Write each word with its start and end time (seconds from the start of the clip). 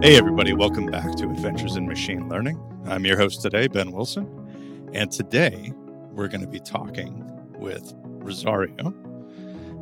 Hey, 0.00 0.16
everybody, 0.16 0.52
welcome 0.52 0.86
back 0.86 1.16
to 1.16 1.28
Adventures 1.28 1.74
in 1.74 1.88
Machine 1.88 2.28
Learning. 2.28 2.56
I'm 2.86 3.04
your 3.04 3.16
host 3.16 3.42
today, 3.42 3.66
Ben 3.66 3.90
Wilson. 3.90 4.88
And 4.94 5.10
today 5.10 5.72
we're 6.12 6.28
going 6.28 6.40
to 6.40 6.46
be 6.46 6.60
talking 6.60 7.28
with 7.58 7.94
Rosario, 8.04 8.94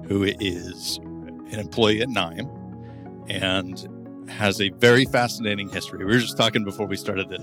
who 0.09 0.23
is 0.25 0.97
an 0.97 1.59
employee 1.59 2.01
at 2.01 2.09
KNIME 2.09 2.49
and 3.29 4.27
has 4.31 4.59
a 4.63 4.71
very 4.71 5.05
fascinating 5.05 5.69
history. 5.69 5.99
We 5.99 6.15
were 6.15 6.19
just 6.19 6.39
talking 6.39 6.65
before 6.65 6.87
we 6.87 6.97
started 6.97 7.29
the, 7.29 7.41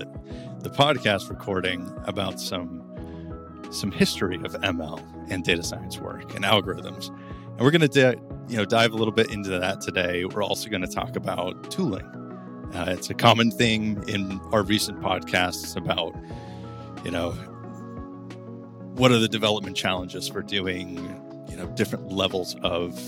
the 0.58 0.70
podcast 0.70 1.30
recording 1.30 1.88
about 2.06 2.40
some 2.40 2.82
some 3.70 3.92
history 3.92 4.36
of 4.44 4.52
ML 4.62 5.30
and 5.30 5.44
data 5.44 5.62
science 5.62 5.98
work 5.98 6.34
and 6.34 6.44
algorithms. 6.44 7.10
And 7.52 7.60
we're 7.60 7.70
going 7.70 7.88
to 7.88 8.20
you 8.48 8.56
know 8.56 8.64
dive 8.64 8.92
a 8.92 8.96
little 8.96 9.14
bit 9.14 9.30
into 9.30 9.50
that 9.60 9.80
today. 9.80 10.24
We're 10.24 10.42
also 10.42 10.68
going 10.68 10.82
to 10.82 10.88
talk 10.88 11.14
about 11.14 11.70
tooling 11.70 12.23
uh, 12.72 12.86
it's 12.88 13.10
a 13.10 13.14
common 13.14 13.50
thing 13.50 14.02
in 14.08 14.40
our 14.52 14.62
recent 14.62 15.00
podcasts 15.00 15.76
about, 15.76 16.14
you 17.04 17.10
know, 17.10 17.32
what 18.96 19.10
are 19.10 19.18
the 19.18 19.28
development 19.28 19.76
challenges 19.76 20.28
for 20.28 20.42
doing, 20.42 20.96
you 21.48 21.56
know, 21.56 21.66
different 21.76 22.12
levels 22.12 22.56
of 22.62 22.98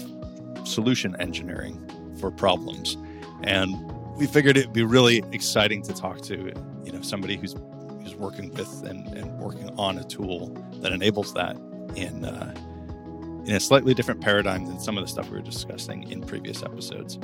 solution 0.64 1.16
engineering 1.20 1.80
for 2.18 2.30
problems. 2.30 2.96
And 3.42 3.74
we 4.16 4.26
figured 4.26 4.56
it'd 4.56 4.72
be 4.72 4.82
really 4.82 5.22
exciting 5.32 5.82
to 5.82 5.92
talk 5.92 6.22
to, 6.22 6.52
you 6.84 6.92
know, 6.92 7.00
somebody 7.02 7.36
who's 7.36 7.54
who's 8.02 8.14
working 8.14 8.50
with 8.50 8.84
and, 8.84 9.06
and 9.16 9.38
working 9.38 9.70
on 9.78 9.98
a 9.98 10.04
tool 10.04 10.48
that 10.80 10.92
enables 10.92 11.34
that 11.34 11.56
in 11.96 12.24
uh, 12.24 12.54
in 13.46 13.54
a 13.54 13.60
slightly 13.60 13.94
different 13.94 14.20
paradigm 14.20 14.66
than 14.66 14.78
some 14.80 14.98
of 14.98 15.04
the 15.04 15.08
stuff 15.08 15.30
we 15.30 15.36
were 15.36 15.42
discussing 15.42 16.10
in 16.10 16.20
previous 16.20 16.62
episodes. 16.62 17.18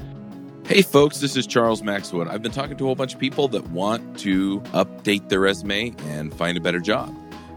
Hey, 0.64 0.82
folks, 0.82 1.18
this 1.18 1.36
is 1.36 1.44
Charles 1.44 1.82
Max 1.82 2.12
Wood. 2.12 2.28
I've 2.28 2.40
been 2.40 2.52
talking 2.52 2.76
to 2.76 2.84
a 2.84 2.86
whole 2.86 2.94
bunch 2.94 3.14
of 3.14 3.20
people 3.20 3.48
that 3.48 3.68
want 3.70 4.20
to 4.20 4.60
update 4.72 5.28
their 5.28 5.40
resume 5.40 5.92
and 6.04 6.32
find 6.32 6.56
a 6.56 6.60
better 6.60 6.78
job. 6.78 7.12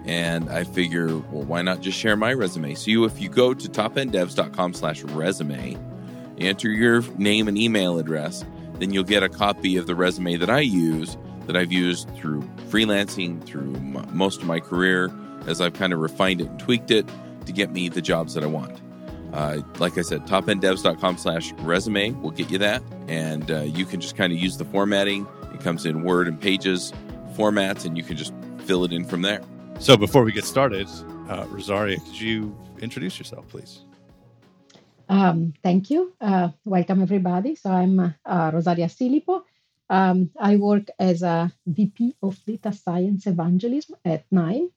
And 0.05 0.49
I 0.49 0.63
figure, 0.63 1.15
well, 1.15 1.43
why 1.43 1.61
not 1.61 1.81
just 1.81 1.99
share 1.99 2.17
my 2.17 2.33
resume? 2.33 2.73
So, 2.73 2.89
you, 2.89 3.05
if 3.05 3.21
you 3.21 3.29
go 3.29 3.53
to 3.53 3.69
topenddevs.com 3.69 4.73
slash 4.73 5.03
resume, 5.03 5.77
enter 6.39 6.69
your 6.69 7.03
name 7.19 7.47
and 7.47 7.59
email 7.59 7.99
address, 7.99 8.43
then 8.79 8.91
you'll 8.91 9.03
get 9.03 9.21
a 9.21 9.29
copy 9.29 9.77
of 9.77 9.85
the 9.85 9.95
resume 9.95 10.37
that 10.37 10.49
I 10.49 10.61
use, 10.61 11.15
that 11.45 11.55
I've 11.55 11.71
used 11.71 12.09
through 12.15 12.41
freelancing, 12.69 13.45
through 13.45 13.71
most 14.13 14.41
of 14.41 14.47
my 14.47 14.59
career, 14.59 15.11
as 15.45 15.61
I've 15.61 15.73
kind 15.73 15.93
of 15.93 15.99
refined 15.99 16.41
it 16.41 16.47
and 16.47 16.59
tweaked 16.59 16.89
it 16.89 17.07
to 17.45 17.53
get 17.53 17.71
me 17.71 17.87
the 17.87 18.01
jobs 18.01 18.33
that 18.33 18.43
I 18.43 18.47
want. 18.47 18.81
Uh, 19.35 19.61
like 19.79 19.97
I 19.97 20.01
said, 20.01 20.25
topenddevs.com 20.25 21.17
slash 21.17 21.51
resume 21.59 22.11
will 22.21 22.31
get 22.31 22.49
you 22.49 22.57
that. 22.59 22.81
And 23.09 23.51
uh, 23.51 23.61
you 23.63 23.85
can 23.85 23.99
just 23.99 24.15
kind 24.15 24.31
of 24.31 24.39
use 24.39 24.55
the 24.55 24.63
formatting. 24.63 25.27
It 25.53 25.59
comes 25.59 25.85
in 25.85 26.03
Word 26.03 26.29
and 26.29 26.39
Pages 26.39 26.93
formats, 27.35 27.83
and 27.85 27.97
you 27.97 28.03
can 28.03 28.15
just 28.15 28.33
fill 28.59 28.85
it 28.85 28.93
in 28.93 29.03
from 29.03 29.21
there. 29.21 29.41
So 29.79 29.97
before 29.97 30.23
we 30.23 30.31
get 30.31 30.45
started, 30.45 30.87
uh, 31.29 31.45
Rosaria, 31.49 31.99
could 31.99 32.19
you 32.19 32.57
introduce 32.79 33.19
yourself, 33.19 33.45
please? 33.49 33.81
Um, 35.09 35.53
thank 35.61 35.89
you. 35.89 36.13
Uh, 36.21 36.49
welcome, 36.63 37.01
everybody. 37.01 37.55
So 37.55 37.69
I'm 37.69 37.99
uh, 37.99 38.51
Rosaria 38.53 38.87
Silipo. 38.87 39.43
Um, 39.89 40.31
I 40.39 40.55
work 40.55 40.87
as 40.97 41.23
a 41.23 41.51
VP 41.67 42.15
of 42.23 42.39
Data 42.45 42.71
Science 42.71 43.27
Evangelism 43.27 43.97
at 44.05 44.25
KNIME. 44.31 44.69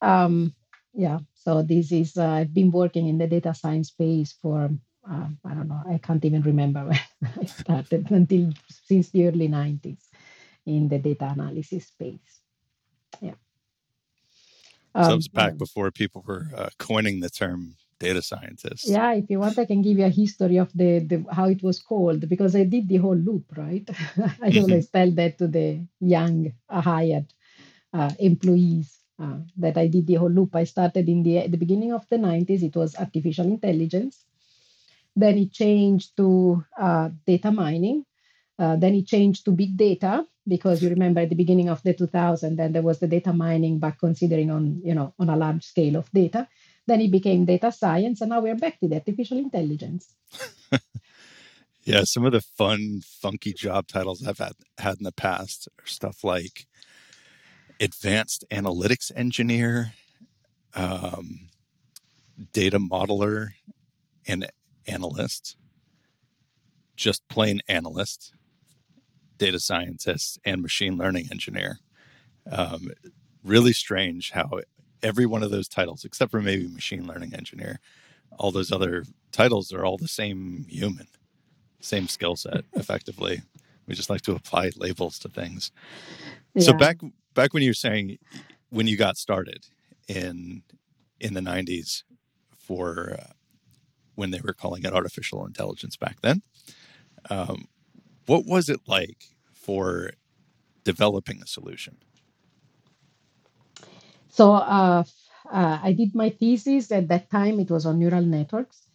Um, 0.00 0.54
yeah, 0.94 1.18
so 1.46 1.62
this 1.62 1.92
is, 1.92 2.16
uh, 2.16 2.28
I've 2.28 2.52
been 2.52 2.72
working 2.72 3.06
in 3.06 3.18
the 3.18 3.28
data 3.28 3.54
science 3.54 3.88
space 3.88 4.34
for, 4.42 4.68
uh, 5.08 5.28
I 5.44 5.54
don't 5.54 5.68
know, 5.68 5.80
I 5.88 5.98
can't 5.98 6.24
even 6.24 6.42
remember 6.42 6.84
when 6.84 6.98
I 7.40 7.44
started 7.44 8.10
until 8.10 8.52
since 8.68 9.10
the 9.10 9.28
early 9.28 9.48
90s 9.48 10.02
in 10.66 10.88
the 10.88 10.98
data 10.98 11.32
analysis 11.32 11.86
space. 11.86 12.40
Yeah. 13.20 13.38
Um, 14.92 15.04
so 15.04 15.12
it 15.12 15.16
was 15.16 15.28
back 15.28 15.56
before 15.56 15.92
people 15.92 16.24
were 16.26 16.48
uh, 16.56 16.70
coining 16.78 17.20
the 17.20 17.30
term 17.30 17.76
data 18.00 18.22
scientist. 18.22 18.88
Yeah, 18.88 19.12
if 19.12 19.30
you 19.30 19.38
want, 19.38 19.56
I 19.56 19.66
can 19.66 19.82
give 19.82 19.98
you 19.98 20.06
a 20.06 20.08
history 20.08 20.56
of 20.56 20.72
the, 20.74 20.98
the 20.98 21.24
how 21.30 21.48
it 21.48 21.62
was 21.62 21.78
called 21.78 22.28
because 22.28 22.56
I 22.56 22.64
did 22.64 22.88
the 22.88 22.96
whole 22.96 23.14
loop, 23.14 23.56
right? 23.56 23.88
I 23.88 23.92
mm-hmm. 23.92 24.62
always 24.62 24.88
tell 24.88 25.12
that 25.12 25.38
to 25.38 25.46
the 25.46 25.86
young 26.00 26.52
hired 26.68 27.32
uh, 27.92 28.10
employees 28.18 28.96
uh, 29.18 29.38
that 29.56 29.76
I 29.76 29.86
did 29.86 30.06
the 30.06 30.14
whole 30.14 30.30
loop. 30.30 30.54
I 30.54 30.64
started 30.64 31.08
in 31.08 31.22
the, 31.22 31.46
the 31.48 31.56
beginning 31.56 31.92
of 31.92 32.08
the 32.08 32.16
90s, 32.16 32.62
it 32.62 32.76
was 32.76 32.96
artificial 32.96 33.46
intelligence. 33.46 34.24
Then 35.14 35.38
it 35.38 35.52
changed 35.52 36.16
to 36.18 36.64
uh, 36.78 37.08
data 37.26 37.50
mining. 37.50 38.04
Uh, 38.58 38.76
then 38.76 38.94
it 38.94 39.06
changed 39.06 39.44
to 39.44 39.50
big 39.50 39.76
data 39.76 40.26
because 40.48 40.82
you 40.82 40.90
remember 40.90 41.20
at 41.20 41.28
the 41.28 41.34
beginning 41.34 41.68
of 41.68 41.82
the 41.82 41.92
2000, 41.92 42.56
then 42.56 42.72
there 42.72 42.82
was 42.82 42.98
the 43.00 43.08
data 43.08 43.32
mining 43.32 43.78
but 43.78 43.98
considering 43.98 44.50
on, 44.50 44.80
you 44.84 44.94
know, 44.94 45.12
on 45.18 45.28
a 45.28 45.36
large 45.36 45.64
scale 45.64 45.96
of 45.96 46.10
data. 46.12 46.46
Then 46.86 47.00
it 47.00 47.10
became 47.10 47.44
data 47.44 47.72
science, 47.72 48.20
and 48.20 48.30
now 48.30 48.40
we're 48.40 48.54
back 48.54 48.78
to 48.78 48.88
the 48.88 48.94
artificial 48.94 49.38
intelligence. 49.38 50.14
yeah, 51.82 52.02
some 52.04 52.24
of 52.24 52.32
the 52.32 52.40
fun, 52.40 53.00
funky 53.04 53.52
job 53.52 53.88
titles 53.88 54.24
I've 54.24 54.38
had, 54.38 54.52
had 54.78 54.98
in 54.98 55.04
the 55.04 55.12
past 55.12 55.68
are 55.80 55.86
stuff 55.86 56.22
like 56.22 56.66
advanced 57.80 58.44
analytics 58.50 59.12
engineer, 59.14 59.92
um, 60.74 61.48
data 62.52 62.78
modeler, 62.78 63.50
and 64.26 64.50
analyst, 64.86 65.56
just 66.96 67.26
plain 67.28 67.60
analyst, 67.68 68.34
data 69.38 69.60
scientist, 69.60 70.38
and 70.44 70.62
machine 70.62 70.96
learning 70.96 71.28
engineer. 71.30 71.78
Um, 72.50 72.90
really 73.44 73.72
strange 73.72 74.32
how 74.32 74.60
every 75.02 75.26
one 75.26 75.42
of 75.42 75.50
those 75.50 75.68
titles, 75.68 76.04
except 76.04 76.30
for 76.30 76.40
maybe 76.40 76.66
machine 76.68 77.06
learning 77.06 77.34
engineer, 77.34 77.80
all 78.38 78.50
those 78.50 78.72
other 78.72 79.04
titles 79.32 79.72
are 79.72 79.84
all 79.84 79.98
the 79.98 80.08
same 80.08 80.66
human, 80.68 81.06
same 81.80 82.08
skill 82.08 82.36
set, 82.36 82.64
effectively. 82.74 83.42
We 83.86 83.94
just 83.94 84.10
like 84.10 84.22
to 84.22 84.34
apply 84.34 84.72
labels 84.76 85.18
to 85.20 85.28
things. 85.28 85.70
Yeah. 86.54 86.62
So 86.64 86.72
back 86.72 86.96
back 87.36 87.54
when 87.54 87.64
you 87.64 87.70
were 87.70 87.74
saying 87.74 88.18
when 88.70 88.88
you 88.88 88.98
got 88.98 89.18
started 89.18 89.66
in 90.08 90.64
in 91.20 91.34
the 91.34 91.42
90s 91.42 92.04
for 92.58 93.16
uh, 93.20 93.32
when 94.16 94.32
they 94.32 94.40
were 94.42 94.54
calling 94.54 94.84
it 94.84 94.94
artificial 94.94 95.46
intelligence 95.46 95.96
back 95.96 96.22
then 96.22 96.42
um, 97.30 97.68
what 98.26 98.46
was 98.46 98.68
it 98.68 98.80
like 98.86 99.24
for 99.54 100.12
developing 100.84 101.42
a 101.42 101.48
solution? 101.48 101.98
So 104.28 104.54
uh, 104.54 105.04
uh, 105.52 105.78
i 105.82 105.92
did 105.92 106.14
my 106.14 106.30
thesis. 106.30 106.92
At 106.92 107.08
that 107.08 107.30
time 107.30 107.60
it 107.60 107.70
was 107.70 107.86
on 107.86 107.98
neural 108.00 108.22
networks 108.22 108.85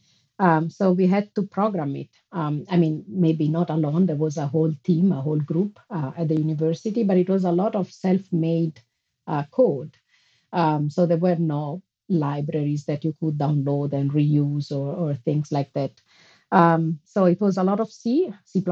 um, 0.42 0.72
so 0.72 0.92
we 0.92 1.06
had 1.06 1.34
to 1.36 1.44
program 1.44 1.96
it. 1.96 2.10
Um, 2.32 2.66
I 2.68 2.76
mean, 2.78 3.06
maybe 3.08 3.48
not 3.48 3.70
alone. 3.70 4.08
There 4.08 4.16
was 4.16 4.38
a 4.38 4.48
whole 4.48 4.74
team, 4.84 5.12
a 5.12 5.22
whole 5.22 5.40
group 5.40 5.80
uh, 5.92 6.14
at 6.18 6.30
the 6.30 6.36
university, 6.36 7.04
but 7.04 7.18
it 7.18 7.30
was 7.30 7.44
a 7.44 7.52
lot 7.52 7.76
of 7.76 7.92
self-made 7.92 8.82
uh, 9.28 9.44
code. 9.52 9.96
Um, 10.52 10.90
so 10.90 11.06
there 11.06 11.18
were 11.18 11.36
no 11.36 11.84
libraries 12.10 12.86
that 12.86 13.06
you 13.06 13.16
could 13.20 13.38
download 13.38 13.94
and 13.94 14.12
reuse 14.12 14.72
or, 14.72 14.96
or 14.96 15.14
things 15.14 15.52
like 15.52 15.72
that. 15.74 15.92
Um, 16.52 17.00
so 17.06 17.26
it 17.26 17.40
was 17.40 17.58
a 17.58 17.64
lot 17.64 17.80
of 17.80 17.92
C, 17.92 18.34
C++, 18.44 18.64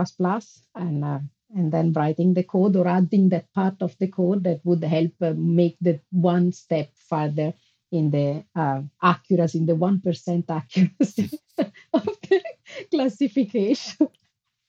and 0.75 1.05
uh, 1.05 1.19
and 1.55 1.71
then 1.71 1.93
writing 1.93 2.33
the 2.33 2.43
code 2.43 2.75
or 2.75 2.87
adding 2.87 3.29
that 3.29 3.51
part 3.53 3.81
of 3.81 3.95
the 3.99 4.07
code 4.07 4.43
that 4.43 4.61
would 4.63 4.83
help 4.83 5.11
uh, 5.21 5.33
make 5.35 5.77
the 5.81 5.99
one 6.11 6.51
step 6.51 6.89
further 6.95 7.53
in 7.91 8.11
the 8.11 8.43
uh, 8.55 8.81
accuracy, 9.01 9.59
in 9.59 9.65
the 9.65 9.73
1% 9.73 10.45
accuracy 10.49 11.39
of 11.93 12.05
the 12.29 12.43
classification. 12.91 14.07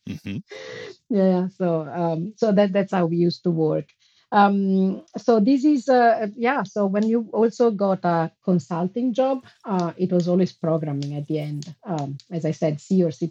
Mm-hmm. 0.08 0.38
Yeah, 1.08 1.48
so 1.56 1.82
um, 1.82 2.32
so 2.36 2.52
that 2.52 2.72
that's 2.72 2.92
how 2.92 3.06
we 3.06 3.16
used 3.16 3.42
to 3.44 3.50
work. 3.50 3.86
Um, 4.32 5.04
so 5.18 5.40
this 5.40 5.64
is 5.64 5.88
uh, 5.88 6.28
yeah. 6.36 6.62
So 6.62 6.86
when 6.86 7.06
you 7.06 7.28
also 7.32 7.70
got 7.70 8.04
a 8.04 8.30
consulting 8.44 9.12
job, 9.12 9.44
uh, 9.64 9.92
it 9.96 10.12
was 10.12 10.28
always 10.28 10.52
programming 10.52 11.16
at 11.16 11.26
the 11.26 11.38
end. 11.38 11.74
Um, 11.84 12.16
as 12.30 12.44
I 12.44 12.52
said, 12.52 12.80
C 12.80 13.02
or 13.02 13.10
C++, 13.10 13.30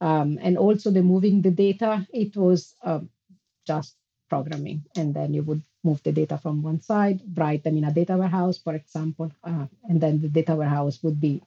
um, 0.00 0.38
and 0.40 0.56
also 0.56 0.90
the 0.90 1.02
moving 1.02 1.42
the 1.42 1.50
data. 1.50 2.06
It 2.12 2.36
was 2.36 2.74
um, 2.82 3.10
just 3.66 3.94
programming, 4.30 4.84
and 4.96 5.12
then 5.12 5.34
you 5.34 5.42
would 5.42 5.62
move 5.82 6.02
the 6.02 6.12
data 6.12 6.38
from 6.38 6.62
one 6.62 6.80
side, 6.80 7.20
write 7.36 7.64
them 7.64 7.76
in 7.76 7.84
a 7.84 7.92
data 7.92 8.16
warehouse, 8.16 8.58
for 8.58 8.74
example, 8.74 9.30
uh, 9.44 9.66
and 9.88 10.00
then 10.00 10.20
the 10.20 10.28
data 10.28 10.54
warehouse 10.54 11.02
would 11.02 11.20
be 11.20 11.42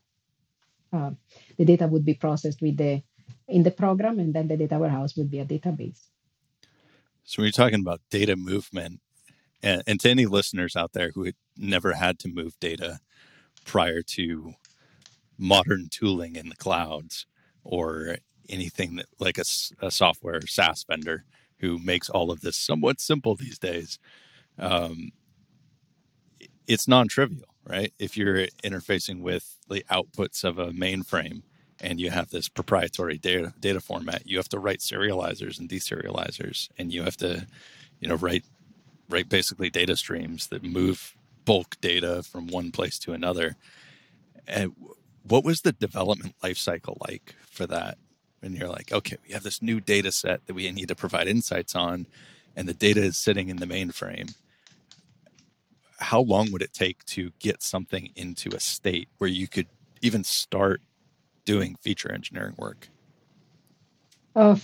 uh, 0.92 1.12
the 1.58 1.66
data 1.66 1.88
would 1.88 2.06
be 2.06 2.14
processed 2.14 2.62
with 2.62 2.78
the 2.78 3.02
in 3.48 3.64
the 3.64 3.72
program, 3.72 4.20
and 4.20 4.34
then 4.34 4.48
the 4.48 4.58
data 4.58 4.78
warehouse 4.78 5.16
would 5.16 5.32
be 5.32 5.40
a 5.40 5.46
database. 5.46 6.10
So 7.24 7.42
when 7.42 7.46
you're 7.46 7.52
talking 7.52 7.80
about 7.80 8.02
data 8.12 8.36
movement, 8.36 9.00
and, 9.62 9.82
and 9.88 10.00
to 10.02 10.10
any 10.10 10.26
listeners 10.26 10.76
out 10.76 10.94
there 10.94 11.12
who 11.16 11.24
had 11.24 11.36
never 11.58 11.94
had 11.94 12.20
to 12.20 12.28
move 12.28 12.60
data 12.60 13.00
prior 13.66 14.02
to 14.02 14.54
modern 15.38 15.88
tooling 15.90 16.36
in 16.36 16.50
the 16.50 16.56
clouds 16.56 17.26
or 17.64 18.18
anything 18.50 18.98
that 18.98 19.08
like 19.20 19.38
a, 19.38 19.46
a 19.82 19.90
software 19.90 20.42
SaaS 20.46 20.86
vendor 20.88 21.24
who 21.64 21.80
makes 21.80 22.10
all 22.10 22.30
of 22.30 22.42
this 22.42 22.58
somewhat 22.58 23.00
simple 23.00 23.36
these 23.36 23.58
days. 23.58 23.98
Um, 24.60 25.14
it's 26.68 26.90
non-trivial, 26.90 27.48
right? 27.66 27.94
If 27.98 28.18
you're 28.18 28.48
interfacing 28.66 29.22
with 29.22 29.58
the 29.70 29.86
outputs 29.90 30.44
of 30.44 30.60
a 30.60 30.72
mainframe 30.72 31.44
and 31.80 32.02
you 32.02 32.10
have 32.10 32.32
this 32.32 32.50
proprietary 32.50 33.18
data 33.18 33.54
data 33.58 33.80
format, 33.80 34.24
you 34.26 34.36
have 34.36 34.50
to 34.50 34.60
write 34.60 34.80
serializers 34.80 35.58
and 35.58 35.70
deserializers, 35.70 36.68
and 36.78 36.92
you 36.92 37.04
have 37.04 37.16
to, 37.18 37.48
you 38.02 38.10
know, 38.10 38.16
write 38.16 38.44
write 39.10 39.30
basically 39.30 39.70
data 39.70 39.96
streams 39.96 40.48
that 40.48 40.64
move 40.64 41.16
bulk 41.46 41.78
data 41.80 42.24
from 42.24 42.48
one 42.48 42.72
place 42.72 43.00
to 43.00 43.14
another. 43.14 43.56
And 44.46 44.74
what 45.24 45.46
was 45.46 45.62
the 45.62 45.72
development 45.72 46.36
lifecycle 46.44 46.98
like 47.08 47.36
for 47.50 47.66
that? 47.68 47.98
When 48.44 48.54
you're 48.54 48.68
like, 48.68 48.92
okay, 48.92 49.16
we 49.26 49.32
have 49.32 49.44
this 49.44 49.62
new 49.62 49.80
data 49.80 50.12
set 50.12 50.46
that 50.48 50.54
we 50.54 50.70
need 50.70 50.90
to 50.90 50.96
provide 50.96 51.30
insights 51.30 51.76
on, 51.76 52.08
and 52.58 52.68
the 52.68 52.74
data 52.74 53.02
is 53.02 53.16
sitting 53.16 53.48
in 53.48 53.56
the 53.56 53.66
mainframe. 53.66 54.36
How 56.00 56.20
long 56.20 56.52
would 56.52 56.62
it 56.62 56.74
take 56.74 57.06
to 57.06 57.32
get 57.40 57.64
something 57.64 58.10
into 58.18 58.50
a 58.50 58.60
state 58.60 59.08
where 59.18 59.30
you 59.30 59.48
could 59.48 59.68
even 60.02 60.26
start 60.26 60.82
doing 61.46 61.78
feature 61.80 62.12
engineering 62.12 62.56
work? 62.58 62.90
Oh, 64.36 64.60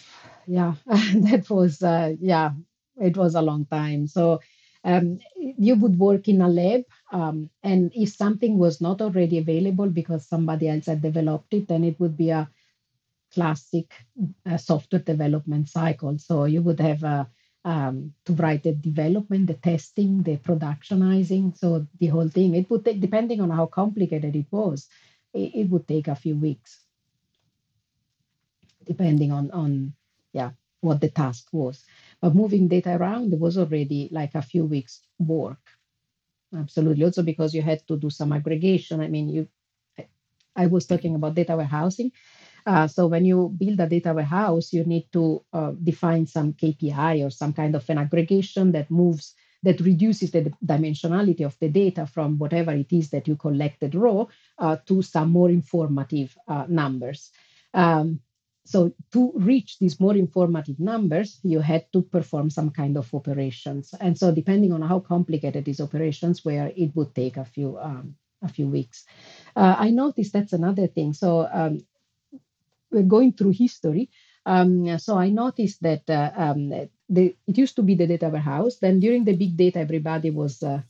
yeah, 0.46 0.74
that 0.86 1.46
was, 1.50 1.82
uh, 1.82 2.16
yeah, 2.20 2.52
it 2.98 3.16
was 3.16 3.36
a 3.36 3.42
long 3.42 3.66
time. 3.66 4.08
So 4.08 4.42
um, 4.84 5.20
you 5.38 5.76
would 5.76 5.98
work 5.98 6.28
in 6.28 6.42
a 6.42 6.50
lab, 6.50 6.82
um, 7.14 7.50
and 7.64 7.94
if 7.96 8.10
something 8.10 8.58
was 8.58 8.82
not 8.82 9.00
already 9.02 9.38
available 9.38 9.88
because 9.88 10.28
somebody 10.28 10.68
else 10.68 10.88
had 10.88 11.02
developed 11.02 11.54
it, 11.54 11.70
then 11.70 11.86
it 11.86 11.98
would 11.98 12.18
be 12.18 12.32
a 12.32 12.50
classic 13.34 13.94
uh, 14.46 14.58
software 14.58 15.02
development 15.02 15.70
cycle. 15.70 16.18
So 16.20 16.46
you 16.46 16.62
would 16.62 16.80
have 16.80 17.04
uh, 17.04 17.26
um, 17.66 18.14
to 18.26 18.34
write 18.34 18.64
the 18.64 18.74
development, 18.74 19.48
the 19.48 19.54
testing, 19.56 20.24
the 20.24 20.38
productionizing. 20.38 21.58
So 21.58 21.88
the 22.00 22.08
whole 22.08 22.30
thing, 22.30 22.56
it 22.56 22.70
would 22.70 22.86
take, 22.86 23.02
depending 23.02 23.42
on 23.42 23.50
how 23.50 23.68
complicated 23.68 24.36
it 24.36 24.48
was, 24.52 24.88
it, 25.34 25.56
it 25.56 25.70
would 25.70 25.88
take 25.88 26.08
a 26.08 26.16
few 26.16 26.36
weeks, 26.38 26.86
depending 28.86 29.32
on 29.32 29.52
on 29.52 29.94
yeah 30.34 30.52
what 30.82 31.02
the 31.02 31.10
task 31.10 31.48
was. 31.54 31.84
But 32.22 32.36
moving 32.36 32.68
data 32.68 32.96
around 32.96 33.34
it 33.34 33.40
was 33.40 33.58
already 33.58 34.10
like 34.12 34.36
a 34.36 34.42
few 34.42 34.66
weeks 34.66 35.02
work. 35.20 35.60
Absolutely. 36.56 37.04
Also 37.06 37.24
because 37.24 37.54
you 37.54 37.62
had 37.62 37.86
to 37.88 37.98
do 37.98 38.10
some 38.10 38.34
aggregation. 38.34 39.02
I 39.02 39.08
mean, 39.08 39.30
you 39.30 39.48
I 40.56 40.68
was 40.68 40.86
talking 40.86 41.16
about 41.16 41.36
data 41.36 41.56
warehousing. 41.56 42.12
Uh, 42.66 42.88
so 42.88 43.08
when 43.08 43.26
you 43.26 43.54
build 43.58 43.80
a 43.80 43.88
data 43.88 44.14
warehouse, 44.14 44.74
you 44.74 44.84
need 44.84 45.08
to 45.12 45.44
uh, 45.54 45.72
define 45.84 46.26
some 46.26 46.54
KPI 46.54 47.26
or 47.26 47.30
some 47.30 47.54
kind 47.54 47.76
of 47.76 47.90
an 47.90 47.98
aggregation 47.98 48.72
that 48.74 48.90
moves 48.92 49.36
that 49.62 49.82
reduces 49.82 50.32
the 50.32 50.54
dimensionality 50.66 51.46
of 51.46 51.58
the 51.60 51.68
data 51.68 52.06
from 52.06 52.38
whatever 52.38 52.72
it 52.72 52.94
is 52.94 53.10
that 53.10 53.28
you 53.28 53.36
collected 53.36 53.94
raw 53.94 54.26
uh, 54.58 54.78
to 54.86 55.02
some 55.02 55.30
more 55.32 55.50
informative 55.50 56.38
uh, 56.48 56.66
numbers. 56.70 57.32
Um, 57.74 58.22
so 58.66 58.94
to 59.12 59.32
reach 59.36 59.80
these 59.80 60.00
more 60.00 60.16
informative 60.16 60.80
numbers, 60.80 61.40
you 61.44 61.60
had 61.60 61.92
to 61.92 62.04
perform 62.04 62.50
some 62.50 62.70
kind 62.70 62.98
of 62.98 63.14
operations. 63.14 63.94
And 64.00 64.18
so 64.18 64.32
depending 64.32 64.72
on 64.72 64.82
how 64.82 65.00
complicated 65.00 65.66
these 65.66 65.82
operations 65.82 66.46
were, 66.46 66.72
it 66.76 66.96
would 66.96 67.16
take 67.16 67.38
a 67.38 67.46
few 67.46 67.80
um, 67.80 68.16
a 68.42 68.48
few 68.48 68.68
weeks. 68.68 69.06
Uh, 69.56 69.76
I 69.78 69.90
noticed 69.90 70.32
that's 70.34 70.54
another 70.54 70.88
thing. 70.88 71.14
So 71.14 71.50
um, 71.52 71.80
going 73.08 73.34
through 73.34 73.52
history. 73.52 74.10
Um, 74.46 74.98
so 75.00 75.18
I 75.18 75.30
noticed 75.30 75.82
that 75.84 76.10
uh, 76.10 76.32
um, 76.36 76.70
the, 76.70 77.36
it 77.48 77.58
used 77.58 77.76
to 77.76 77.84
be 77.84 77.96
the 77.96 78.08
data 78.08 78.30
warehouse. 78.30 78.78
Then 78.78 79.00
during 79.00 79.26
the 79.26 79.36
big 79.36 79.56
data, 79.58 79.80
everybody 79.80 80.32
was 80.32 80.64
uh, 80.64 80.82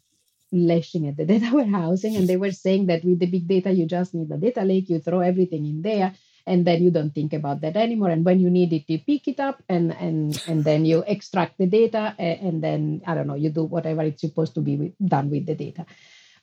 lashing 0.52 1.08
at 1.08 1.18
the 1.18 1.26
data 1.34 1.50
warehousing, 1.54 2.16
and 2.16 2.28
they 2.28 2.38
were 2.38 2.52
saying 2.52 2.88
that 2.88 3.04
with 3.04 3.20
the 3.20 3.26
big 3.26 3.48
data, 3.48 3.72
you 3.72 3.86
just 3.86 4.14
need 4.14 4.32
a 4.32 4.38
data 4.38 4.64
lake. 4.64 4.90
You 4.90 5.00
throw 5.00 5.20
everything 5.20 5.66
in 5.66 5.82
there, 5.82 6.14
and 6.50 6.66
then 6.66 6.82
you 6.82 6.92
don't 6.92 7.14
think 7.14 7.34
about 7.34 7.62
that 7.62 7.76
anymore 7.78 8.10
and 8.10 8.26
when 8.26 8.40
you 8.40 8.50
need 8.50 8.74
it 8.74 8.84
you 8.88 9.00
pick 9.00 9.28
it 9.28 9.40
up 9.40 9.62
and 9.70 9.92
and 9.94 10.42
and 10.48 10.64
then 10.64 10.84
you 10.84 11.04
extract 11.06 11.58
the 11.58 11.68
data 11.68 12.16
and 12.18 12.64
then 12.64 13.02
i 13.06 13.14
don't 13.14 13.28
know 13.28 13.36
you 13.36 13.50
do 13.50 13.64
whatever 13.64 14.02
it's 14.02 14.22
supposed 14.22 14.56
to 14.56 14.62
be 14.62 14.94
done 15.06 15.30
with 15.30 15.46
the 15.46 15.56
data 15.56 15.86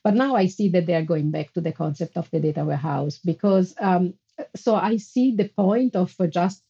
but 0.03 0.13
now 0.13 0.35
i 0.35 0.47
see 0.47 0.69
that 0.69 0.85
they 0.85 0.95
are 0.95 1.03
going 1.13 1.29
back 1.29 1.51
to 1.53 1.61
the 1.61 1.73
concept 1.73 2.15
of 2.15 2.29
the 2.31 2.39
data 2.39 2.63
warehouse 2.63 3.19
because 3.23 3.75
um, 3.79 4.13
so 4.55 4.75
i 4.75 4.97
see 4.97 5.35
the 5.35 5.49
point 5.49 5.95
of 5.95 6.15
just 6.29 6.63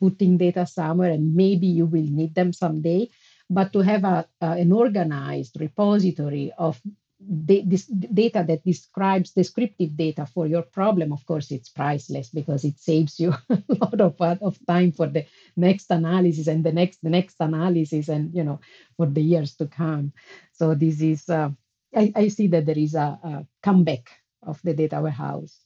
putting 0.00 0.38
data 0.38 0.66
somewhere 0.66 1.10
and 1.10 1.34
maybe 1.34 1.66
you 1.66 1.86
will 1.86 2.06
need 2.06 2.34
them 2.34 2.52
someday 2.52 3.08
but 3.50 3.72
to 3.72 3.80
have 3.80 4.04
a, 4.04 4.26
uh, 4.42 4.56
an 4.58 4.72
organized 4.72 5.58
repository 5.60 6.52
of 6.58 6.80
this 7.20 7.86
data 7.86 8.44
that 8.46 8.64
describes 8.64 9.32
descriptive 9.32 9.96
data 9.96 10.24
for 10.24 10.46
your 10.46 10.62
problem, 10.62 11.12
of 11.12 11.26
course, 11.26 11.50
it's 11.50 11.68
priceless 11.68 12.30
because 12.30 12.64
it 12.64 12.78
saves 12.78 13.18
you 13.18 13.34
a 13.50 13.58
lot 13.68 14.00
of, 14.00 14.14
of 14.20 14.58
time 14.66 14.92
for 14.92 15.08
the 15.08 15.26
next 15.56 15.90
analysis 15.90 16.46
and 16.46 16.62
the 16.62 16.72
next 16.72 17.02
the 17.02 17.10
next 17.10 17.36
analysis 17.40 18.08
and 18.08 18.32
you 18.34 18.44
know 18.44 18.60
for 18.96 19.06
the 19.06 19.20
years 19.20 19.56
to 19.56 19.66
come. 19.66 20.12
So 20.52 20.74
this 20.74 21.00
is 21.00 21.28
uh, 21.28 21.50
I, 21.94 22.12
I, 22.14 22.28
see 22.28 22.46
that 22.48 22.66
there 22.66 22.78
is 22.78 22.94
a, 22.94 23.18
a 23.22 23.46
comeback 23.62 24.10
of 24.42 24.60
the 24.62 24.74
data 24.74 25.00
warehouse. 25.00 25.58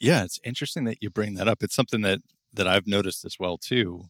Yeah, 0.00 0.24
it's 0.24 0.40
interesting 0.44 0.84
that 0.84 1.02
you 1.02 1.10
bring 1.10 1.34
that 1.34 1.48
up. 1.48 1.62
It's 1.62 1.74
something 1.74 2.02
that 2.02 2.20
that 2.52 2.68
I've 2.68 2.86
noticed 2.86 3.24
as 3.24 3.36
well 3.40 3.58
too, 3.58 4.04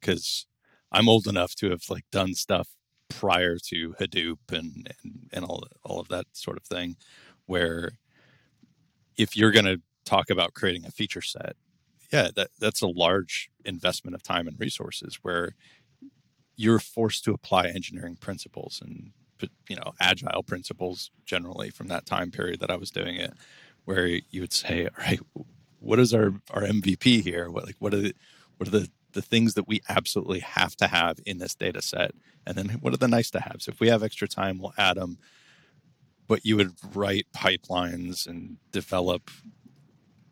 because 0.00 0.46
I'm 0.92 1.08
old 1.08 1.26
enough 1.28 1.54
to 1.56 1.70
have 1.70 1.82
like 1.90 2.04
done 2.12 2.34
stuff 2.34 2.68
prior 3.10 3.58
to 3.68 3.94
Hadoop 4.00 4.38
and, 4.52 4.92
and, 5.04 5.28
and 5.32 5.44
all, 5.44 5.64
all 5.84 6.00
of 6.00 6.08
that 6.08 6.26
sort 6.32 6.56
of 6.58 6.64
thing, 6.64 6.96
where 7.46 7.92
if 9.16 9.36
you're 9.36 9.50
going 9.50 9.64
to 9.64 9.80
talk 10.04 10.30
about 10.30 10.54
creating 10.54 10.84
a 10.86 10.90
feature 10.90 11.22
set, 11.22 11.56
yeah, 12.12 12.28
that, 12.36 12.48
that's 12.58 12.82
a 12.82 12.86
large 12.86 13.50
investment 13.64 14.14
of 14.14 14.22
time 14.22 14.48
and 14.48 14.58
resources 14.58 15.18
where 15.22 15.54
you're 16.56 16.78
forced 16.78 17.24
to 17.24 17.32
apply 17.32 17.66
engineering 17.68 18.16
principles 18.16 18.80
and 18.84 19.12
you 19.68 19.76
know 19.76 19.92
agile 20.00 20.42
principles 20.42 21.12
generally 21.24 21.70
from 21.70 21.86
that 21.86 22.04
time 22.04 22.30
period 22.30 22.58
that 22.60 22.70
I 22.70 22.76
was 22.76 22.90
doing 22.90 23.16
it, 23.16 23.32
where 23.88 24.06
you 24.06 24.42
would 24.42 24.52
say, 24.52 24.84
all 24.84 25.04
right, 25.04 25.20
what 25.80 25.98
is 25.98 26.12
our 26.12 26.34
our 26.50 26.62
MVP 26.62 27.22
here? 27.22 27.50
What 27.50 27.64
like 27.64 27.76
what 27.78 27.94
are 27.94 28.00
the 28.02 28.14
what 28.58 28.68
are 28.68 28.78
the 28.78 28.90
the 29.12 29.22
things 29.22 29.54
that 29.54 29.66
we 29.66 29.80
absolutely 29.88 30.40
have 30.40 30.76
to 30.76 30.88
have 30.88 31.18
in 31.24 31.38
this 31.38 31.54
data 31.54 31.80
set? 31.80 32.12
And 32.46 32.56
then 32.56 32.68
what 32.80 32.92
are 32.92 32.98
the 32.98 33.08
nice 33.08 33.30
to 33.30 33.40
haves? 33.40 33.66
If 33.66 33.80
we 33.80 33.88
have 33.88 34.02
extra 34.02 34.28
time 34.28 34.58
we'll 34.58 34.74
add 34.76 34.98
them 34.98 35.16
but 36.26 36.44
you 36.44 36.56
would 36.56 36.74
write 36.94 37.26
pipelines 37.34 38.26
and 38.26 38.58
develop 38.70 39.30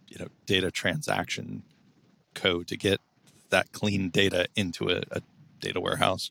you 0.07 0.19
know 0.19 0.29
data 0.45 0.71
transaction 0.71 1.63
code 2.35 2.69
to 2.69 2.77
get 2.77 3.01
that 3.49 3.73
clean 3.73 4.11
data 4.11 4.47
into 4.55 4.91
a, 4.91 5.03
a 5.11 5.23
data 5.61 5.81
warehouse. 5.81 6.31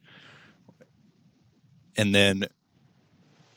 And 1.97 2.13
then 2.13 2.45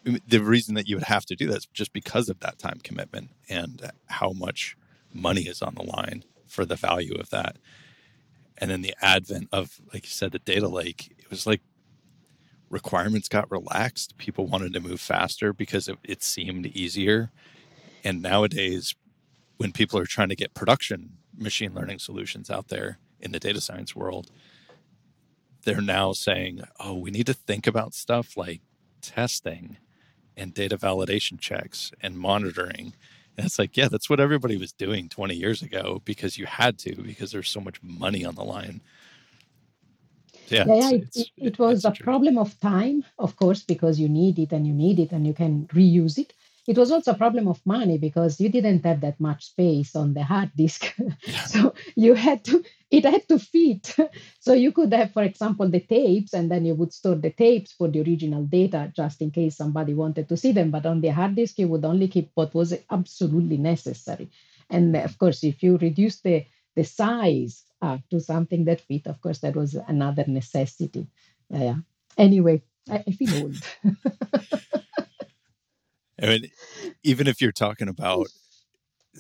the 0.05 0.39
reason 0.39 0.75
that 0.75 0.89
you 0.89 0.97
would 0.97 1.05
have 1.05 1.27
to 1.27 1.37
do 1.37 1.49
that 1.49 1.59
is 1.59 1.67
just 1.67 1.93
because 1.93 2.29
of 2.29 2.41
that 2.41 2.59
time 2.59 2.81
commitment 2.83 3.31
and 3.49 3.91
how 4.07 4.33
much 4.33 4.77
money 5.13 5.43
is 5.43 5.63
on 5.63 5.75
the 5.75 5.83
line 5.83 6.25
for 6.47 6.65
the 6.65 6.77
value 6.77 7.15
of 7.15 7.31
that. 7.31 7.57
And 8.57 8.71
then 8.71 8.83
the 8.83 8.95
advent 9.03 9.49
of 9.53 9.81
like 9.93 10.05
you 10.05 10.11
said 10.11 10.33
the 10.33 10.39
data 10.39 10.69
lake 10.69 11.15
it 11.19 11.31
was 11.31 11.47
like 11.47 11.61
requirements 12.71 13.29
got 13.29 13.51
relaxed. 13.51 14.17
People 14.19 14.47
wanted 14.47 14.73
to 14.75 14.81
move 14.81 15.01
faster 15.01 15.53
because 15.53 15.89
it, 15.89 15.99
it 16.05 16.23
seemed 16.23 16.67
easier. 16.67 17.31
And 18.05 18.23
nowadays 18.23 18.95
when 19.59 19.73
people 19.73 19.99
are 19.99 20.07
trying 20.07 20.29
to 20.31 20.37
get 20.37 20.55
production 20.55 21.19
machine 21.37 21.75
learning 21.75 21.99
solutions 21.99 22.51
out 22.51 22.69
there 22.69 22.99
in 23.21 23.33
the 23.33 23.39
data 23.39 23.61
science 23.61 23.95
world 23.95 24.31
they're 25.65 25.81
now 25.81 26.13
saying 26.13 26.63
oh 26.81 26.95
we 26.95 27.11
need 27.11 27.27
to 27.27 27.35
think 27.35 27.67
about 27.67 27.95
stuff 27.95 28.37
like 28.37 28.61
testing 29.03 29.77
and 30.39 30.55
data 30.55 30.79
validation 30.79 31.39
checks 31.39 31.93
and 32.01 32.19
monitoring 32.19 32.95
and 33.39 33.47
it's 33.47 33.59
like, 33.59 33.77
yeah, 33.77 33.87
that's 33.87 34.11
what 34.11 34.19
everybody 34.19 34.57
was 34.57 34.73
doing 34.73 35.09
20 35.09 35.33
years 35.37 35.63
ago 35.63 36.03
because 36.05 36.37
you 36.37 36.47
had 36.47 36.77
to, 36.79 36.97
because 36.97 37.31
there's 37.31 37.49
so 37.49 37.61
much 37.61 37.81
money 37.85 38.25
on 38.25 38.35
the 38.35 38.43
line. 38.43 38.81
Yeah, 40.49 40.65
yeah, 40.67 40.91
it's, 40.91 41.17
it, 41.17 41.31
it's, 41.37 41.59
it, 41.59 41.59
was 41.61 41.85
a 41.85 41.93
problem 41.93 42.37
of 42.37 42.59
time, 42.59 43.05
of 43.17 43.37
course, 43.37 43.63
because 43.63 44.01
you 44.01 44.09
need 44.09 44.41
it 44.41 44.51
and 44.51 44.67
you 44.67 44.73
need 44.73 44.99
it 44.99 45.13
and 45.13 45.25
you 45.25 45.35
can 45.35 45.69
reuse 45.69 46.19
it. 46.19 46.33
It 46.69 46.79
was 46.79 46.93
also 46.93 47.13
a 47.13 47.19
problem 47.19 47.49
of 47.49 47.65
money 47.67 47.99
because 47.99 48.41
you 48.41 48.49
didn't 48.51 48.85
have 48.85 49.01
that 49.01 49.19
much 49.19 49.47
space 49.47 49.97
on 49.97 50.15
the 50.15 50.23
hard 50.23 50.53
disk. 50.55 50.95
Yeah. 51.27 51.45
so 51.45 51.75
you 51.97 52.15
had 52.15 52.45
to 52.45 52.63
it 52.91 53.05
had 53.05 53.29
to 53.29 53.39
fit. 53.39 53.97
so 54.41 54.53
you 54.53 54.73
could 54.73 54.93
have, 54.93 55.13
for 55.13 55.23
example, 55.23 55.69
the 55.69 55.81
tapes, 55.81 56.33
and 56.33 56.51
then 56.51 56.65
you 56.65 56.75
would 56.75 56.93
store 56.93 57.17
the 57.17 57.31
tapes 57.31 57.73
for 57.73 57.89
the 57.89 58.01
original 58.01 58.45
data 58.45 58.93
just 58.95 59.21
in 59.21 59.31
case 59.31 59.57
somebody 59.57 59.95
wanted 59.95 60.29
to 60.29 60.37
see 60.37 60.53
them. 60.53 60.71
But 60.71 60.87
on 60.87 61.01
the 61.01 61.09
hard 61.09 61.35
disk, 61.35 61.59
you 61.59 61.69
would 61.69 61.85
only 61.85 62.09
keep 62.09 62.31
what 62.35 62.55
was 62.55 62.75
absolutely 62.91 63.57
necessary. 63.59 64.31
And 64.71 64.95
of 64.97 65.19
course, 65.19 65.43
if 65.45 65.63
you 65.63 65.79
reduce 65.79 66.21
the 66.21 66.45
the 66.79 66.85
size 66.85 67.65
uh, 67.83 67.99
to 68.11 68.21
something 68.21 68.65
that 68.67 68.81
fit. 68.83 69.07
Of 69.07 69.21
course, 69.21 69.41
that 69.41 69.57
was 69.57 69.75
another 69.75 70.25
necessity. 70.27 71.09
Yeah. 71.51 71.77
Anyway, 72.17 72.63
I, 72.89 73.05
I 73.07 73.11
feel 73.13 73.43
old. 73.43 73.57
I 76.21 76.27
mean, 76.27 76.51
even 77.03 77.27
if 77.27 77.41
you're 77.41 77.53
talking 77.53 77.89
about 77.89 78.29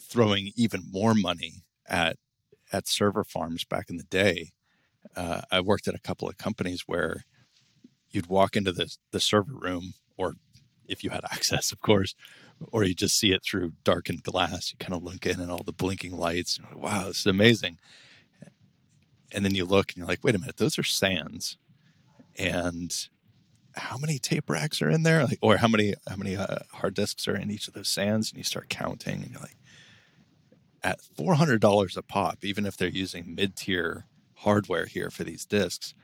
throwing 0.00 0.52
even 0.56 0.82
more 0.90 1.14
money 1.14 1.64
at 1.86 2.16
at 2.72 2.86
server 2.88 3.24
farms 3.24 3.64
back 3.64 3.88
in 3.88 3.96
the 3.96 4.04
day, 4.04 4.52
uh, 5.16 5.42
I 5.50 5.60
worked 5.60 5.88
at 5.88 5.94
a 5.94 6.00
couple 6.00 6.28
of 6.28 6.36
companies 6.38 6.82
where 6.86 7.24
you'd 8.10 8.26
walk 8.26 8.56
into 8.56 8.72
the 8.72 8.94
the 9.12 9.20
server 9.20 9.54
room, 9.54 9.94
or 10.16 10.34
if 10.86 11.04
you 11.04 11.10
had 11.10 11.24
access, 11.30 11.72
of 11.72 11.80
course, 11.80 12.14
or 12.72 12.84
you 12.84 12.94
just 12.94 13.18
see 13.18 13.32
it 13.32 13.42
through 13.44 13.72
darkened 13.84 14.22
glass. 14.22 14.72
You 14.72 14.78
kind 14.78 14.94
of 14.94 15.02
look 15.02 15.26
in 15.26 15.40
and 15.40 15.50
all 15.50 15.62
the 15.64 15.72
blinking 15.72 16.16
lights. 16.16 16.58
Like, 16.60 16.76
wow, 16.76 17.04
this 17.08 17.20
is 17.20 17.26
amazing. 17.26 17.78
And 19.32 19.44
then 19.44 19.54
you 19.54 19.64
look 19.64 19.90
and 19.90 19.98
you're 19.98 20.06
like, 20.06 20.24
wait 20.24 20.34
a 20.34 20.38
minute, 20.38 20.56
those 20.56 20.78
are 20.78 20.82
SANs. 20.82 21.58
And 22.38 23.08
how 23.78 23.96
many 23.96 24.18
tape 24.18 24.50
racks 24.50 24.82
are 24.82 24.90
in 24.90 25.02
there? 25.02 25.24
Like, 25.24 25.38
or 25.40 25.56
how 25.56 25.68
many 25.68 25.94
how 26.08 26.16
many 26.16 26.36
uh, 26.36 26.58
hard 26.72 26.94
disks 26.94 27.26
are 27.28 27.36
in 27.36 27.50
each 27.50 27.68
of 27.68 27.74
those 27.74 27.88
SANs? 27.88 28.30
And 28.30 28.38
you 28.38 28.44
start 28.44 28.68
counting, 28.68 29.22
and 29.22 29.30
you're 29.30 29.40
like, 29.40 29.56
at 30.82 31.00
four 31.00 31.34
hundred 31.34 31.60
dollars 31.60 31.96
a 31.96 32.02
pop, 32.02 32.44
even 32.44 32.66
if 32.66 32.76
they're 32.76 32.88
using 32.88 33.34
mid 33.34 33.56
tier 33.56 34.06
hardware 34.34 34.86
here 34.86 35.10
for 35.10 35.24
these 35.24 35.44
disks, 35.44 35.94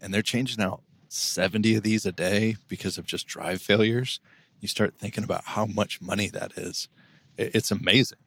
and 0.00 0.12
they're 0.12 0.22
changing 0.22 0.62
out 0.62 0.82
seventy 1.08 1.74
of 1.74 1.82
these 1.82 2.06
a 2.06 2.12
day 2.12 2.56
because 2.68 2.98
of 2.98 3.06
just 3.06 3.26
drive 3.26 3.60
failures 3.60 4.20
you 4.60 4.68
start 4.68 4.94
thinking 4.98 5.24
about 5.24 5.44
how 5.44 5.66
much 5.66 6.00
money 6.00 6.28
that 6.28 6.52
is. 6.56 6.88
It's 7.36 7.70
amazing 7.70 8.18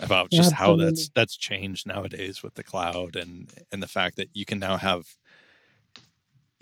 about 0.00 0.30
just 0.30 0.52
how 0.52 0.74
that's 0.76 1.10
that's 1.10 1.36
changed 1.36 1.86
nowadays 1.86 2.42
with 2.42 2.54
the 2.54 2.64
cloud 2.64 3.14
and 3.14 3.52
and 3.70 3.82
the 3.82 3.86
fact 3.86 4.16
that 4.16 4.30
you 4.32 4.44
can 4.44 4.58
now 4.58 4.76
have 4.76 5.06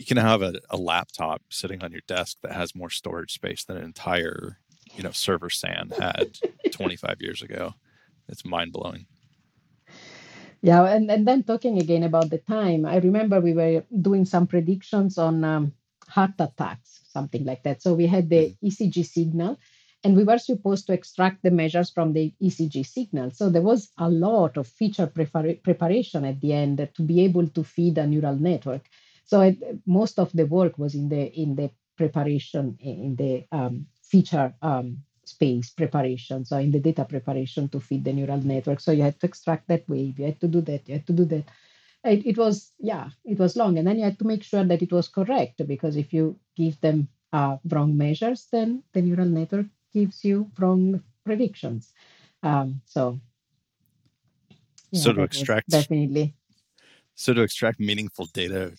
you 0.00 0.06
can 0.06 0.16
have 0.16 0.40
a, 0.40 0.54
a 0.70 0.78
laptop 0.78 1.42
sitting 1.50 1.84
on 1.84 1.92
your 1.92 2.00
desk 2.06 2.38
that 2.42 2.52
has 2.52 2.74
more 2.74 2.88
storage 2.88 3.34
space 3.34 3.64
than 3.64 3.76
an 3.76 3.84
entire 3.84 4.56
you 4.96 5.02
know 5.02 5.10
server 5.10 5.50
SAN 5.50 5.90
had 5.90 6.38
25 6.72 7.20
years 7.20 7.42
ago. 7.42 7.74
It's 8.26 8.42
mind 8.42 8.72
blowing. 8.72 9.04
Yeah, 10.62 10.84
and, 10.84 11.10
and 11.10 11.28
then 11.28 11.42
talking 11.42 11.78
again 11.78 12.02
about 12.02 12.30
the 12.30 12.38
time, 12.38 12.86
I 12.86 12.96
remember 12.96 13.40
we 13.40 13.52
were 13.52 13.84
doing 14.00 14.24
some 14.24 14.46
predictions 14.46 15.18
on 15.18 15.44
um, 15.44 15.72
heart 16.08 16.32
attacks, 16.38 17.00
something 17.12 17.44
like 17.44 17.62
that. 17.64 17.82
So 17.82 17.92
we 17.92 18.06
had 18.06 18.30
the 18.30 18.56
mm-hmm. 18.56 18.66
ECG 18.66 19.04
signal, 19.04 19.58
and 20.02 20.16
we 20.16 20.24
were 20.24 20.38
supposed 20.38 20.86
to 20.86 20.94
extract 20.94 21.42
the 21.42 21.50
measures 21.50 21.90
from 21.90 22.14
the 22.14 22.32
ECG 22.42 22.86
signal. 22.86 23.32
So 23.32 23.50
there 23.50 23.62
was 23.62 23.90
a 23.98 24.08
lot 24.08 24.56
of 24.56 24.66
feature 24.66 25.06
prepar- 25.06 25.62
preparation 25.62 26.24
at 26.24 26.40
the 26.40 26.54
end 26.54 26.88
to 26.94 27.02
be 27.02 27.22
able 27.22 27.48
to 27.48 27.64
feed 27.64 27.98
a 27.98 28.06
neural 28.06 28.36
network. 28.36 28.88
So 29.30 29.40
it, 29.42 29.58
most 29.86 30.18
of 30.18 30.32
the 30.32 30.46
work 30.46 30.76
was 30.78 30.94
in 30.94 31.08
the 31.08 31.24
in 31.42 31.54
the 31.54 31.70
preparation 31.96 32.76
in 32.80 33.14
the 33.16 33.46
um, 33.52 33.86
feature 34.02 34.52
um, 34.62 34.98
space 35.24 35.70
preparation. 35.70 36.44
So 36.44 36.58
in 36.58 36.72
the 36.72 36.80
data 36.80 37.04
preparation 37.04 37.68
to 37.68 37.80
feed 37.80 38.04
the 38.04 38.12
neural 38.12 38.42
network. 38.42 38.80
So 38.80 38.92
you 38.92 39.02
had 39.02 39.20
to 39.20 39.26
extract 39.26 39.68
that 39.68 39.88
wave. 39.88 40.18
You 40.18 40.26
had 40.26 40.40
to 40.40 40.48
do 40.48 40.60
that. 40.62 40.88
You 40.88 40.94
had 40.94 41.06
to 41.06 41.12
do 41.12 41.24
that 41.26 41.44
it, 42.04 42.26
it 42.26 42.38
was 42.38 42.72
yeah 42.78 43.08
it 43.24 43.38
was 43.38 43.56
long 43.56 43.78
and 43.78 43.86
then 43.86 43.98
you 43.98 44.04
had 44.04 44.18
to 44.18 44.26
make 44.26 44.42
sure 44.42 44.64
that 44.64 44.82
it 44.82 44.92
was 44.92 45.08
correct 45.08 45.66
because 45.66 45.96
if 45.96 46.12
you 46.12 46.38
give 46.56 46.80
them 46.80 47.08
uh, 47.32 47.56
wrong 47.68 47.96
measures 47.96 48.48
then 48.52 48.82
the 48.92 49.02
neural 49.02 49.26
network 49.26 49.66
gives 49.92 50.24
you 50.24 50.50
wrong 50.58 51.02
predictions 51.24 51.92
um, 52.42 52.80
so 52.86 53.20
yeah, 54.90 55.00
so 55.00 55.12
to 55.12 55.22
extract 55.22 55.68
definitely 55.68 56.34
so 57.14 57.34
to 57.34 57.42
extract 57.42 57.78
meaningful 57.78 58.26
data 58.32 58.72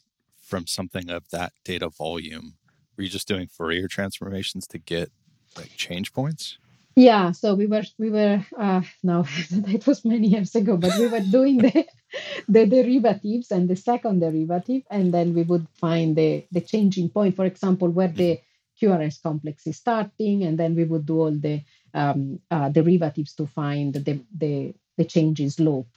from 0.51 0.67
something 0.67 1.10
of 1.10 1.24
that 1.31 1.53
data 1.65 1.89
volume? 1.89 2.55
Were 2.96 3.03
you 3.05 3.10
just 3.10 3.27
doing 3.27 3.48
fourier 3.48 3.88
transformations 3.88 4.67
to 4.67 4.77
get 4.77 5.10
like 5.58 5.72
change 5.77 6.13
points? 6.13 6.60
Yeah 6.96 7.31
so 7.31 7.55
we 7.55 7.67
were 7.67 7.84
we 7.98 8.10
were 8.10 8.46
uh 8.58 8.81
no 9.01 9.24
that 9.51 9.88
was 9.88 10.03
many 10.03 10.27
years 10.27 10.53
ago 10.55 10.75
but 10.75 10.91
we 11.00 11.08
were 11.08 11.22
doing 11.22 11.58
the 11.60 11.86
the 12.48 12.65
derivatives 12.65 13.51
and 13.51 13.70
the 13.70 13.75
second 13.75 14.20
derivative, 14.20 14.84
and 14.89 15.13
then 15.13 15.34
we 15.34 15.43
would 15.43 15.67
find 15.75 16.15
the, 16.15 16.46
the 16.51 16.62
changing 16.62 17.10
point, 17.10 17.36
for 17.36 17.46
example, 17.46 17.89
where 17.89 18.08
the 18.08 18.39
QRS 18.81 19.22
complex 19.22 19.67
is 19.67 19.77
starting, 19.77 20.43
and 20.43 20.58
then 20.58 20.75
we 20.75 20.84
would 20.84 21.05
do 21.05 21.20
all 21.20 21.31
the 21.31 21.62
um, 21.93 22.39
uh, 22.50 22.70
derivatives 22.70 23.34
to 23.36 23.46
find 23.46 23.93
the, 23.93 24.20
the, 24.36 24.74
the 24.98 25.05
change 25.05 25.39
in 25.39 25.50
slope. 25.50 25.88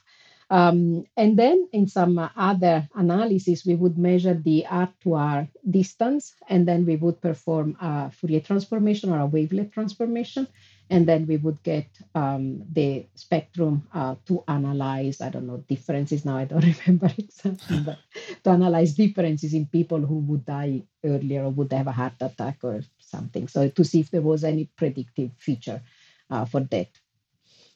Um, 0.49 1.05
and 1.17 1.37
then 1.37 1.67
in 1.73 1.87
some 1.87 2.19
other 2.35 2.87
analysis, 2.93 3.65
we 3.65 3.75
would 3.75 3.97
measure 3.97 4.33
the 4.35 4.65
R 4.67 4.89
to 5.01 5.13
R 5.13 5.47
distance, 5.69 6.33
and 6.47 6.67
then 6.67 6.85
we 6.85 6.97
would 6.97 7.19
perform 7.21 7.77
a 7.81 8.11
Fourier 8.11 8.41
transformation 8.41 9.11
or 9.11 9.19
a 9.21 9.27
wavelet 9.27 9.71
transformation 9.71 10.47
and 10.89 11.07
then 11.07 11.25
we 11.25 11.37
would 11.37 11.61
get 11.63 11.87
um, 12.13 12.61
the 12.71 13.05
spectrum 13.15 13.87
uh, 13.93 14.15
to 14.27 14.43
analyze 14.47 15.21
i 15.21 15.29
don't 15.29 15.47
know 15.47 15.57
differences. 15.67 16.25
Now 16.25 16.37
i 16.37 16.45
don't 16.45 16.63
remember 16.85 17.11
exactly 17.17 17.79
but 17.79 17.97
to 18.43 18.49
analyze 18.51 18.93
differences 18.93 19.53
in 19.53 19.65
people 19.65 19.99
who 19.99 20.19
would 20.19 20.45
die 20.45 20.83
earlier 21.03 21.43
or 21.45 21.49
would 21.49 21.71
have 21.73 21.87
a 21.87 21.91
heart 21.91 22.13
attack 22.21 22.59
or 22.63 22.81
something. 22.99 23.47
So 23.47 23.69
to 23.69 23.83
see 23.83 23.99
if 23.99 24.11
there 24.11 24.21
was 24.21 24.43
any 24.43 24.65
predictive 24.75 25.31
feature 25.37 25.81
uh, 26.29 26.45
for 26.45 26.61
that. 26.61 26.89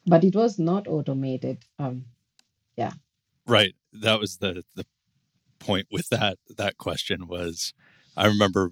But 0.05 0.23
it 0.23 0.35
was 0.35 0.57
not 0.57 0.87
automated 0.87 1.59
um, 1.77 2.05
yeah 2.79 2.93
right 3.45 3.75
that 3.93 4.19
was 4.19 4.37
the 4.37 4.63
the 4.75 4.85
point 5.59 5.87
with 5.91 6.09
that 6.09 6.37
that 6.57 6.77
question 6.77 7.27
was 7.27 7.73
i 8.15 8.25
remember 8.25 8.71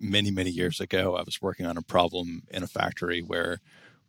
many, 0.00 0.30
many 0.30 0.50
years 0.50 0.80
ago, 0.80 1.14
I 1.14 1.22
was 1.22 1.40
working 1.42 1.66
on 1.66 1.76
a 1.76 1.82
problem 1.82 2.42
in 2.50 2.62
a 2.62 2.66
factory 2.66 3.20
where 3.20 3.60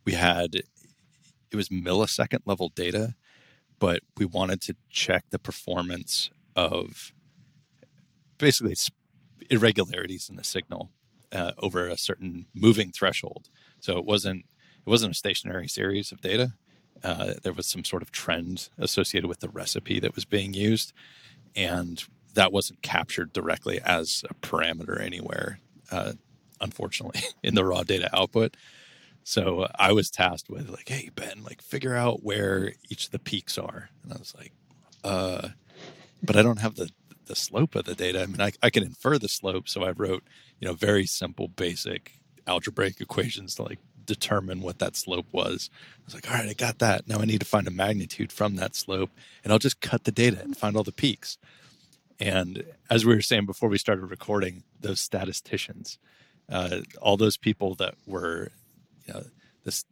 we 0.04 0.12
had 0.12 0.54
it 0.54 1.56
was 1.56 1.68
millisecond 1.68 2.40
level 2.46 2.70
data, 2.74 3.14
but 3.78 4.00
we 4.16 4.24
wanted 4.24 4.62
to 4.62 4.74
check 4.88 5.24
the 5.30 5.38
performance 5.38 6.30
of 6.56 7.12
basically 8.38 8.74
irregularities 9.50 10.28
in 10.30 10.36
the 10.36 10.44
signal 10.44 10.90
uh, 11.30 11.52
over 11.58 11.88
a 11.88 11.98
certain 11.98 12.46
moving 12.54 12.90
threshold. 12.90 13.50
So 13.80 13.98
it 13.98 14.06
wasn't 14.06 14.46
it 14.84 14.90
wasn't 14.90 15.12
a 15.12 15.16
stationary 15.16 15.68
series 15.68 16.10
of 16.10 16.20
data. 16.20 16.54
Uh, 17.04 17.34
there 17.42 17.52
was 17.52 17.66
some 17.66 17.84
sort 17.84 18.02
of 18.02 18.10
trend 18.12 18.68
associated 18.78 19.28
with 19.28 19.40
the 19.40 19.48
recipe 19.48 19.98
that 20.00 20.14
was 20.14 20.24
being 20.24 20.54
used, 20.54 20.92
and 21.56 22.04
that 22.34 22.52
wasn't 22.52 22.82
captured 22.82 23.32
directly 23.32 23.80
as 23.84 24.24
a 24.30 24.34
parameter 24.34 25.00
anywhere 25.00 25.58
uh, 25.90 26.12
unfortunately, 26.60 27.20
in 27.42 27.54
the 27.54 27.64
raw 27.64 27.82
data 27.82 28.08
output. 28.16 28.56
So 29.24 29.68
I 29.78 29.92
was 29.92 30.10
tasked 30.10 30.50
with 30.50 30.68
like, 30.68 30.88
hey 30.88 31.10
Ben, 31.14 31.44
like 31.44 31.62
figure 31.62 31.94
out 31.94 32.24
where 32.24 32.72
each 32.88 33.06
of 33.06 33.10
the 33.12 33.18
peaks 33.20 33.56
are, 33.58 33.90
and 34.02 34.12
I 34.12 34.16
was 34.16 34.34
like, 34.36 34.52
uh, 35.04 35.48
but 36.22 36.36
I 36.36 36.42
don't 36.42 36.60
have 36.60 36.74
the 36.74 36.90
the 37.26 37.36
slope 37.36 37.76
of 37.76 37.84
the 37.84 37.94
data. 37.94 38.22
I 38.22 38.26
mean, 38.26 38.40
I, 38.40 38.50
I 38.64 38.70
can 38.70 38.82
infer 38.82 39.16
the 39.16 39.28
slope, 39.28 39.68
so 39.68 39.84
I 39.84 39.92
wrote 39.92 40.24
you 40.60 40.66
know 40.66 40.74
very 40.74 41.06
simple, 41.06 41.48
basic 41.48 42.14
algebraic 42.48 43.00
equations 43.00 43.54
to 43.54 43.62
like 43.62 43.78
determine 44.06 44.60
what 44.60 44.78
that 44.78 44.96
slope 44.96 45.26
was. 45.32 45.70
I 45.72 46.04
was 46.04 46.14
like, 46.14 46.30
all 46.30 46.36
right, 46.36 46.48
I 46.48 46.54
got 46.54 46.78
that. 46.78 47.08
Now 47.08 47.18
I 47.18 47.24
need 47.24 47.40
to 47.40 47.46
find 47.46 47.66
a 47.66 47.70
magnitude 47.72 48.32
from 48.32 48.56
that 48.56 48.74
slope, 48.74 49.10
and 49.42 49.52
I'll 49.52 49.58
just 49.58 49.80
cut 49.80 50.04
the 50.04 50.12
data 50.12 50.40
and 50.42 50.56
find 50.56 50.76
all 50.76 50.84
the 50.84 50.92
peaks. 50.92 51.38
And 52.20 52.64
as 52.90 53.04
we 53.04 53.14
were 53.14 53.22
saying 53.22 53.46
before 53.46 53.68
we 53.68 53.78
started 53.78 54.06
recording, 54.06 54.62
those 54.80 55.00
statisticians, 55.00 55.98
uh, 56.48 56.80
all 57.00 57.16
those 57.16 57.36
people 57.36 57.74
that 57.76 57.94
were, 58.06 58.52
you 59.06 59.14
know, 59.14 59.24
this 59.64 59.84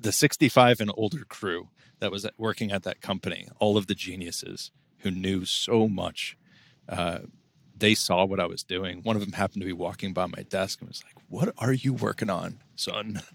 the 0.00 0.12
65 0.12 0.80
and 0.80 0.92
older 0.96 1.24
crew 1.24 1.68
that 2.00 2.10
was 2.10 2.26
working 2.36 2.70
at 2.70 2.84
that 2.84 3.00
company, 3.00 3.48
all 3.58 3.76
of 3.76 3.86
the 3.86 3.94
geniuses 3.94 4.70
who 4.98 5.10
knew 5.10 5.44
so 5.44 5.88
much, 5.88 6.36
uh, 6.88 7.20
they 7.78 7.94
saw 7.94 8.24
what 8.24 8.40
I 8.40 8.46
was 8.46 8.62
doing. 8.62 9.02
One 9.02 9.16
of 9.16 9.22
them 9.22 9.32
happened 9.32 9.62
to 9.62 9.66
be 9.66 9.72
walking 9.72 10.12
by 10.12 10.26
my 10.26 10.42
desk 10.48 10.80
and 10.80 10.88
was 10.88 11.02
like, 11.04 11.22
"What 11.28 11.54
are 11.58 11.72
you 11.72 11.92
working 11.92 12.30
on, 12.30 12.58
son?" 12.76 13.22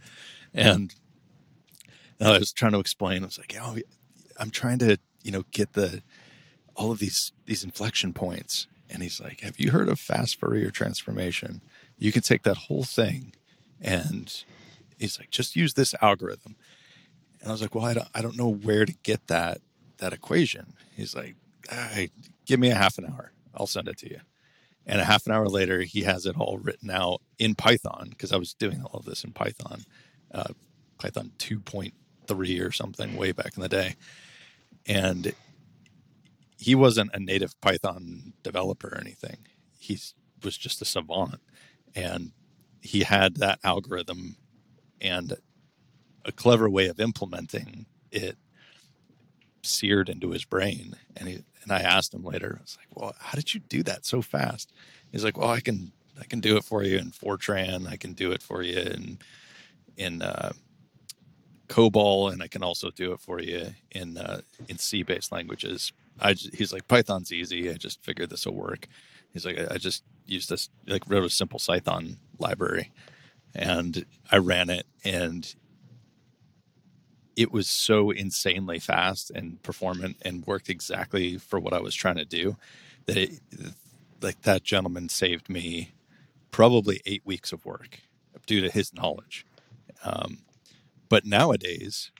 And 0.55 0.93
I 2.21 2.37
was 2.37 2.53
trying 2.53 2.73
to 2.73 2.79
explain. 2.79 3.23
I 3.23 3.25
was 3.25 3.39
like, 3.39 3.55
"Oh, 3.59 3.75
I'm 4.39 4.51
trying 4.51 4.77
to, 4.79 4.97
you 5.23 5.31
know, 5.31 5.43
get 5.51 5.73
the 5.73 6.03
all 6.75 6.91
of 6.91 6.99
these 6.99 7.31
these 7.45 7.63
inflection 7.63 8.13
points 8.13 8.67
and 8.89 9.03
he's 9.03 9.19
like 9.21 9.41
have 9.41 9.59
you 9.59 9.71
heard 9.71 9.89
of 9.89 9.99
fast 9.99 10.39
fourier 10.39 10.71
transformation 10.71 11.61
you 11.97 12.11
can 12.11 12.21
take 12.21 12.43
that 12.43 12.57
whole 12.57 12.83
thing 12.83 13.33
and 13.81 14.43
he's 14.97 15.19
like 15.19 15.29
just 15.29 15.55
use 15.55 15.73
this 15.73 15.93
algorithm 16.01 16.55
and 17.41 17.49
i 17.49 17.51
was 17.51 17.61
like 17.61 17.75
well 17.75 17.85
i 17.85 17.93
don't, 17.93 18.07
I 18.13 18.21
don't 18.21 18.37
know 18.37 18.51
where 18.51 18.85
to 18.85 18.93
get 19.03 19.27
that 19.27 19.61
that 19.97 20.13
equation 20.13 20.73
he's 20.95 21.15
like 21.15 21.35
hey, 21.69 22.09
give 22.45 22.59
me 22.59 22.69
a 22.69 22.75
half 22.75 22.97
an 22.97 23.05
hour 23.05 23.31
i'll 23.55 23.67
send 23.67 23.87
it 23.87 23.97
to 23.99 24.09
you 24.09 24.19
and 24.85 24.99
a 24.99 25.05
half 25.05 25.25
an 25.25 25.31
hour 25.31 25.47
later 25.47 25.81
he 25.81 26.01
has 26.01 26.25
it 26.25 26.37
all 26.37 26.57
written 26.57 26.89
out 26.89 27.21
in 27.39 27.55
python 27.55 28.07
because 28.09 28.31
i 28.31 28.37
was 28.37 28.53
doing 28.53 28.83
all 28.83 28.99
of 28.99 29.05
this 29.05 29.23
in 29.23 29.31
python 29.31 29.83
uh, 30.33 30.53
python 30.99 31.31
2.3 31.39 32.67
or 32.67 32.71
something 32.71 33.15
way 33.15 33.31
back 33.31 33.55
in 33.55 33.61
the 33.61 33.69
day 33.69 33.95
and 34.85 35.33
he 36.63 36.75
wasn't 36.75 37.11
a 37.13 37.19
native 37.19 37.59
Python 37.59 38.33
developer 38.41 38.87
or 38.87 38.97
anything. 38.97 39.37
He 39.77 39.99
was 40.43 40.57
just 40.57 40.81
a 40.81 40.85
savant, 40.85 41.41
and 41.93 42.31
he 42.81 43.01
had 43.03 43.35
that 43.37 43.59
algorithm 43.65 44.37
and 45.01 45.33
a 46.23 46.31
clever 46.31 46.69
way 46.69 46.87
of 46.87 47.01
implementing 47.01 47.85
it 48.11 48.37
seared 49.61 50.07
into 50.07 50.31
his 50.31 50.45
brain. 50.45 50.95
And 51.17 51.27
he 51.27 51.39
and 51.63 51.71
I 51.71 51.79
asked 51.79 52.13
him 52.13 52.23
later, 52.23 52.57
I 52.59 52.61
was 52.61 52.77
like, 52.79 52.87
"Well, 52.95 53.15
how 53.19 53.35
did 53.35 53.53
you 53.53 53.59
do 53.61 53.83
that 53.83 54.05
so 54.05 54.21
fast?" 54.21 54.71
He's 55.11 55.23
like, 55.23 55.37
"Well, 55.37 55.49
I 55.49 55.59
can 55.59 55.91
I 56.19 56.25
can 56.25 56.39
do 56.39 56.57
it 56.57 56.63
for 56.63 56.83
you 56.83 56.97
in 56.97 57.11
Fortran. 57.11 57.87
I 57.87 57.97
can 57.97 58.13
do 58.13 58.31
it 58.31 58.41
for 58.43 58.61
you 58.61 58.79
in 58.79 59.19
in 59.97 60.21
uh, 60.21 60.53
COBOL, 61.67 62.31
and 62.31 62.43
I 62.43 62.47
can 62.47 62.63
also 62.63 62.89
do 62.91 63.13
it 63.13 63.19
for 63.19 63.41
you 63.41 63.73
in 63.91 64.17
uh, 64.17 64.41
in 64.67 64.77
C 64.77 65.03
based 65.03 65.31
languages." 65.31 65.91
I 66.19 66.33
just, 66.33 66.55
he's 66.55 66.73
like, 66.73 66.87
"Python's 66.87 67.31
easy. 67.31 67.69
I 67.69 67.73
just 67.73 68.03
figured 68.03 68.29
this 68.29 68.45
will 68.45 68.55
work." 68.55 68.87
He's 69.31 69.45
like, 69.45 69.57
"I, 69.59 69.75
I 69.75 69.77
just 69.77 70.03
used 70.25 70.49
this 70.49 70.69
like 70.87 71.09
wrote 71.09 71.23
a 71.23 71.29
simple 71.29 71.59
Python 71.59 72.17
library, 72.39 72.91
and 73.55 74.05
I 74.31 74.37
ran 74.37 74.69
it, 74.69 74.85
and 75.03 75.53
it 77.35 77.51
was 77.51 77.69
so 77.69 78.11
insanely 78.11 78.79
fast 78.79 79.31
and 79.31 79.61
performant 79.63 80.17
and 80.21 80.45
worked 80.45 80.69
exactly 80.69 81.37
for 81.37 81.59
what 81.59 81.73
I 81.73 81.79
was 81.79 81.95
trying 81.95 82.17
to 82.17 82.25
do 82.25 82.57
that 83.05 83.17
it, 83.17 83.39
like 84.21 84.41
that 84.43 84.63
gentleman 84.63 85.09
saved 85.09 85.49
me 85.49 85.91
probably 86.51 87.01
eight 87.05 87.23
weeks 87.25 87.51
of 87.51 87.65
work 87.65 87.99
due 88.45 88.61
to 88.61 88.69
his 88.69 88.93
knowledge. 88.93 89.45
Um, 90.03 90.39
but 91.09 91.25
nowadays, 91.25 92.11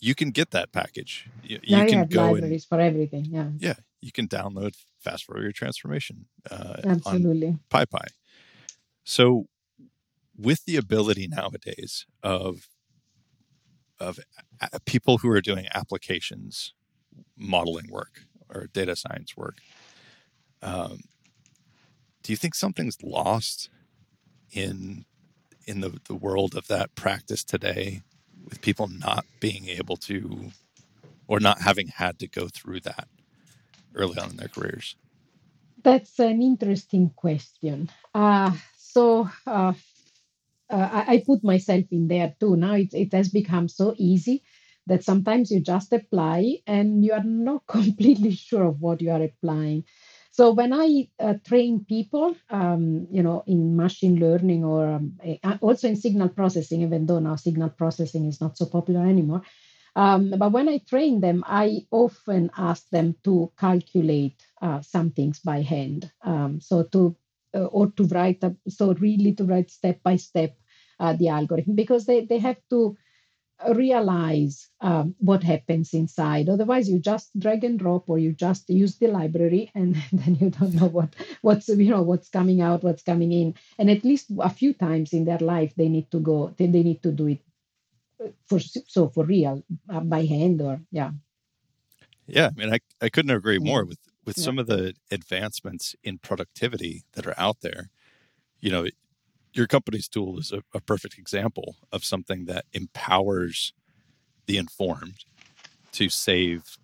you 0.00 0.14
can 0.14 0.30
get 0.30 0.50
that 0.52 0.72
package. 0.72 1.28
You, 1.42 1.58
you 1.62 1.84
can 1.86 2.06
go 2.06 2.32
libraries 2.32 2.62
and 2.62 2.68
for 2.68 2.80
everything. 2.80 3.26
Yeah, 3.30 3.50
yeah, 3.58 3.74
you 4.00 4.12
can 4.12 4.28
download 4.28 4.76
fast 4.98 5.24
Fourier 5.24 5.52
transformation 5.52 6.26
uh, 6.50 6.82
absolutely. 6.84 7.58
PyPy. 7.70 8.06
So, 9.04 9.46
with 10.36 10.64
the 10.64 10.76
ability 10.76 11.26
nowadays 11.28 12.06
of 12.22 12.68
of 14.00 14.18
people 14.84 15.18
who 15.18 15.30
are 15.30 15.40
doing 15.40 15.66
applications 15.74 16.74
modeling 17.36 17.90
work 17.90 18.22
or 18.48 18.68
data 18.72 18.96
science 18.96 19.36
work, 19.36 19.58
um, 20.62 21.00
do 22.22 22.32
you 22.32 22.36
think 22.36 22.54
something's 22.54 23.02
lost 23.02 23.70
in 24.52 25.04
in 25.66 25.80
the, 25.80 26.00
the 26.08 26.14
world 26.14 26.54
of 26.56 26.66
that 26.68 26.94
practice 26.94 27.44
today 27.44 28.02
with 28.42 28.62
people 28.62 28.88
not 28.88 29.26
being 29.38 29.68
able 29.68 29.96
to 29.96 30.50
or 31.26 31.40
not 31.40 31.60
having 31.60 31.88
had 31.88 32.18
to 32.18 32.26
go 32.26 32.48
through 32.48 32.80
that 32.80 33.06
early 33.94 34.18
on 34.18 34.30
in 34.30 34.36
their 34.36 34.48
careers? 34.48 34.96
That's 35.82 36.18
an 36.18 36.42
interesting 36.42 37.10
question. 37.14 37.90
Uh, 38.14 38.52
so 38.78 39.28
uh, 39.46 39.74
uh, 40.70 40.88
I, 41.06 41.14
I 41.14 41.22
put 41.26 41.44
myself 41.44 41.84
in 41.90 42.08
there 42.08 42.34
too. 42.40 42.56
Now 42.56 42.74
it, 42.74 42.94
it 42.94 43.12
has 43.12 43.28
become 43.28 43.68
so 43.68 43.94
easy 43.98 44.42
that 44.86 45.04
sometimes 45.04 45.50
you 45.50 45.60
just 45.60 45.92
apply 45.92 46.58
and 46.66 47.04
you 47.04 47.12
are 47.12 47.24
not 47.24 47.66
completely 47.68 48.32
sure 48.32 48.64
of 48.64 48.80
what 48.80 49.00
you 49.02 49.10
are 49.10 49.22
applying. 49.22 49.84
So 50.30 50.52
when 50.52 50.72
I 50.72 51.08
uh, 51.18 51.34
train 51.44 51.84
people, 51.84 52.36
um, 52.50 53.08
you 53.10 53.22
know, 53.22 53.42
in 53.46 53.76
machine 53.76 54.20
learning 54.20 54.64
or 54.64 54.86
um, 54.88 55.14
eh, 55.24 55.38
also 55.60 55.88
in 55.88 55.96
signal 55.96 56.28
processing, 56.28 56.82
even 56.82 57.06
though 57.06 57.18
now 57.18 57.36
signal 57.36 57.70
processing 57.70 58.26
is 58.26 58.40
not 58.40 58.56
so 58.56 58.66
popular 58.66 59.04
anymore, 59.06 59.42
um, 59.96 60.30
but 60.38 60.52
when 60.52 60.68
I 60.68 60.78
train 60.78 61.20
them, 61.20 61.42
I 61.46 61.86
often 61.90 62.50
ask 62.56 62.88
them 62.90 63.16
to 63.24 63.52
calculate 63.58 64.42
uh, 64.62 64.80
some 64.82 65.10
things 65.10 65.40
by 65.40 65.62
hand. 65.62 66.10
Um, 66.22 66.60
so 66.60 66.84
to 66.84 67.16
uh, 67.54 67.64
or 67.64 67.90
to 67.92 68.04
write 68.04 68.42
a, 68.42 68.54
so 68.68 68.92
really 68.94 69.32
to 69.34 69.44
write 69.44 69.70
step 69.70 70.02
by 70.02 70.16
step 70.16 70.56
uh, 71.00 71.12
the 71.14 71.28
algorithm 71.28 71.74
because 71.74 72.06
they, 72.06 72.24
they 72.24 72.38
have 72.38 72.58
to 72.70 72.96
realize 73.74 74.68
um, 74.80 75.14
what 75.18 75.42
happens 75.42 75.92
inside. 75.92 76.48
Otherwise 76.48 76.88
you 76.88 76.98
just 76.98 77.36
drag 77.38 77.64
and 77.64 77.78
drop 77.78 78.08
or 78.08 78.18
you 78.18 78.32
just 78.32 78.68
use 78.70 78.98
the 78.98 79.08
library 79.08 79.70
and 79.74 79.96
then 80.12 80.36
you 80.40 80.50
don't 80.50 80.74
know 80.74 80.86
what 80.86 81.14
what's 81.42 81.68
you 81.68 81.90
know 81.90 82.02
what's 82.02 82.28
coming 82.28 82.60
out 82.60 82.84
what's 82.84 83.02
coming 83.02 83.32
in. 83.32 83.54
And 83.78 83.90
at 83.90 84.04
least 84.04 84.30
a 84.38 84.50
few 84.50 84.74
times 84.74 85.12
in 85.12 85.24
their 85.24 85.38
life 85.38 85.72
they 85.76 85.88
need 85.88 86.10
to 86.12 86.20
go 86.20 86.54
they, 86.56 86.66
they 86.66 86.82
need 86.82 87.02
to 87.02 87.12
do 87.12 87.28
it 87.28 87.40
for 88.46 88.60
so 88.60 89.08
for 89.08 89.24
real 89.24 89.62
uh, 89.88 90.00
by 90.00 90.24
hand 90.24 90.60
or 90.62 90.80
yeah. 90.90 91.10
Yeah, 92.26 92.50
I 92.54 92.60
mean, 92.60 92.72
I, 92.72 92.78
I 93.00 93.08
couldn't 93.08 93.30
agree 93.30 93.58
more 93.58 93.86
with 93.86 93.98
with 94.28 94.36
Yeah. 94.36 94.44
some 94.44 94.58
of 94.58 94.66
the 94.66 94.92
advancements 95.10 95.96
in 96.04 96.18
productivity 96.18 97.02
that 97.14 97.26
are 97.26 97.34
out 97.38 97.62
there. 97.62 97.88
You 98.60 98.70
know, 98.70 98.86
your 99.54 99.66
company's 99.66 100.06
tool 100.06 100.38
is 100.38 100.52
a, 100.52 100.62
a 100.74 100.82
perfect 100.82 101.16
example 101.16 101.76
of 101.90 102.04
something 102.04 102.44
that 102.44 102.66
empowers 102.74 103.72
the 104.44 104.58
informed 104.58 105.24
to 105.92 106.10
save 106.10 106.76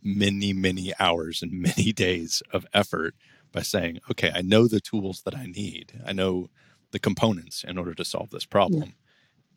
many, 0.00 0.52
many 0.52 0.92
hours 1.00 1.42
and 1.42 1.50
many 1.68 1.92
days 1.92 2.44
of 2.52 2.64
effort 2.72 3.16
by 3.50 3.62
saying, 3.62 3.98
okay, 4.08 4.30
I 4.32 4.42
know 4.42 4.68
the 4.68 4.80
tools 4.80 5.22
that 5.22 5.36
I 5.36 5.46
need. 5.46 6.00
I 6.06 6.12
know 6.12 6.48
the 6.92 7.00
components 7.00 7.64
in 7.64 7.76
order 7.76 7.92
to 7.94 8.04
solve 8.04 8.30
this 8.30 8.46
problem 8.46 8.94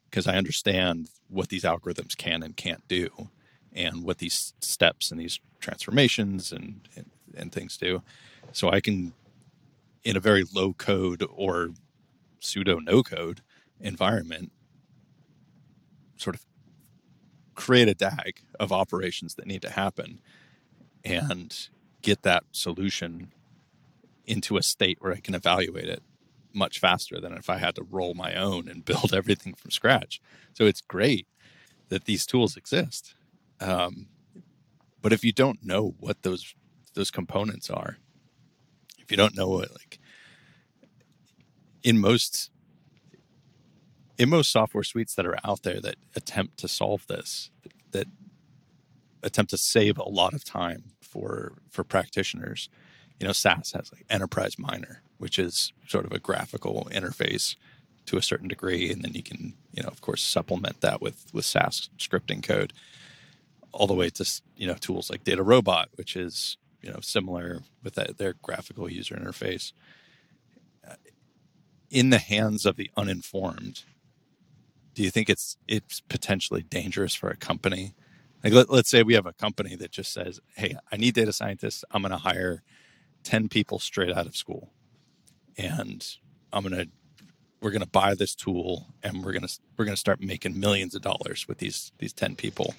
because 0.09 0.25
I 0.25 0.37
understand 0.37 1.09
what 1.27 1.49
these 1.49 1.63
algorithms 1.65 2.17
can 2.17 2.41
and 2.41 2.57
can't 2.57 2.87
do 2.87 3.29
and 3.73 4.03
what 4.03 4.17
these 4.17 4.53
steps 4.59 5.11
and 5.11 5.19
these 5.19 5.39
transformations 5.59 6.51
and, 6.51 6.87
and, 6.95 7.09
and 7.35 7.51
things 7.51 7.77
do. 7.77 8.01
So 8.51 8.69
I 8.69 8.81
can, 8.81 9.13
in 10.03 10.17
a 10.17 10.19
very 10.19 10.43
low 10.53 10.73
code 10.73 11.25
or 11.33 11.69
pseudo 12.39 12.79
no 12.79 13.03
code 13.03 13.41
environment, 13.79 14.51
sort 16.17 16.35
of 16.35 16.45
create 17.55 17.87
a 17.87 17.93
DAG 17.93 18.41
of 18.59 18.71
operations 18.71 19.35
that 19.35 19.47
need 19.47 19.61
to 19.61 19.69
happen 19.69 20.19
and 21.03 21.69
get 22.01 22.23
that 22.23 22.43
solution 22.51 23.31
into 24.25 24.57
a 24.57 24.63
state 24.63 24.97
where 25.01 25.13
I 25.13 25.19
can 25.19 25.35
evaluate 25.35 25.89
it 25.89 26.01
much 26.53 26.79
faster 26.79 27.19
than 27.19 27.33
if 27.33 27.49
I 27.49 27.57
had 27.57 27.75
to 27.75 27.83
roll 27.83 28.13
my 28.13 28.35
own 28.35 28.67
and 28.67 28.85
build 28.91 29.13
everything 29.13 29.53
from 29.53 29.71
scratch. 29.71 30.21
So 30.53 30.65
it's 30.65 30.81
great 30.81 31.27
that 31.89 32.05
these 32.05 32.25
tools 32.25 32.55
exist. 32.55 33.15
Um, 33.61 34.07
but 35.01 35.13
if 35.13 35.23
you 35.23 35.31
don't 35.31 35.63
know 35.63 35.95
what 35.99 36.23
those 36.23 36.55
those 36.93 37.11
components 37.11 37.69
are, 37.69 37.97
if 38.99 39.11
you 39.11 39.17
don't 39.17 39.35
know 39.35 39.47
what 39.47 39.71
like 39.71 39.99
in 41.83 41.99
most 41.99 42.49
in 44.17 44.29
most 44.29 44.51
software 44.51 44.83
suites 44.83 45.15
that 45.15 45.25
are 45.25 45.37
out 45.43 45.63
there 45.63 45.79
that 45.81 45.95
attempt 46.15 46.57
to 46.57 46.67
solve 46.67 47.07
this, 47.07 47.49
that 47.91 48.07
attempt 49.23 49.49
to 49.49 49.57
save 49.57 49.97
a 49.97 50.09
lot 50.09 50.33
of 50.33 50.43
time 50.43 50.91
for 51.01 51.53
for 51.69 51.83
practitioners, 51.83 52.69
you 53.19 53.27
know, 53.27 53.33
SAS 53.33 53.71
has 53.71 53.91
like 53.93 54.05
Enterprise 54.09 54.57
Miner, 54.59 55.01
which 55.17 55.39
is 55.39 55.73
sort 55.87 56.05
of 56.05 56.11
a 56.11 56.19
graphical 56.19 56.87
interface 56.91 57.55
to 58.07 58.17
a 58.17 58.21
certain 58.21 58.47
degree, 58.47 58.91
and 58.91 59.03
then 59.03 59.13
you 59.13 59.23
can, 59.23 59.53
you 59.71 59.83
know, 59.83 59.89
of 59.89 60.01
course, 60.01 60.23
supplement 60.23 60.81
that 60.81 61.01
with 61.01 61.25
with 61.33 61.45
SAS 61.45 61.89
scripting 61.97 62.43
code, 62.43 62.73
all 63.73 63.87
the 63.87 63.93
way 63.93 64.09
to 64.09 64.41
you 64.55 64.67
know 64.67 64.75
tools 64.75 65.09
like 65.09 65.23
DataRobot, 65.23 65.85
which 65.95 66.15
is 66.15 66.57
you 66.81 66.91
know 66.91 66.99
similar 67.01 67.61
with 67.83 67.95
that, 67.95 68.17
their 68.17 68.33
graphical 68.41 68.89
user 68.89 69.15
interface. 69.15 69.73
Uh, 70.87 70.95
In 71.89 72.09
the 72.09 72.19
hands 72.19 72.65
of 72.65 72.75
the 72.75 72.89
uninformed, 72.97 73.83
do 74.93 75.03
you 75.03 75.11
think 75.11 75.29
it's 75.29 75.57
it's 75.67 76.01
potentially 76.01 76.63
dangerous 76.63 77.15
for 77.15 77.29
a 77.29 77.37
company? 77.37 77.93
Like 78.43 78.53
let, 78.53 78.69
let's 78.69 78.89
say 78.89 79.03
we 79.03 79.13
have 79.13 79.27
a 79.27 79.33
company 79.33 79.75
that 79.75 79.91
just 79.91 80.11
says, 80.11 80.39
"Hey, 80.55 80.75
I 80.91 80.97
need 80.97 81.13
data 81.13 81.33
scientists. 81.33 81.85
I'm 81.91 82.01
going 82.01 82.11
to 82.11 82.17
hire 82.17 82.63
10 83.23 83.49
people 83.49 83.79
straight 83.79 84.11
out 84.15 84.25
of 84.25 84.35
school 84.35 84.71
and 85.57 86.15
i'm 86.53 86.63
going 86.63 86.75
to 86.75 86.89
we're 87.61 87.69
going 87.71 87.81
to 87.81 87.87
buy 87.87 88.15
this 88.15 88.33
tool 88.33 88.87
and 89.03 89.23
we're 89.23 89.31
going 89.31 89.45
to 89.45 89.59
we're 89.77 89.85
going 89.85 89.95
to 89.95 89.99
start 89.99 90.19
making 90.21 90.59
millions 90.59 90.95
of 90.95 91.01
dollars 91.01 91.47
with 91.47 91.59
these 91.59 91.91
these 91.99 92.13
10 92.13 92.35
people 92.35 92.73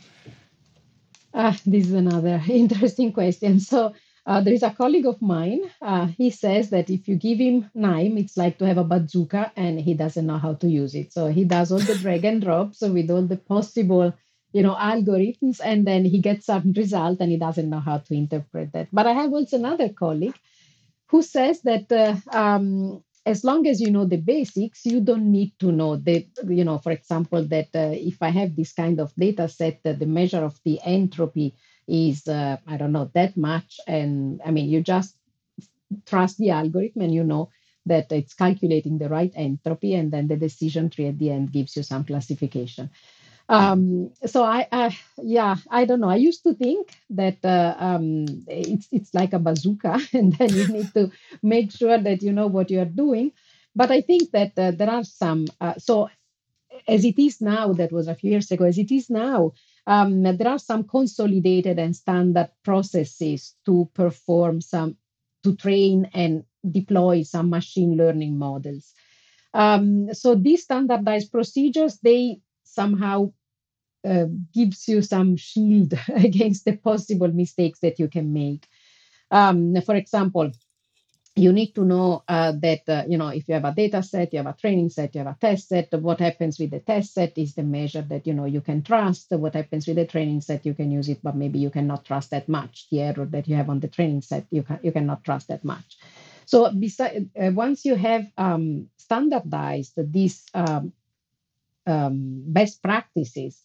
Ah, 1.35 1.59
this 1.67 1.87
is 1.87 1.93
another 1.93 2.43
interesting 2.49 3.13
question. 3.13 3.61
So 3.61 3.95
uh, 4.27 4.41
there 4.43 4.55
is 4.55 4.63
a 4.63 4.71
colleague 4.71 5.07
of 5.07 5.21
mine. 5.23 5.61
Uh, 5.81 6.07
he 6.07 6.31
says 6.31 6.71
that 6.71 6.91
if 6.91 7.09
you 7.09 7.17
give 7.17 7.39
him 7.39 7.71
KNIME, 7.75 8.19
it's 8.19 8.37
like 8.37 8.59
to 8.59 8.67
have 8.67 8.79
a 8.79 8.85
bazooka, 8.85 9.53
and 9.57 9.81
he 9.81 9.95
doesn't 9.95 10.27
know 10.27 10.39
how 10.39 10.55
to 10.55 10.69
use 10.69 10.95
it. 10.95 11.13
So 11.13 11.29
he 11.29 11.45
does 11.45 11.73
all 11.73 11.79
the 11.79 11.97
drag 11.97 12.25
and 12.25 12.41
drop, 12.43 12.75
so 12.75 12.93
with 12.93 13.11
all 13.11 13.23
the 13.23 13.37
possible, 13.37 14.13
you 14.53 14.63
know, 14.63 14.75
algorithms, 14.75 15.61
and 15.65 15.87
then 15.87 16.05
he 16.05 16.21
gets 16.21 16.47
some 16.47 16.73
result, 16.77 17.19
and 17.21 17.31
he 17.31 17.39
doesn't 17.39 17.71
know 17.71 17.81
how 17.81 17.99
to 17.99 18.15
interpret 18.15 18.73
that. 18.73 18.89
But 18.93 19.07
I 19.07 19.13
have 19.13 19.33
also 19.33 19.57
another 19.57 19.89
colleague 19.89 20.39
who 21.09 21.23
says 21.23 21.63
that 21.63 21.91
uh, 21.93 22.17
um, 22.37 23.03
as 23.25 23.45
long 23.45 23.67
as 23.67 23.81
you 23.81 23.91
know 23.91 24.05
the 24.05 24.17
basics, 24.17 24.85
you 24.85 25.01
don't 25.01 25.31
need 25.31 25.53
to 25.61 25.71
know 25.73 25.97
the, 25.97 26.27
you 26.49 26.65
know, 26.65 26.79
for 26.79 26.93
example, 26.93 27.45
that 27.45 27.69
uh, 27.75 27.93
if 27.95 28.21
I 28.23 28.31
have 28.31 28.57
this 28.57 28.73
kind 28.73 29.01
of 29.01 29.15
data 29.17 29.49
set, 29.49 29.83
that 29.85 29.99
the 30.01 30.07
measure 30.07 30.43
of 30.45 30.59
the 30.65 30.81
entropy 30.85 31.55
is 31.87 32.27
uh, 32.29 32.57
I 32.67 32.77
don't 32.77 32.93
know 32.93 33.11
that 33.15 33.37
much, 33.37 33.79
and 33.87 34.41
I 34.45 34.51
mean 34.51 34.69
you 34.71 34.83
just 34.83 35.17
trust 36.07 36.39
the 36.39 36.51
algorithm 36.51 37.03
and 37.03 37.15
you 37.15 37.25
know 37.25 37.51
that 37.87 38.13
it's 38.13 38.35
calculating 38.35 38.99
the 38.99 39.09
right 39.09 39.33
entropy, 39.35 39.95
and 39.95 40.13
then 40.13 40.29
the 40.29 40.37
decision 40.37 40.91
tree 40.91 41.07
at 41.09 41.19
the 41.19 41.31
end 41.31 41.53
gives 41.53 41.77
you 41.77 41.83
some 41.83 42.05
classification. 42.05 42.91
Um, 43.49 44.11
so 44.27 44.45
I, 44.45 44.67
I, 44.73 44.97
yeah, 45.23 45.57
I 45.71 45.85
don't 45.85 46.01
know. 46.01 46.09
I 46.09 46.17
used 46.17 46.43
to 46.45 46.55
think 46.55 46.97
that 47.11 47.45
uh, 47.45 47.75
um, 47.79 48.27
it's 48.47 48.89
it's 48.93 49.15
like 49.15 49.33
a 49.33 49.39
bazooka, 49.39 50.01
and 50.13 50.33
then 50.35 50.49
you 50.51 50.69
need 50.69 50.95
to 50.95 51.11
make 51.43 51.73
sure 51.73 51.99
that 51.99 52.23
you 52.23 52.33
know 52.33 52.47
what 52.47 52.71
you 52.71 52.81
are 52.81 52.85
doing. 52.85 53.33
But 53.75 53.91
I 53.91 54.01
think 54.01 54.31
that 54.33 54.53
uh, 54.59 54.71
there 54.71 54.91
are 54.91 55.05
some. 55.05 55.47
Uh, 55.61 55.75
so 55.79 56.09
as 56.89 57.05
it 57.05 57.19
is 57.19 57.41
now, 57.41 57.73
that 57.75 57.93
was 57.93 58.09
a 58.09 58.15
few 58.15 58.31
years 58.31 58.51
ago. 58.51 58.65
As 58.65 58.79
it 58.79 58.91
is 58.91 59.11
now, 59.11 59.53
um, 59.87 60.23
there 60.23 60.49
are 60.49 60.59
some 60.59 60.85
consolidated 60.85 61.79
and 61.79 61.95
standard 61.95 62.51
processes 62.65 63.55
to 63.67 63.91
perform 63.95 64.61
some, 64.61 64.97
to 65.45 65.57
train 65.57 66.11
and 66.15 66.45
deploy 66.71 67.23
some 67.23 67.51
machine 67.51 67.97
learning 67.97 68.39
models. 68.39 68.95
Um, 69.55 70.15
so 70.15 70.35
these 70.35 70.63
standardized 70.63 71.31
procedures, 71.31 71.99
they 71.99 72.41
somehow 72.75 73.33
uh, 74.05 74.27
gives 74.53 74.89
you 74.89 75.03
some 75.03 75.37
shield 75.37 75.95
against 76.15 76.65
the 76.65 76.77
possible 76.77 77.29
mistakes 77.29 77.81
that 77.81 77.99
you 77.99 78.09
can 78.09 78.33
make. 78.33 78.67
Um, 79.31 79.75
for 79.83 79.95
example, 79.95 80.53
you 81.35 81.53
need 81.53 81.75
to 81.75 81.85
know 81.85 82.23
uh, 82.29 82.53
that 82.61 82.83
uh, 82.89 83.05
you 83.09 83.17
know 83.17 83.29
if 83.29 83.49
you 83.49 83.55
have 83.55 83.65
a 83.65 83.73
data 83.73 84.03
set 84.03 84.33
you 84.33 84.39
have 84.39 84.47
a 84.47 84.59
training 84.61 84.91
set 84.91 85.15
you 85.15 85.21
have 85.21 85.35
a 85.35 85.39
test 85.41 85.69
set 85.69 85.89
what 86.03 86.21
happens 86.21 86.59
with 86.59 86.71
the 86.71 86.81
test 86.81 87.15
set 87.15 87.33
is 87.39 87.55
the 87.55 87.63
measure 87.63 88.03
that 88.03 88.27
you 88.27 88.35
know 88.35 88.45
you 88.45 88.61
can 88.61 88.83
trust. 88.83 89.31
What 89.31 89.55
happens 89.55 89.87
with 89.87 89.97
the 89.97 90.07
training 90.07 90.43
set 90.43 90.67
you 90.67 90.75
can 90.75 90.91
use 90.91 91.09
it 91.09 91.21
but 91.23 91.37
maybe 91.37 91.59
you 91.59 91.71
cannot 91.71 92.05
trust 92.05 92.31
that 92.31 92.49
much. 92.49 92.87
The 92.91 93.01
error 93.01 93.27
that 93.27 93.49
you 93.49 93.57
have 93.57 93.71
on 93.71 93.81
the 93.81 93.89
training 93.89 94.23
set 94.23 94.47
you 94.51 94.63
can 94.63 94.79
you 94.83 94.93
cannot 94.93 95.25
trust 95.25 95.49
that 95.49 95.65
much. 95.65 95.97
So 96.45 96.71
besides, 96.71 97.27
uh, 97.41 97.51
once 97.55 97.85
you 97.85 97.95
have 97.95 98.27
um, 98.37 98.89
standardized 98.99 99.95
this 99.97 100.45
um, 100.55 100.93
um, 101.87 102.43
best 102.47 102.83
practices 102.83 103.63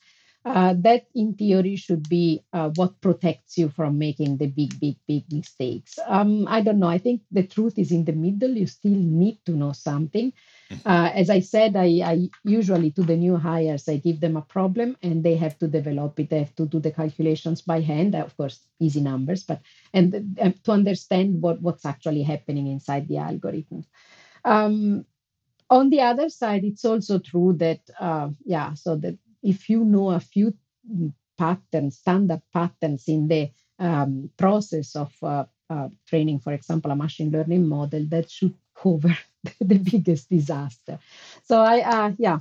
uh, 0.48 0.74
that 0.78 1.08
in 1.14 1.34
theory 1.34 1.76
should 1.76 2.08
be 2.08 2.42
uh, 2.54 2.70
what 2.76 3.02
protects 3.02 3.58
you 3.58 3.68
from 3.68 3.98
making 3.98 4.38
the 4.38 4.48
big, 4.48 4.80
big, 4.80 4.96
big 5.08 5.24
mistakes. 5.32 6.00
Um, 6.08 6.48
I 6.48 6.62
don't 6.62 6.80
know. 6.80 6.88
I 6.88 7.00
think 7.00 7.22
the 7.32 7.44
truth 7.44 7.78
is 7.78 7.92
in 7.92 8.06
the 8.06 8.14
middle. 8.14 8.52
You 8.52 8.66
still 8.66 8.96
need 8.96 9.40
to 9.46 9.52
know 9.52 9.74
something. 9.74 10.32
Mm-hmm. 10.72 10.88
Uh, 10.88 11.10
as 11.14 11.30
I 11.30 11.42
said, 11.42 11.76
I, 11.76 12.02
I, 12.04 12.30
usually 12.46 12.92
to 12.92 13.04
the 13.04 13.18
new 13.18 13.36
hires, 13.36 13.90
I 13.90 13.98
give 13.98 14.22
them 14.22 14.38
a 14.38 14.42
problem 14.42 14.96
and 15.04 15.22
they 15.22 15.36
have 15.36 15.60
to 15.60 15.68
develop 15.68 16.18
it. 16.20 16.30
They 16.30 16.40
have 16.40 16.56
to 16.56 16.66
do 16.66 16.80
the 16.80 16.92
calculations 16.92 17.62
by 17.62 17.82
hand. 17.82 18.16
Of 18.16 18.38
course, 18.38 18.60
easy 18.80 19.02
numbers, 19.02 19.44
but 19.44 19.62
and, 19.94 20.38
and 20.40 20.64
to 20.64 20.72
understand 20.72 21.42
what, 21.42 21.62
what's 21.62 21.86
actually 21.86 22.24
happening 22.24 22.68
inside 22.68 23.10
the 23.10 23.18
algorithm. 23.18 23.84
Um, 24.46 25.06
on 25.70 25.90
the 25.90 26.02
other 26.02 26.30
side, 26.30 26.64
it's 26.64 26.86
also 26.86 27.20
true 27.20 27.54
that, 27.54 27.82
uh, 28.00 28.30
yeah, 28.46 28.74
so 28.74 28.96
that 28.98 29.18
if 29.44 29.70
you 29.70 29.84
know 29.84 30.12
a 30.12 30.20
few 30.20 30.54
patterns, 31.38 31.98
standard 31.98 32.42
patterns 32.54 33.06
in 33.08 33.28
the 33.28 33.50
um, 33.80 34.30
process 34.38 34.96
of 34.96 35.14
uh, 35.22 35.46
uh, 35.70 35.90
training, 36.08 36.40
for 36.40 36.54
example, 36.54 36.92
a 36.92 36.96
machine 36.96 37.32
learning 37.32 37.68
model, 37.68 38.06
that 38.10 38.30
should 38.30 38.56
cover 38.76 39.16
the 39.60 39.78
biggest 39.78 40.30
disaster. 40.30 41.00
So 41.44 41.60
I, 41.62 41.82
uh, 41.82 42.12
yeah, 42.18 42.40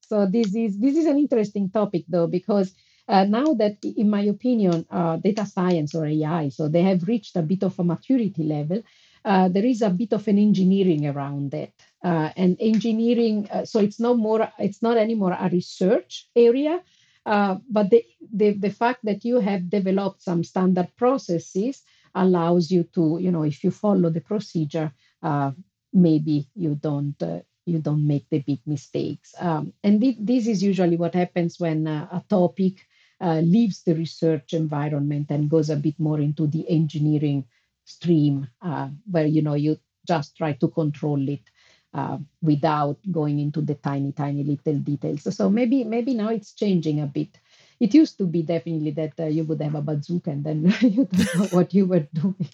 so 0.00 0.26
this 0.26 0.54
is 0.54 0.78
this 0.78 0.96
is 0.96 1.06
an 1.06 1.18
interesting 1.18 1.70
topic 1.70 2.04
though 2.08 2.26
because 2.26 2.74
uh, 3.08 3.24
now 3.24 3.54
that, 3.54 3.78
in 3.84 4.10
my 4.10 4.22
opinion, 4.22 4.86
uh, 4.90 5.16
data 5.16 5.46
science 5.46 5.94
or 5.94 6.06
AI, 6.06 6.48
so 6.50 6.68
they 6.68 6.82
have 6.82 7.08
reached 7.08 7.36
a 7.36 7.42
bit 7.42 7.62
of 7.62 7.78
a 7.78 7.84
maturity 7.84 8.44
level. 8.44 8.82
Uh, 9.24 9.48
there 9.48 9.64
is 9.64 9.82
a 9.82 9.90
bit 9.90 10.12
of 10.12 10.26
an 10.28 10.38
engineering 10.38 11.06
around 11.06 11.52
it 11.54 11.72
uh, 12.04 12.30
and 12.36 12.56
engineering 12.60 13.48
uh, 13.50 13.64
so 13.64 13.80
it's 13.80 13.98
no 14.00 14.14
more 14.14 14.50
it's 14.58 14.82
not 14.82 14.96
anymore 14.96 15.36
a 15.38 15.48
research 15.50 16.28
area 16.36 16.80
uh, 17.26 17.56
but 17.70 17.90
the, 17.90 18.04
the 18.32 18.52
the 18.52 18.70
fact 18.70 19.00
that 19.04 19.24
you 19.24 19.40
have 19.40 19.68
developed 19.68 20.22
some 20.22 20.44
standard 20.44 20.88
processes 20.96 21.82
allows 22.14 22.70
you 22.70 22.84
to 22.84 23.18
you 23.20 23.30
know 23.30 23.42
if 23.42 23.64
you 23.64 23.70
follow 23.70 24.10
the 24.10 24.20
procedure 24.20 24.92
uh, 25.22 25.50
maybe 25.92 26.48
you 26.54 26.74
don't 26.76 27.20
uh, 27.22 27.40
you 27.66 27.78
don't 27.80 28.06
make 28.06 28.26
the 28.30 28.38
big 28.38 28.60
mistakes. 28.66 29.34
Um, 29.38 29.74
and 29.84 30.00
th- 30.00 30.16
this 30.18 30.46
is 30.46 30.62
usually 30.62 30.96
what 30.96 31.14
happens 31.14 31.60
when 31.60 31.86
uh, 31.86 32.08
a 32.10 32.24
topic 32.30 32.86
leaves 33.20 33.82
the 33.82 33.94
research 33.94 34.54
environment 34.54 35.26
and 35.30 35.50
goes 35.50 35.68
a 35.68 35.76
bit 35.76 35.98
more 35.98 36.20
into 36.20 36.46
the 36.46 36.64
engineering 36.70 37.44
stream 37.84 38.48
where 39.10 39.26
you 39.26 39.42
know 39.42 39.54
you 39.54 39.76
just 40.06 40.36
try 40.36 40.52
to 40.52 40.68
control 40.68 41.28
it 41.28 41.42
uh, 41.94 42.18
without 42.42 42.98
going 43.10 43.38
into 43.40 43.60
the 43.60 43.74
tiny, 43.74 44.12
tiny 44.12 44.44
little 44.44 44.78
details. 44.78 45.34
So 45.34 45.48
maybe 45.48 45.84
maybe 45.84 46.14
now 46.14 46.28
it's 46.28 46.52
changing 46.52 47.00
a 47.00 47.06
bit. 47.06 47.38
It 47.80 47.94
used 47.94 48.18
to 48.18 48.26
be 48.26 48.42
definitely 48.42 48.90
that 48.92 49.12
uh, 49.18 49.26
you 49.26 49.44
would 49.44 49.62
have 49.62 49.74
a 49.74 49.82
bazooka 49.82 50.30
and 50.30 50.44
then 50.44 50.74
you 50.80 51.04
don't 51.06 51.34
know 51.34 51.44
what 51.50 51.72
you 51.72 51.86
were 51.86 52.06
doing. 52.12 52.48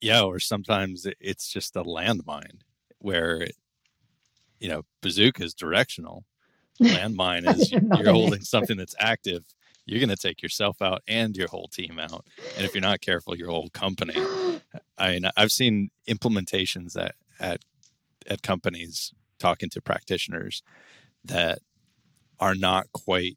yeah, 0.00 0.22
or 0.22 0.38
sometimes 0.38 1.06
it's 1.20 1.48
just 1.48 1.76
a 1.76 1.82
landmine 1.82 2.60
where, 2.98 3.46
you 4.60 4.68
know, 4.68 4.82
bazooka 5.02 5.44
is 5.44 5.54
directional. 5.54 6.24
Landmine 6.80 7.46
is 7.56 7.72
you're 7.98 8.12
holding 8.12 8.42
something 8.42 8.76
that's 8.76 8.94
active. 8.98 9.44
You're 9.86 10.00
going 10.00 10.08
to 10.08 10.16
take 10.16 10.42
yourself 10.42 10.80
out 10.80 11.02
and 11.06 11.36
your 11.36 11.48
whole 11.48 11.68
team 11.68 11.98
out. 11.98 12.26
And 12.56 12.64
if 12.64 12.74
you're 12.74 12.80
not 12.80 13.02
careful, 13.02 13.36
your 13.36 13.50
whole 13.50 13.68
company. 13.70 14.14
I 14.98 15.12
mean, 15.12 15.28
I've 15.36 15.52
seen 15.52 15.90
implementations 16.08 16.94
that 16.94 17.16
at 17.40 17.60
at 18.26 18.42
companies 18.42 19.12
talking 19.38 19.68
to 19.70 19.80
practitioners 19.80 20.62
that 21.24 21.58
are 22.40 22.54
not 22.54 22.90
quite 22.92 23.36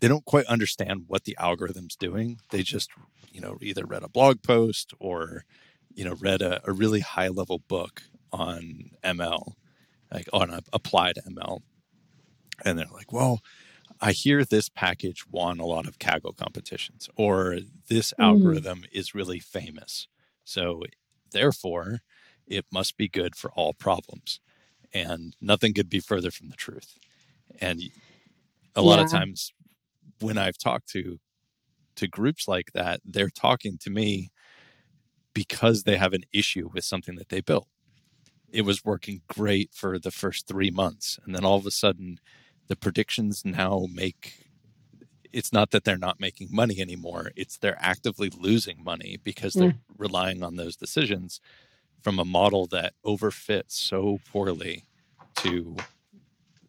they 0.00 0.08
don't 0.08 0.24
quite 0.24 0.46
understand 0.46 1.04
what 1.06 1.24
the 1.24 1.36
algorithm's 1.40 1.96
doing. 1.96 2.38
They 2.50 2.62
just 2.62 2.90
you 3.32 3.40
know 3.40 3.58
either 3.60 3.84
read 3.84 4.02
a 4.02 4.08
blog 4.08 4.42
post 4.42 4.92
or 4.98 5.44
you 5.94 6.04
know 6.04 6.14
read 6.20 6.42
a, 6.42 6.60
a 6.68 6.72
really 6.72 7.00
high 7.00 7.28
level 7.28 7.58
book 7.58 8.02
on 8.32 8.90
ml 9.04 9.52
like 10.12 10.28
on 10.32 10.50
a, 10.50 10.60
applied 10.72 11.16
ml 11.28 11.60
and 12.64 12.76
they're 12.76 12.86
like 12.92 13.12
well 13.12 13.40
i 14.00 14.10
hear 14.10 14.44
this 14.44 14.68
package 14.68 15.24
won 15.30 15.60
a 15.60 15.64
lot 15.64 15.86
of 15.86 15.98
kaggle 15.98 16.36
competitions 16.36 17.08
or 17.16 17.60
this 17.88 18.12
mm. 18.18 18.24
algorithm 18.24 18.84
is 18.92 19.14
really 19.14 19.38
famous. 19.38 20.08
So 20.44 20.82
Therefore, 21.32 22.00
it 22.46 22.64
must 22.72 22.96
be 22.96 23.08
good 23.08 23.36
for 23.36 23.50
all 23.52 23.74
problems. 23.74 24.40
And 24.92 25.36
nothing 25.40 25.74
could 25.74 25.90
be 25.90 26.00
further 26.00 26.30
from 26.30 26.48
the 26.48 26.56
truth. 26.56 26.98
And 27.60 27.82
a 28.74 28.82
lot 28.82 28.98
yeah. 28.98 29.04
of 29.04 29.10
times 29.10 29.52
when 30.20 30.38
I've 30.38 30.58
talked 30.58 30.88
to 30.90 31.18
to 31.96 32.06
groups 32.06 32.46
like 32.46 32.72
that, 32.74 33.00
they're 33.04 33.30
talking 33.30 33.78
to 33.78 33.90
me 33.90 34.30
because 35.32 35.82
they 35.82 35.96
have 35.96 36.12
an 36.12 36.24
issue 36.32 36.68
with 36.72 36.84
something 36.84 37.16
that 37.16 37.30
they 37.30 37.40
built. 37.40 37.68
It 38.50 38.62
was 38.62 38.84
working 38.84 39.22
great 39.28 39.70
for 39.72 39.98
the 39.98 40.10
first 40.10 40.46
3 40.46 40.70
months 40.70 41.18
and 41.24 41.34
then 41.34 41.44
all 41.44 41.56
of 41.56 41.66
a 41.66 41.70
sudden 41.70 42.18
the 42.68 42.76
predictions 42.76 43.42
now 43.44 43.86
make 43.92 44.45
it's 45.36 45.52
not 45.52 45.70
that 45.70 45.84
they're 45.84 45.98
not 45.98 46.18
making 46.18 46.48
money 46.50 46.80
anymore 46.80 47.30
it's 47.36 47.58
they're 47.58 47.78
actively 47.78 48.30
losing 48.40 48.82
money 48.82 49.18
because 49.22 49.52
they're 49.52 49.72
mm. 49.72 49.78
relying 49.98 50.42
on 50.42 50.56
those 50.56 50.76
decisions 50.76 51.40
from 52.00 52.18
a 52.18 52.24
model 52.24 52.66
that 52.66 52.94
overfits 53.04 53.72
so 53.72 54.18
poorly 54.32 54.84
to 55.34 55.76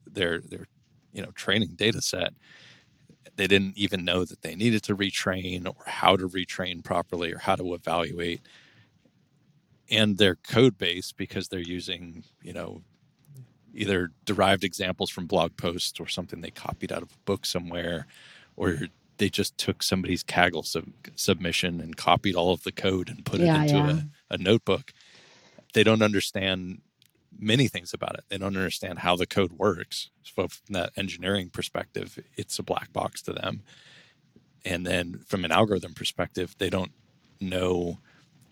their 0.06 0.42
their 0.42 0.68
you 1.14 1.22
know 1.22 1.32
training 1.32 1.74
data 1.76 2.02
set 2.02 2.34
they 3.38 3.48
didn't 3.48 3.78
even 3.78 4.04
know 4.04 4.26
that 4.26 4.42
they 4.42 4.56
needed 4.56 4.84
to 4.84 4.96
retrain 4.96 5.66
or 5.66 5.76
how 5.86 6.18
to 6.18 6.28
retrain 6.28 6.84
properly 6.84 7.32
or 7.32 7.38
how 7.38 7.56
to 7.56 7.74
evaluate 7.74 8.42
and 9.90 10.18
their 10.18 10.36
code 10.36 10.78
base 10.78 11.14
because 11.14 11.48
they're 11.48 11.60
using 11.60 12.24
you 12.42 12.52
know 12.52 12.82
either 13.74 14.10
derived 14.26 14.64
examples 14.66 15.10
from 15.10 15.26
blog 15.26 15.56
posts 15.56 16.00
or 16.00 16.08
something 16.08 16.42
they 16.42 16.52
copied 16.52 16.92
out 16.92 17.04
of 17.04 17.12
a 17.12 17.26
book 17.26 17.46
somewhere 17.46 18.08
or 18.58 18.78
they 19.18 19.30
just 19.30 19.58
took 19.58 19.82
somebody's 19.82 20.24
Kaggle 20.24 20.66
sub- 20.66 20.92
submission 21.16 21.80
and 21.80 21.96
copied 21.96 22.36
all 22.36 22.52
of 22.52 22.64
the 22.64 22.72
code 22.72 23.10
and 23.10 23.26
put 23.26 23.40
yeah, 23.40 23.62
it 23.64 23.70
into 23.70 23.74
yeah. 23.76 24.02
a, 24.30 24.34
a 24.34 24.38
notebook. 24.38 24.92
They 25.74 25.84
don't 25.84 26.02
understand 26.02 26.82
many 27.40 27.68
things 27.68 27.94
about 27.94 28.16
it. 28.16 28.26
They 28.30 28.38
don't 28.38 28.58
understand 28.58 29.00
how 29.00 29.16
the 29.16 29.28
code 29.28 29.54
works. 29.54 30.10
So 30.24 30.48
from 30.48 30.74
that 30.74 30.92
engineering 30.98 31.50
perspective, 31.50 32.20
it's 32.36 32.60
a 32.60 32.64
black 32.64 32.92
box 32.92 33.22
to 33.24 33.34
them. 33.34 33.64
And 34.66 34.86
then 34.86 35.20
from 35.26 35.46
an 35.46 35.52
algorithm 35.52 35.94
perspective, 35.94 36.56
they 36.58 36.70
don't 36.70 36.92
know 37.40 38.00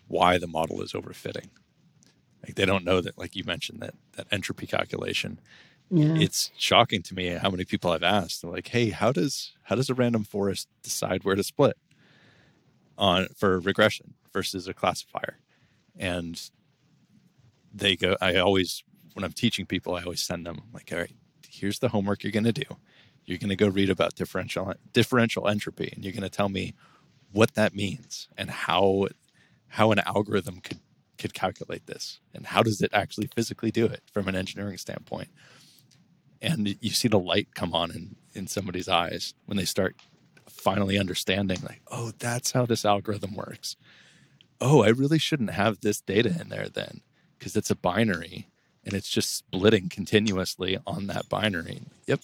why 0.08 0.38
the 0.38 0.46
model 0.46 0.82
is 0.82 0.92
overfitting. 0.92 1.48
Like 2.42 2.54
they 2.54 2.64
don't 2.64 2.84
know 2.84 3.00
that, 3.00 3.18
like 3.18 3.34
you 3.34 3.44
mentioned, 3.44 3.80
that 3.80 3.94
that 4.12 4.28
entropy 4.30 4.66
calculation 4.66 5.40
Yeah. 5.90 6.14
It's 6.18 6.50
shocking 6.56 7.02
to 7.04 7.14
me 7.14 7.28
how 7.28 7.50
many 7.50 7.64
people 7.64 7.90
I've 7.90 8.02
asked, 8.02 8.42
like, 8.44 8.68
"Hey, 8.68 8.90
how 8.90 9.12
does 9.12 9.52
how 9.64 9.76
does 9.76 9.90
a 9.90 9.94
random 9.94 10.24
forest 10.24 10.68
decide 10.82 11.24
where 11.24 11.36
to 11.36 11.44
split 11.44 11.76
on 12.98 13.28
for 13.36 13.60
regression 13.60 14.14
versus 14.32 14.68
a 14.68 14.74
classifier?" 14.74 15.38
And 15.98 16.40
they 17.72 17.96
go. 17.96 18.16
I 18.20 18.36
always, 18.36 18.82
when 19.14 19.24
I'm 19.24 19.32
teaching 19.32 19.66
people, 19.66 19.94
I 19.94 20.02
always 20.02 20.22
send 20.22 20.46
them 20.46 20.62
like, 20.72 20.90
"All 20.92 20.98
right, 20.98 21.12
here's 21.48 21.78
the 21.78 21.88
homework 21.88 22.22
you're 22.22 22.32
going 22.32 22.44
to 22.44 22.52
do. 22.52 22.64
You're 23.24 23.38
going 23.38 23.50
to 23.50 23.56
go 23.56 23.68
read 23.68 23.90
about 23.90 24.14
differential 24.14 24.72
differential 24.92 25.48
entropy, 25.48 25.90
and 25.94 26.04
you're 26.04 26.12
going 26.12 26.22
to 26.22 26.28
tell 26.30 26.48
me 26.48 26.74
what 27.32 27.54
that 27.54 27.74
means 27.74 28.28
and 28.38 28.50
how 28.50 29.08
how 29.68 29.92
an 29.92 30.00
algorithm 30.00 30.60
could 30.60 30.80
could 31.18 31.34
calculate 31.34 31.86
this 31.86 32.20
and 32.34 32.46
how 32.46 32.62
does 32.62 32.82
it 32.82 32.90
actually 32.94 33.28
physically 33.36 33.70
do 33.70 33.86
it 33.86 34.02
from 34.12 34.28
an 34.28 34.36
engineering 34.36 34.78
standpoint 34.78 35.28
and 36.42 36.76
you 36.80 36.90
see 36.90 37.08
the 37.08 37.18
light 37.18 37.48
come 37.54 37.74
on 37.74 37.90
in 37.90 38.16
in 38.34 38.46
somebody's 38.46 38.88
eyes 38.88 39.34
when 39.46 39.56
they 39.56 39.64
start 39.64 39.96
finally 40.48 40.98
understanding 40.98 41.58
like 41.62 41.80
oh 41.90 42.12
that's 42.18 42.52
how 42.52 42.66
this 42.66 42.84
algorithm 42.84 43.34
works 43.34 43.76
oh 44.60 44.82
i 44.82 44.88
really 44.88 45.18
shouldn't 45.18 45.50
have 45.50 45.80
this 45.80 46.00
data 46.00 46.34
in 46.40 46.48
there 46.48 46.68
then 46.68 47.00
because 47.38 47.56
it's 47.56 47.70
a 47.70 47.76
binary 47.76 48.48
and 48.84 48.94
it's 48.94 49.08
just 49.08 49.36
splitting 49.36 49.88
continuously 49.88 50.78
on 50.86 51.06
that 51.06 51.28
binary 51.28 51.80
yep 52.06 52.20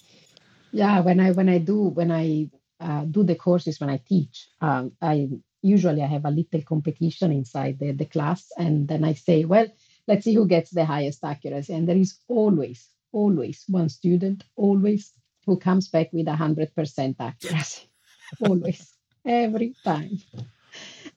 yeah 0.71 0.99
when 0.99 1.19
i 1.19 1.31
when 1.31 1.49
i 1.49 1.57
do 1.57 1.83
when 1.83 2.11
i 2.11 2.47
uh, 2.79 3.05
do 3.05 3.23
the 3.23 3.35
courses 3.35 3.79
when 3.79 3.89
i 3.89 3.97
teach 3.97 4.49
um, 4.61 4.91
i 5.01 5.29
usually 5.63 6.03
I 6.03 6.07
have 6.07 6.25
a 6.25 6.29
little 6.29 6.61
competition 6.61 7.31
inside 7.31 7.79
the, 7.79 7.93
the 7.93 8.05
class. 8.05 8.51
And 8.57 8.87
then 8.87 9.03
I 9.03 9.13
say, 9.13 9.45
well, 9.45 9.67
let's 10.07 10.25
see 10.25 10.35
who 10.35 10.45
gets 10.45 10.69
the 10.69 10.85
highest 10.85 11.23
accuracy. 11.23 11.73
And 11.73 11.87
there 11.87 11.97
is 11.97 12.19
always, 12.27 12.89
always 13.13 13.63
one 13.69 13.89
student, 13.89 14.43
always 14.57 15.13
who 15.45 15.57
comes 15.57 15.89
back 15.89 16.11
with 16.13 16.27
100% 16.27 17.15
accuracy. 17.19 17.89
always, 18.47 18.93
every 19.25 19.75
time. 19.83 20.19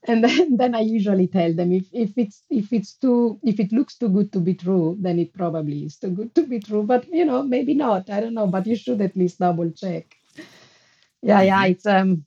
And 0.09 0.23
then, 0.23 0.57
then 0.57 0.75
I 0.75 0.81
usually 0.81 1.27
tell 1.29 1.53
them 1.55 1.73
if, 1.73 1.87
if 1.93 2.17
it's 2.17 2.43
if 2.51 2.73
it's 2.73 2.95
too 2.95 3.41
if 3.43 3.59
it 3.59 3.73
looks 3.73 3.97
too 3.97 4.11
good 4.11 4.33
to 4.35 4.41
be 4.41 4.55
true, 4.55 4.97
then 5.01 5.19
it 5.19 5.33
probably 5.33 5.85
is 5.87 5.97
too 5.97 6.11
good 6.11 6.35
to 6.37 6.47
be 6.47 6.61
true. 6.61 6.85
But 6.85 7.09
you 7.13 7.25
know, 7.25 7.43
maybe 7.43 7.75
not. 7.75 8.11
I 8.11 8.21
don't 8.21 8.35
know. 8.35 8.47
But 8.47 8.67
you 8.67 8.77
should 8.77 9.01
at 9.01 9.17
least 9.17 9.41
double 9.41 9.71
check. 9.71 10.15
Yeah, 11.23 11.43
yeah. 11.43 11.63
Mm-hmm. 11.63 11.73
It's 11.73 11.87
um 11.87 12.26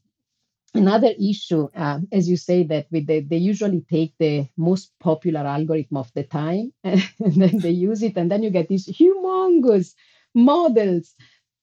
Another 0.75 1.12
issue, 1.19 1.67
uh, 1.75 1.99
as 2.12 2.29
you 2.29 2.38
say, 2.38 2.63
that 2.63 2.86
with 2.91 3.08
the, 3.08 3.21
they 3.21 3.38
usually 3.38 3.82
take 3.89 4.13
the 4.19 4.47
most 4.55 4.91
popular 4.99 5.39
algorithm 5.41 5.97
of 5.97 6.12
the 6.13 6.23
time 6.23 6.71
and 6.84 7.01
then 7.19 7.58
they 7.60 7.71
use 7.71 8.03
it, 8.03 8.15
and 8.17 8.29
then 8.32 8.43
you 8.43 8.51
get 8.51 8.67
these 8.67 8.88
humongous 8.88 9.95
models 10.36 11.15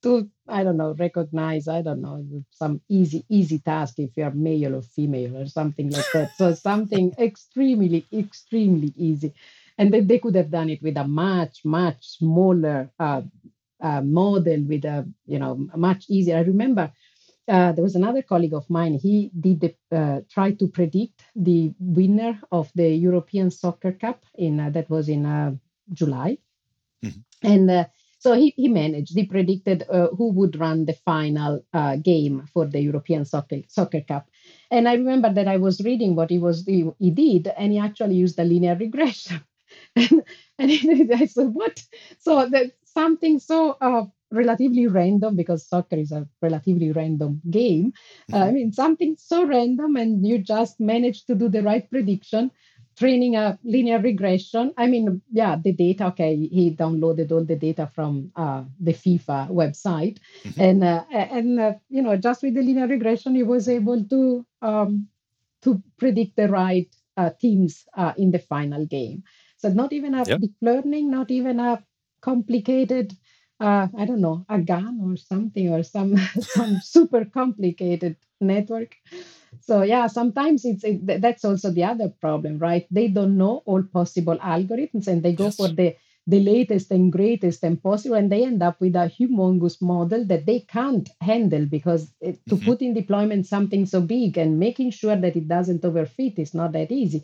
to 0.03 0.29
I 0.49 0.65
don't 0.65 0.77
know 0.77 0.93
recognize 0.95 1.69
I 1.69 1.83
don't 1.83 2.03
know 2.03 2.25
some 2.51 2.81
easy 2.89 3.25
easy 3.29 3.59
task 3.61 3.99
if 3.99 4.17
you're 4.17 4.31
male 4.33 4.75
or 4.77 4.83
female 4.83 5.37
or 5.39 5.47
something 5.47 5.89
like 5.91 6.05
that. 6.13 6.33
So 6.37 6.55
something 6.71 7.13
extremely 7.19 8.05
extremely 8.13 8.93
easy, 8.97 9.35
and 9.79 9.95
then 9.95 10.09
they 10.09 10.19
could 10.19 10.35
have 10.35 10.51
done 10.51 10.69
it 10.71 10.83
with 10.83 10.97
a 10.97 11.07
much 11.07 11.65
much 11.65 11.99
smaller 12.19 12.91
uh, 12.99 13.23
uh, 13.81 14.01
model 14.01 14.63
with 14.65 14.85
a 14.85 15.07
you 15.27 15.39
know 15.39 15.69
much 15.77 16.07
easier. 16.09 16.37
I 16.39 16.41
remember 16.41 16.93
uh, 17.49 17.73
there 17.73 17.85
was 17.85 17.95
another 17.95 18.23
colleague 18.23 18.55
of 18.55 18.69
mine. 18.69 18.95
He 18.95 19.31
did 19.39 19.61
the, 19.61 19.97
uh, 19.97 20.21
try 20.31 20.53
to 20.53 20.67
predict 20.67 21.23
the 21.37 21.73
winner 21.79 22.41
of 22.51 22.71
the 22.75 22.89
European 22.89 23.51
Soccer 23.51 23.93
Cup 23.93 24.25
in 24.37 24.59
uh, 24.59 24.71
that 24.71 24.91
was 24.91 25.09
in 25.09 25.25
uh, 25.27 25.55
July, 25.93 26.39
mm-hmm. 27.05 27.21
and 27.47 27.71
uh, 27.71 27.85
so 28.19 28.33
he, 28.33 28.53
he 28.57 28.67
managed. 28.67 29.15
He 29.15 29.27
predicted 29.27 29.85
uh, 29.89 30.09
who 30.09 30.33
would 30.33 30.59
run 30.59 30.87
the 30.87 30.95
final 31.05 31.65
game 32.03 32.49
for 32.53 32.67
the 32.67 32.81
European 32.81 33.25
Soccer 33.25 33.61
Soccer 33.69 34.01
Cup. 34.01 34.29
And 34.71 34.89
I 34.89 34.95
remember 34.95 35.33
that 35.33 35.47
I 35.47 35.59
was 35.59 35.81
reading 35.81 36.17
what 36.17 36.31
he 36.31 36.39
was 36.39 36.65
he, 36.67 36.91
he 36.99 37.11
did, 37.11 37.47
and 37.57 37.73
he 37.73 37.79
actually 37.79 38.17
used 38.17 38.39
a 38.41 38.45
linear 38.45 38.75
regression. 38.75 39.41
and, 39.97 40.25
and 40.59 41.13
I 41.15 41.27
said, 41.27 41.55
"What?" 41.55 41.81
So 42.19 42.49
that 42.49 42.73
something 42.85 43.39
so 43.39 43.77
relatively 44.37 44.87
random 44.87 45.37
because 45.37 45.67
soccer 45.67 45.97
is 45.97 46.13
a 46.13 46.29
relatively 46.43 46.93
random 46.93 47.41
game. 47.51 47.93
Uh, 48.33 48.39
I 48.39 48.51
mean, 48.53 48.73
something 48.73 49.17
so 49.19 49.45
random, 49.47 49.97
and 49.97 50.27
you 50.27 50.39
just 50.39 50.79
manage 50.79 51.25
to 51.25 51.35
do 51.35 51.49
the 51.49 51.63
right 51.63 51.89
prediction, 51.91 52.51
training 52.97 53.37
a 53.37 53.59
linear 53.65 53.99
regression. 53.99 54.73
I 54.77 54.87
mean, 54.87 55.23
yeah, 55.33 55.57
the 55.63 55.73
data. 55.73 56.07
Okay, 56.07 56.37
he 56.37 56.71
downloaded 56.71 57.33
all 57.33 57.45
the 57.45 57.57
data 57.57 57.91
from 57.95 58.33
uh, 58.37 58.65
the 58.81 58.93
FIFA 58.93 59.51
website, 59.51 60.19
mm-hmm. 60.45 60.61
and 60.61 60.85
uh, 60.85 61.05
and 61.11 61.61
uh, 61.61 61.73
you 61.89 62.03
know, 62.03 62.17
just 62.17 62.43
with 62.43 62.55
the 62.55 62.63
linear 62.63 62.87
regression, 62.87 63.35
he 63.35 63.43
was 63.43 63.69
able 63.69 64.05
to 64.05 64.47
um, 64.63 65.09
to 65.63 65.83
predict 65.99 66.37
the 66.37 66.49
right 66.49 66.89
uh, 67.17 67.31
teams 67.41 67.85
uh, 67.97 68.13
in 68.17 68.31
the 68.31 68.39
final 68.39 68.87
game. 68.87 69.23
So 69.59 69.69
not 69.69 69.93
even 69.93 70.15
a 70.15 70.25
yep. 70.27 70.41
deep 70.41 70.55
learning, 70.61 71.11
not 71.11 71.31
even 71.31 71.61
a 71.61 71.83
complicated 72.21 73.15
uh, 73.61 73.89
I 73.97 74.05
don't 74.05 74.21
know, 74.21 74.45
a 74.49 74.59
GAN 74.61 75.01
or 75.03 75.17
something 75.17 75.73
or 75.73 75.83
some 75.83 76.17
some 76.41 76.81
super 76.81 77.25
complicated 77.25 78.17
network. 78.41 78.97
So 79.61 79.83
yeah, 79.83 80.07
sometimes 80.07 80.65
it's 80.65 80.85
it, 80.85 81.07
that's 81.21 81.45
also 81.45 81.71
the 81.71 81.85
other 81.85 82.09
problem, 82.09 82.59
right? 82.59 82.87
They 82.91 83.09
don't 83.09 83.37
know 83.37 83.63
all 83.65 83.83
possible 83.83 84.37
algorithms 84.39 85.07
and 85.07 85.23
they 85.23 85.33
go 85.33 85.47
yes. 85.47 85.57
for 85.57 85.69
the 85.69 85.97
the 86.29 86.41
latest 86.41 86.91
and 86.91 87.13
greatest 87.13 87.63
and 87.63 87.81
possible, 87.81 88.17
and 88.17 88.33
they 88.33 88.45
end 88.45 88.61
up 88.61 88.81
with 88.81 88.97
a 88.97 89.09
humongous 89.09 89.81
model 89.81 90.25
that 90.25 90.45
they 90.45 90.59
can't 90.61 91.09
handle 91.21 91.65
because 91.67 92.13
it, 92.21 92.45
to 92.49 92.57
mm-hmm. 92.57 92.65
put 92.65 92.83
in 92.83 92.95
deployment 92.95 93.47
something 93.47 93.87
so 93.87 94.01
big 94.01 94.37
and 94.37 94.59
making 94.59 94.91
sure 94.91 95.15
that 95.15 95.37
it 95.37 95.47
doesn't 95.47 95.83
overfit 95.83 96.39
is 96.41 96.53
not 96.53 96.73
that 96.73 96.91
easy. 96.91 97.23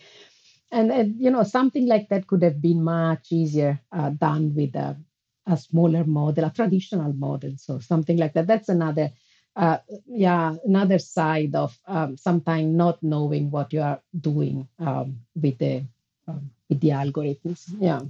And, 0.71 0.91
and 0.91 1.21
you 1.21 1.31
know 1.31 1.43
something 1.43 1.87
like 1.87 2.09
that 2.09 2.27
could 2.27 2.43
have 2.43 2.63
been 2.63 2.83
much 2.83 3.33
easier 3.33 3.81
uh, 3.91 4.11
done 4.11 4.55
with 4.55 4.75
a 4.77 4.97
a 5.47 5.57
smaller 5.57 6.05
model, 6.05 6.45
a 6.45 6.51
traditional 6.51 7.13
model, 7.13 7.55
so 7.57 7.79
something 7.79 8.17
like 8.17 8.33
that. 8.35 8.47
That's 8.47 8.69
another, 8.69 9.11
uh, 9.57 9.79
yeah, 10.07 10.55
another 10.65 10.99
side 10.99 11.55
of 11.55 11.77
um, 11.87 12.17
sometimes 12.17 12.75
not 12.75 13.03
knowing 13.03 13.51
what 13.51 13.73
you 13.73 13.81
are 13.81 14.01
doing 14.19 14.69
um, 14.79 15.21
with 15.35 15.59
the 15.59 15.85
um, 16.29 16.51
with 16.69 16.81
the 16.81 16.91
algorithms. 16.91 17.65
Yeah. 17.79 18.03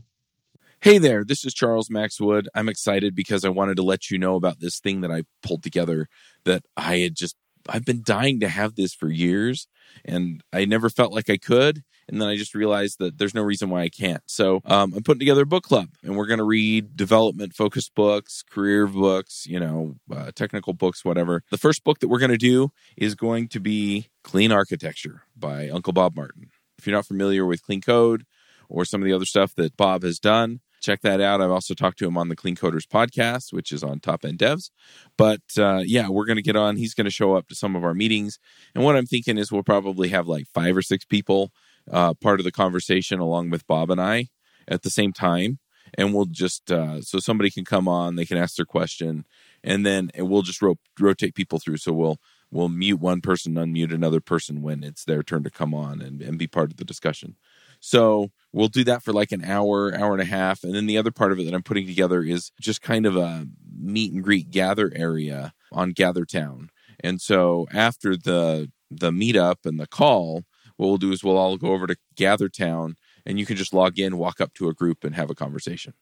Hey 0.81 0.99
there, 0.99 1.25
this 1.25 1.45
is 1.45 1.55
Charles 1.55 1.91
Max 1.91 2.21
Wood. 2.21 2.49
I'm 2.55 2.69
excited 2.69 3.15
because 3.15 3.45
I 3.45 3.51
wanted 3.51 3.77
to 3.77 3.85
let 3.85 4.11
you 4.11 4.19
know 4.19 4.35
about 4.35 4.59
this 4.59 4.81
thing 4.81 5.01
that 5.03 5.13
I 5.13 5.23
pulled 5.43 5.63
together 5.63 6.09
that 6.45 6.65
I 6.77 6.99
had 6.99 7.15
just 7.15 7.37
I've 7.69 7.85
been 7.85 8.03
dying 8.05 8.41
to 8.41 8.49
have 8.49 8.75
this 8.75 8.93
for 8.93 9.09
years 9.09 9.69
and 10.05 10.43
I 10.53 10.65
never 10.65 10.91
felt 10.91 11.13
like 11.13 11.31
I 11.31 11.37
could 11.37 11.85
and 12.13 12.21
then 12.21 12.29
I 12.29 12.37
just 12.37 12.55
realized 12.55 12.99
that 12.99 13.17
there's 13.17 13.35
no 13.35 13.43
reason 13.43 13.71
why 13.71 13.81
I 13.83 13.89
can't. 13.89 14.23
So 14.27 14.61
um, 14.67 14.93
I'm 14.95 15.03
putting 15.03 15.19
together 15.19 15.43
a 15.43 15.47
book 15.47 15.65
club, 15.65 15.89
and 16.03 16.15
we're 16.15 16.27
going 16.27 16.39
to 16.39 16.45
read 16.45 16.95
development 16.95 17.55
focused 17.55 17.95
books, 17.95 18.45
career 18.49 18.87
books, 18.87 19.47
you 19.47 19.59
know, 19.59 19.97
uh, 20.15 20.31
technical 20.35 20.75
books, 20.75 21.07
whatever. 21.07 21.43
The 21.51 21.57
first 21.57 21.85
book 21.85 22.01
that 22.01 22.09
we're 22.09 22.19
going 22.19 22.31
to 22.31 22.37
do 22.37 22.71
is 22.99 23.15
going 23.15 23.49
to 23.49 23.61
be 23.61 24.11
Clean 24.23 24.53
Architecture 24.53 25.23
by 25.35 25.71
Uncle 25.71 25.95
Bob 25.95 26.15
Martin. 26.15 26.51
If 26.79 26.87
you're 26.87 26.95
not 26.95 27.07
familiar 27.07 27.47
with 27.47 27.63
Clean 27.63 27.81
Code 27.81 28.27
or 28.69 28.85
some 28.85 29.01
of 29.01 29.07
the 29.07 29.15
other 29.15 29.25
stuff 29.25 29.55
that 29.55 29.77
Bob 29.79 30.03
has 30.03 30.19
done, 30.19 30.61
check 30.83 31.01
that 31.01 31.21
out. 31.21 31.41
I've 31.41 31.51
also 31.51 31.73
talked 31.73 31.99
to 32.01 32.07
him 32.07 32.19
on 32.19 32.29
the 32.29 32.37
Clean 32.37 32.57
Coders 32.57 32.87
podcast, 32.87 33.55
which 33.55 33.73
is 33.73 33.83
on 33.83 34.01
Top 34.01 34.25
End 34.25 34.39
Devs. 34.39 34.71
But 35.17 35.41
uh, 35.57 35.83
yeah, 35.87 36.09
we're 36.11 36.27
going 36.27 36.37
to 36.37 36.43
get 36.43 36.57
on. 36.57 36.77
He's 36.77 36.93
going 36.93 37.07
to 37.07 37.11
show 37.11 37.37
up 37.37 37.49
to 37.49 37.55
some 37.55 37.75
of 37.75 37.85
our 37.85 37.95
meetings. 37.95 38.39
And 38.75 38.85
what 38.85 38.97
I'm 38.97 39.07
thinking 39.07 39.39
is 39.39 39.51
we'll 39.51 39.63
probably 39.63 40.09
have 40.09 40.27
like 40.29 40.47
five 40.53 40.77
or 40.77 40.83
six 40.83 41.07
people 41.07 41.53
uh, 41.91 42.15
part 42.15 42.41
of 42.41 42.45
the 42.45 42.53
conversation 42.53 43.19
along 43.19 43.51
with 43.51 43.67
Bob 43.67 43.91
and 43.91 44.01
I 44.01 44.29
at 44.69 44.83
the 44.83 44.91
same 44.91 45.13
time. 45.13 45.59
And 45.99 46.15
we'll 46.15 46.27
just, 46.27 46.73
uh, 46.73 47.03
so 47.03 47.19
somebody 47.19 47.51
can 47.51 47.65
come 47.65 47.87
on, 47.87 48.17
they 48.17 48.25
can 48.25 48.39
ask 48.39 48.57
their 48.57 48.65
question, 48.65 49.27
and 49.63 49.85
then 49.85 50.11
we'll 50.17 50.43
just 50.43 50.63
ro- 50.63 50.79
rotate 50.99 51.35
people 51.35 51.59
through. 51.59 51.77
So 51.79 51.93
we'll, 51.93 52.19
we'll 52.51 52.71
mute 52.71 53.01
one 53.01 53.21
person, 53.21 53.55
unmute 53.55 53.93
another 53.93 54.21
person 54.21 54.63
when 54.63 54.83
it's 54.85 55.05
their 55.05 55.23
turn 55.23 55.43
to 55.43 55.51
come 55.51 55.75
on 55.75 56.01
and, 56.01 56.23
and 56.23 56.39
be 56.39 56.47
part 56.47 56.71
of 56.71 56.79
the 56.79 56.85
discussion. 56.85 57.37
So 57.81 58.31
we'll 58.53 58.69
do 58.69 58.85
that 58.85 59.03
for 59.03 59.13
like 59.13 59.33
an 59.33 59.45
hour, 59.45 59.95
hour 59.95 60.13
and 60.13 60.23
a 60.23 60.27
half. 60.27 60.63
And 60.63 60.75
then 60.75 60.87
the 60.87 60.97
other 60.97 61.11
part 61.11 61.33
of 61.33 61.39
it 61.39 61.45
that 61.45 61.55
I'm 61.55 61.65
putting 61.65 61.87
together 61.87 62.23
is 62.23 62.53
just 62.61 62.81
kind 62.81 63.05
of 63.05 63.17
a 63.17 63.47
meet 63.77 64.13
and 64.13 64.23
greet 64.23 64.51
gather 64.51 64.93
area 64.95 65.53
on 65.73 65.93
GatherTown. 65.93 66.69
And 67.01 67.21
so 67.21 67.67
after 67.73 68.17
the 68.17 68.71
the 68.91 69.11
meetup 69.11 69.65
and 69.65 69.81
the 69.81 69.87
call, 69.87 70.45
what 70.77 70.89
we'll 70.89 70.97
do 70.99 71.13
is 71.13 71.23
we'll 71.23 71.39
all 71.39 71.57
go 71.57 71.73
over 71.73 71.87
to 71.87 71.97
GatherTown 72.17 72.95
and 73.27 73.39
you 73.39 73.47
can 73.47 73.57
just 73.57 73.73
log 73.75 73.99
in, 73.99 74.17
walk 74.19 74.41
up 74.41 74.53
to 74.55 74.69
a 74.69 74.75
group 74.75 75.05
and 75.05 75.15
have 75.15 75.31
a 75.31 75.35
conversation. 75.35 75.95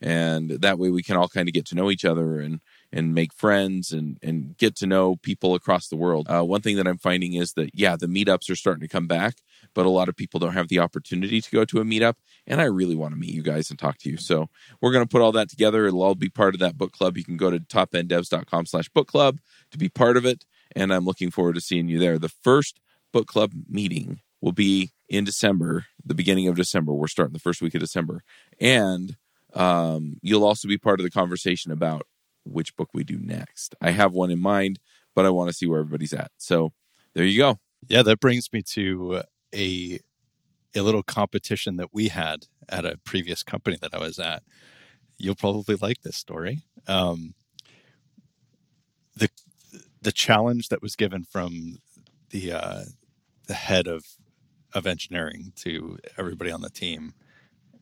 and 0.00 0.50
that 0.50 0.78
way 0.78 0.90
we 0.90 1.02
can 1.02 1.16
all 1.16 1.28
kind 1.28 1.48
of 1.48 1.54
get 1.54 1.66
to 1.66 1.74
know 1.74 1.90
each 1.90 2.04
other 2.04 2.38
and 2.40 2.60
and 2.92 3.14
make 3.14 3.32
friends 3.32 3.92
and 3.92 4.16
and 4.22 4.56
get 4.56 4.76
to 4.76 4.86
know 4.86 5.16
people 5.16 5.54
across 5.54 5.88
the 5.88 5.96
world. 5.96 6.26
Uh, 6.30 6.44
one 6.44 6.60
thing 6.60 6.76
that 6.76 6.86
I'm 6.86 6.98
finding 6.98 7.34
is 7.34 7.54
that 7.54 7.70
yeah, 7.74 7.96
the 7.96 8.06
meetups 8.06 8.48
are 8.50 8.56
starting 8.56 8.80
to 8.82 8.88
come 8.88 9.06
back, 9.06 9.36
but 9.74 9.86
a 9.86 9.90
lot 9.90 10.08
of 10.08 10.16
people 10.16 10.38
don't 10.40 10.52
have 10.54 10.68
the 10.68 10.78
opportunity 10.78 11.40
to 11.40 11.50
go 11.50 11.64
to 11.64 11.80
a 11.80 11.84
meetup, 11.84 12.14
and 12.46 12.60
I 12.60 12.64
really 12.64 12.94
want 12.96 13.12
to 13.12 13.18
meet 13.20 13.34
you 13.34 13.42
guys 13.42 13.70
and 13.70 13.78
talk 13.78 13.98
to 13.98 14.10
you. 14.10 14.16
So 14.16 14.48
we're 14.80 14.92
going 14.92 15.04
to 15.04 15.08
put 15.08 15.20
all 15.22 15.32
that 15.32 15.50
together. 15.50 15.86
It'll 15.86 16.02
all 16.02 16.14
be 16.14 16.28
part 16.28 16.54
of 16.54 16.60
that 16.60 16.78
book 16.78 16.92
club. 16.92 17.16
You 17.16 17.24
can 17.24 17.36
go 17.36 17.50
to 17.50 17.58
topenddevs.com/book 17.58 19.08
club 19.08 19.40
to 19.72 19.78
be 19.78 19.88
part 19.88 20.16
of 20.16 20.24
it, 20.24 20.44
and 20.76 20.92
I'm 20.94 21.04
looking 21.04 21.30
forward 21.30 21.56
to 21.56 21.60
seeing 21.60 21.88
you 21.88 21.98
there. 21.98 22.18
The 22.18 22.28
first 22.28 22.80
book 23.12 23.26
club 23.26 23.52
meeting 23.68 24.20
will 24.40 24.52
be 24.52 24.92
in 25.08 25.24
December, 25.24 25.86
the 26.04 26.14
beginning 26.14 26.48
of 26.48 26.56
December. 26.56 26.92
We're 26.92 27.08
starting 27.08 27.32
the 27.32 27.38
first 27.40 27.62
week 27.62 27.74
of 27.74 27.80
December, 27.80 28.22
and 28.60 29.16
um, 29.54 30.18
you'll 30.22 30.44
also 30.44 30.68
be 30.68 30.78
part 30.78 31.00
of 31.00 31.04
the 31.04 31.10
conversation 31.10 31.72
about 31.72 32.06
which 32.44 32.76
book 32.76 32.90
we 32.94 33.04
do 33.04 33.18
next. 33.18 33.74
I 33.80 33.90
have 33.90 34.12
one 34.12 34.30
in 34.30 34.40
mind, 34.40 34.78
but 35.14 35.26
I 35.26 35.30
want 35.30 35.48
to 35.48 35.54
see 35.54 35.66
where 35.66 35.80
everybody's 35.80 36.12
at. 36.12 36.30
So 36.38 36.72
there 37.14 37.24
you 37.24 37.38
go. 37.38 37.58
Yeah, 37.88 38.02
that 38.02 38.20
brings 38.20 38.52
me 38.52 38.62
to 38.74 39.22
a 39.54 40.00
a 40.74 40.82
little 40.82 41.02
competition 41.02 41.76
that 41.76 41.92
we 41.92 42.08
had 42.08 42.46
at 42.68 42.84
a 42.84 42.98
previous 43.04 43.42
company 43.42 43.78
that 43.80 43.94
I 43.94 43.98
was 43.98 44.18
at. 44.18 44.42
You'll 45.16 45.34
probably 45.34 45.76
like 45.76 46.02
this 46.02 46.16
story. 46.16 46.62
Um, 46.86 47.34
the 49.16 49.30
the 50.00 50.12
challenge 50.12 50.68
that 50.68 50.82
was 50.82 50.94
given 50.94 51.24
from 51.24 51.78
the 52.30 52.52
uh, 52.52 52.84
the 53.48 53.54
head 53.54 53.86
of 53.86 54.04
of 54.74 54.86
engineering 54.86 55.52
to 55.56 55.98
everybody 56.18 56.52
on 56.52 56.60
the 56.60 56.70
team, 56.70 57.14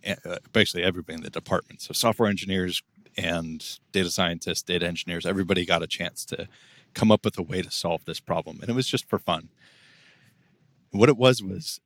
uh, 0.07 0.37
basically 0.53 0.85
everybody 0.85 1.17
in 1.17 1.23
the 1.23 1.31
department. 1.31 1.83
So 1.83 1.93
software 1.93 2.29
engineers, 2.29 2.83
and 3.17 3.79
data 3.93 4.11
scientists, 4.11 4.63
data 4.63 4.87
engineers, 4.87 5.27
everybody 5.27 5.65
got 5.65 5.83
a 5.83 5.87
chance 5.87 6.25
to 6.27 6.49
come 6.95 7.11
up 7.11 7.25
with 7.25 7.39
a 7.39 7.43
way 7.43 7.63
to 7.63 7.71
solve 7.71 8.05
this 8.05 8.21
problem. 8.21 8.59
And 8.61 8.69
it 8.69 8.75
was 8.75 8.89
just 8.89 9.09
for 9.09 9.19
fun. 9.19 9.49
What 10.91 11.09
it 11.09 11.17
was 11.17 11.43
was 11.43 11.81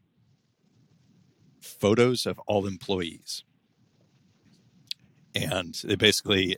photos 1.60 2.26
of 2.26 2.38
all 2.40 2.66
employees. 2.66 3.44
And 5.34 5.74
they 5.84 5.94
basically 5.94 6.56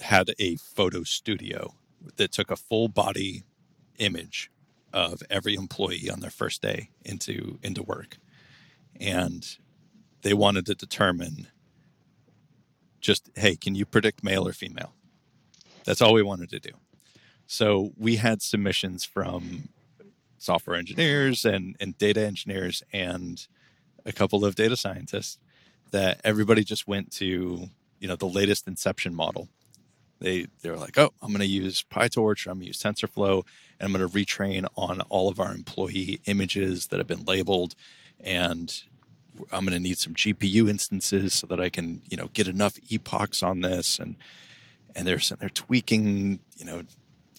had 0.00 0.30
a 0.38 0.56
photo 0.56 1.02
studio 1.02 1.74
that 2.16 2.32
took 2.32 2.50
a 2.50 2.56
full 2.56 2.88
body 2.88 3.44
image 3.98 4.50
of 4.98 5.22
every 5.30 5.54
employee 5.54 6.10
on 6.10 6.20
their 6.20 6.30
first 6.30 6.60
day 6.60 6.90
into 7.04 7.58
into 7.62 7.82
work. 7.82 8.18
And 9.00 9.46
they 10.22 10.34
wanted 10.34 10.66
to 10.66 10.74
determine 10.74 11.46
just, 13.00 13.30
hey, 13.36 13.54
can 13.54 13.74
you 13.76 13.86
predict 13.86 14.24
male 14.24 14.46
or 14.46 14.52
female? 14.52 14.92
That's 15.84 16.02
all 16.02 16.12
we 16.12 16.22
wanted 16.22 16.50
to 16.50 16.58
do. 16.58 16.70
So 17.46 17.92
we 17.96 18.16
had 18.16 18.42
submissions 18.42 19.04
from 19.04 19.68
software 20.38 20.76
engineers 20.76 21.44
and, 21.44 21.76
and 21.80 21.96
data 21.96 22.20
engineers 22.26 22.82
and 22.92 23.46
a 24.04 24.12
couple 24.12 24.44
of 24.44 24.54
data 24.54 24.76
scientists 24.76 25.38
that 25.92 26.20
everybody 26.24 26.64
just 26.64 26.88
went 26.88 27.10
to, 27.12 27.68
you 28.00 28.08
know, 28.08 28.16
the 28.16 28.26
latest 28.26 28.66
inception 28.66 29.14
model. 29.14 29.48
They 30.20 30.46
they 30.62 30.70
were 30.70 30.76
like, 30.76 30.98
oh, 30.98 31.12
I'm 31.22 31.28
going 31.28 31.40
to 31.40 31.46
use 31.46 31.84
PyTorch, 31.90 32.46
I'm 32.46 32.54
going 32.54 32.62
to 32.62 32.66
use 32.68 32.82
TensorFlow, 32.82 33.44
and 33.78 33.86
I'm 33.86 33.92
going 33.92 34.08
to 34.08 34.14
retrain 34.14 34.66
on 34.76 35.00
all 35.02 35.28
of 35.28 35.38
our 35.38 35.52
employee 35.52 36.20
images 36.26 36.88
that 36.88 36.98
have 36.98 37.06
been 37.06 37.24
labeled, 37.24 37.74
and 38.20 38.82
I'm 39.52 39.64
going 39.64 39.76
to 39.76 39.80
need 39.80 39.98
some 39.98 40.14
GPU 40.14 40.68
instances 40.68 41.34
so 41.34 41.46
that 41.48 41.60
I 41.60 41.68
can, 41.68 42.02
you 42.08 42.16
know, 42.16 42.28
get 42.32 42.48
enough 42.48 42.78
epochs 42.90 43.42
on 43.42 43.60
this. 43.60 43.98
And, 43.98 44.16
and 44.94 45.06
they're, 45.06 45.20
they're 45.38 45.48
tweaking, 45.48 46.40
you 46.56 46.64
know, 46.64 46.82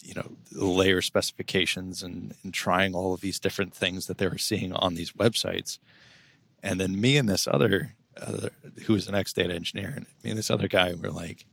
you 0.02 0.13
know, 0.15 0.32
layer 0.52 1.02
specifications 1.02 2.02
and, 2.02 2.34
and 2.44 2.54
trying 2.54 2.96
all 2.96 3.13
of 3.13 3.22
these 3.22 3.39
different 3.39 3.74
things 3.74 4.08
that 4.08 4.18
they 4.18 4.28
were 4.28 4.38
seeing 4.38 4.74
on 4.74 4.96
these 4.96 5.12
websites. 5.12 5.78
And 6.63 6.80
then 6.80 7.00
me 7.00 7.18
and 7.18 7.30
this 7.30 7.48
other, 7.48 7.94
who 8.86 8.94
was 8.94 9.08
an 9.08 9.15
ex 9.15 9.34
data 9.34 9.54
engineer, 9.54 9.94
and 9.96 10.06
me 10.24 10.32
and 10.32 10.39
this 10.39 10.50
other 10.50 10.68
guy 10.68 10.94
were 10.94 11.12
like, 11.12 11.46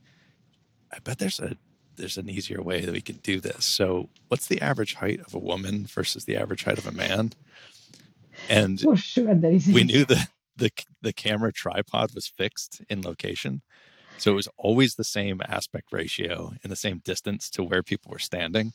I 0.91 0.99
bet 0.99 1.19
there's 1.19 1.39
a 1.39 1.57
there's 1.95 2.17
an 2.17 2.29
easier 2.29 2.61
way 2.61 2.81
that 2.81 2.91
we 2.93 3.01
can 3.01 3.17
do 3.17 3.39
this. 3.39 3.65
So, 3.65 4.09
what's 4.27 4.47
the 4.47 4.61
average 4.61 4.95
height 4.95 5.19
of 5.21 5.33
a 5.33 5.39
woman 5.39 5.85
versus 5.85 6.25
the 6.25 6.37
average 6.37 6.63
height 6.63 6.77
of 6.77 6.87
a 6.87 6.91
man? 6.91 7.31
And 8.49 8.79
for 8.79 8.95
sure, 8.95 9.33
there 9.33 9.51
is. 9.51 9.67
We 9.67 9.83
knew 9.83 10.05
that 10.05 10.29
the 10.55 10.71
the 11.01 11.13
camera 11.13 11.51
tripod 11.51 12.13
was 12.13 12.27
fixed 12.27 12.81
in 12.89 13.01
location. 13.01 13.61
So 14.17 14.31
it 14.31 14.35
was 14.35 14.49
always 14.57 14.95
the 14.95 15.03
same 15.03 15.41
aspect 15.47 15.89
ratio 15.91 16.53
and 16.63 16.71
the 16.71 16.75
same 16.75 16.99
distance 16.99 17.49
to 17.51 17.63
where 17.63 17.83
people 17.83 18.11
were 18.11 18.19
standing. 18.19 18.73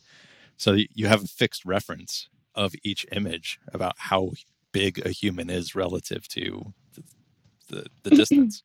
So 0.57 0.77
you 0.95 1.09
have 1.09 1.25
a 1.25 1.29
fixed 1.29 1.65
reference 1.65 2.29
of 2.55 2.75
each 2.85 3.07
image 3.11 3.59
about 3.73 3.95
how 3.99 4.33
big 4.71 5.05
a 5.05 5.11
human 5.11 5.51
is 5.51 5.75
relative 5.75 6.29
to 6.29 6.73
the, 6.95 7.03
the, 7.69 7.87
the 8.05 8.11
distance. 8.17 8.63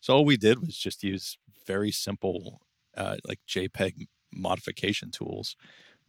So 0.00 0.14
all 0.14 0.24
we 0.24 0.36
did 0.36 0.60
was 0.60 0.76
just 0.76 1.02
use 1.02 1.36
very 1.66 1.90
simple, 1.90 2.60
uh, 2.96 3.16
like 3.26 3.40
JPEG 3.48 4.06
modification 4.32 5.10
tools. 5.10 5.56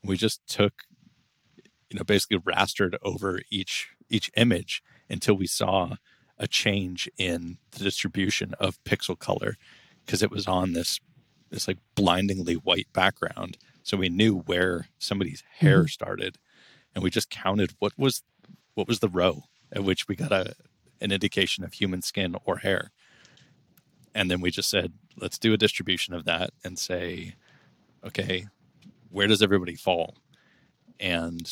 We 0.04 0.17
just 0.17 0.45
took, 0.48 0.84
you 1.89 1.98
know, 1.98 2.04
basically 2.04 2.39
rastered 2.39 2.95
over 3.02 3.41
each 3.50 3.89
each 4.10 4.32
image 4.36 4.84
until 5.10 5.36
we 5.36 5.48
saw 5.48 5.95
a 6.38 6.48
change 6.48 7.10
in 7.17 7.58
the 7.71 7.84
distribution 7.84 8.54
of 8.60 8.84
pixel 8.84 9.17
color 9.17 9.56
because 10.06 10.21
it 10.21 10.32
was 10.32 10.48
on 10.48 10.74
this 10.74 11.00
this 11.50 11.67
like 11.67 11.78
blindingly 11.95 12.56
white 12.56 12.88
background. 12.93 13.58
So 13.84 13.98
we 13.98 14.10
knew 14.10 14.39
where 14.39 14.88
somebody's 14.98 15.43
hair 15.60 15.82
mm-hmm. 15.82 15.88
started, 15.88 16.38
and 16.93 17.04
we 17.04 17.10
just 17.10 17.30
counted 17.30 17.74
what 17.80 17.93
was 17.98 18.24
what 18.74 18.88
was 18.88 19.00
the 19.00 19.10
row 19.10 19.43
at 19.71 19.84
which 19.84 20.08
we 20.08 20.15
got 20.15 20.32
a 20.32 20.56
an 21.02 21.12
indication 21.12 21.63
of 21.63 21.74
human 21.74 22.02
skin 22.02 22.36
or 22.45 22.58
hair. 22.58 22.91
And 24.15 24.32
then 24.32 24.39
we 24.39 24.49
just 24.49 24.69
said, 24.69 24.93
let's 25.17 25.38
do 25.38 25.54
a 25.54 25.58
distribution 25.58 26.13
of 26.13 26.23
that 26.25 26.51
and 26.63 26.80
say, 26.80 27.36
okay, 28.04 28.47
where 29.12 29.28
does 29.28 29.43
everybody 29.43 29.75
fall? 29.75 30.15
And 30.99 31.45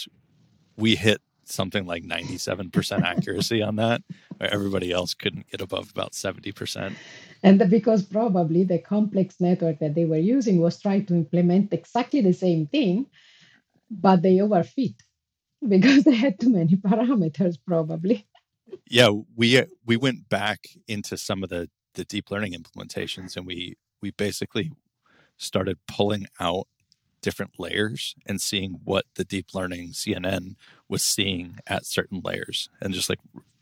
we 0.78 0.96
hit 0.96 1.22
something 1.44 1.86
like 1.86 2.04
97% 2.04 3.04
accuracy 3.04 3.62
on 3.62 3.76
that. 3.76 4.02
Everybody 4.40 4.94
else 4.94 5.14
couldn't 5.14 5.50
get 5.52 5.60
above 5.60 5.90
about 5.92 6.14
70%. 6.14 6.94
And 7.44 7.70
because 7.70 8.04
probably 8.04 8.64
the 8.64 8.80
complex 8.80 9.42
network 9.42 9.80
that 9.80 9.94
they 9.94 10.06
were 10.06 10.18
using 10.18 10.62
was 10.62 10.80
trying 10.80 11.06
to 11.08 11.16
implement 11.16 11.74
exactly 11.74 12.22
the 12.22 12.34
same 12.34 12.68
thing, 12.68 13.08
but 13.92 14.22
they 14.22 14.38
overfit 14.38 14.96
because 15.68 16.06
they 16.06 16.16
had 16.16 16.40
too 16.40 16.50
many 16.50 16.76
parameters, 16.78 17.58
probably. 17.68 18.26
Yeah, 18.90 19.10
we 19.36 19.64
we 19.86 19.98
went 19.98 20.30
back 20.30 20.66
into 20.88 21.18
some 21.18 21.44
of 21.44 21.50
the 21.50 21.70
the 21.94 22.06
deep 22.06 22.32
learning 22.32 22.54
implementations, 22.54 23.36
and 23.36 23.46
we 23.46 23.76
we 24.02 24.12
basically 24.12 24.72
started 25.38 25.78
pulling 25.88 26.28
out 26.40 26.68
different 27.22 27.54
layers 27.58 28.16
and 28.26 28.40
seeing 28.42 28.82
what 28.84 29.06
the 29.16 29.24
deep 29.24 29.54
learning 29.54 29.90
CNN 29.90 30.56
was 30.90 31.02
seeing 31.02 31.58
at 31.66 31.86
certain 31.86 32.22
layers 32.24 32.70
and 32.82 32.94
just 32.94 33.10
like 33.10 33.20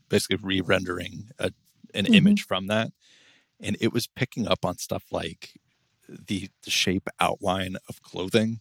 basically 0.10 0.38
re-rendering 0.42 1.30
a, 1.40 1.52
an 1.94 2.06
mm-hmm. 2.06 2.16
image 2.16 2.46
from 2.46 2.68
that. 2.68 2.92
And 3.60 3.78
it 3.80 3.94
was 3.94 4.08
picking 4.08 4.48
up 4.48 4.66
on 4.66 4.80
stuff 4.80 5.04
like 5.12 5.54
the, 6.10 6.50
the 6.64 6.72
shape 6.72 7.08
outline 7.20 7.78
of 7.88 8.02
clothing 8.02 8.60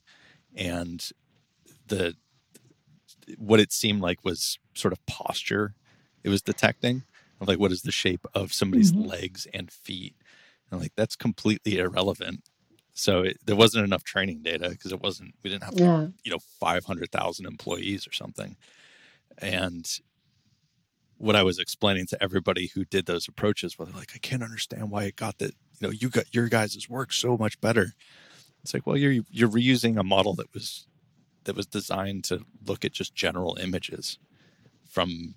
and 0.54 1.10
the 1.86 2.14
what 3.38 3.60
it 3.60 3.72
seemed 3.72 4.02
like 4.02 4.24
was 4.24 4.58
sort 4.74 4.92
of 4.92 5.04
posture. 5.06 5.74
It 6.22 6.28
was 6.28 6.42
detecting 6.42 7.04
like 7.48 7.58
what 7.58 7.72
is 7.72 7.82
the 7.82 7.92
shape 7.92 8.26
of 8.34 8.52
somebody's 8.52 8.92
mm-hmm. 8.92 9.08
legs 9.08 9.46
and 9.54 9.70
feet 9.70 10.14
and 10.70 10.80
like 10.80 10.92
that's 10.96 11.16
completely 11.16 11.78
irrelevant 11.78 12.42
so 13.00 13.22
it, 13.22 13.38
there 13.44 13.56
wasn't 13.56 13.84
enough 13.84 14.04
training 14.04 14.42
data 14.42 14.68
because 14.68 14.92
it 14.92 15.00
wasn't, 15.00 15.34
we 15.42 15.50
didn't 15.50 15.64
have, 15.64 15.74
yeah. 15.74 16.08
you 16.22 16.30
know, 16.30 16.38
500,000 16.38 17.46
employees 17.46 18.06
or 18.06 18.12
something. 18.12 18.56
And 19.38 19.88
what 21.16 21.36
I 21.36 21.42
was 21.42 21.58
explaining 21.58 22.06
to 22.08 22.22
everybody 22.22 22.68
who 22.68 22.84
did 22.84 23.06
those 23.06 23.26
approaches 23.26 23.78
was 23.78 23.94
like, 23.94 24.12
I 24.14 24.18
can't 24.18 24.42
understand 24.42 24.90
why 24.90 25.04
it 25.04 25.16
got 25.16 25.38
that, 25.38 25.54
you 25.78 25.86
know, 25.86 25.90
you 25.90 26.08
got 26.08 26.34
your 26.34 26.48
guys' 26.48 26.88
work 26.90 27.12
so 27.12 27.38
much 27.38 27.60
better. 27.60 27.94
It's 28.62 28.74
like, 28.74 28.86
well, 28.86 28.96
you're, 28.96 29.24
you're 29.30 29.48
reusing 29.48 29.98
a 29.98 30.04
model 30.04 30.34
that 30.34 30.52
was, 30.52 30.86
that 31.44 31.56
was 31.56 31.66
designed 31.66 32.24
to 32.24 32.44
look 32.66 32.84
at 32.84 32.92
just 32.92 33.14
general 33.14 33.56
images 33.60 34.18
from, 34.86 35.34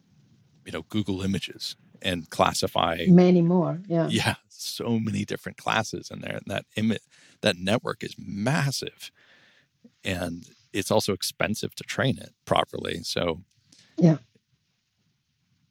you 0.66 0.74
know, 0.74 0.84
Google 0.90 1.22
images 1.22 1.78
and 2.04 2.30
classify 2.30 3.06
many 3.08 3.42
more. 3.42 3.80
Yeah. 3.88 4.08
Yeah. 4.10 4.36
So 4.50 5.00
many 5.00 5.26
different 5.26 5.58
classes 5.58 6.12
in 6.12 6.20
there. 6.20 6.36
And 6.36 6.46
that 6.48 6.66
image, 6.76 7.02
that 7.42 7.58
network 7.58 8.04
is 8.04 8.16
massive. 8.20 9.12
And 10.04 10.46
it's 10.74 10.92
also 10.92 11.14
expensive 11.14 11.74
to 11.76 11.84
train 11.84 12.18
it 12.20 12.34
properly. 12.46 13.02
So 13.04 13.42
yeah. 13.98 14.18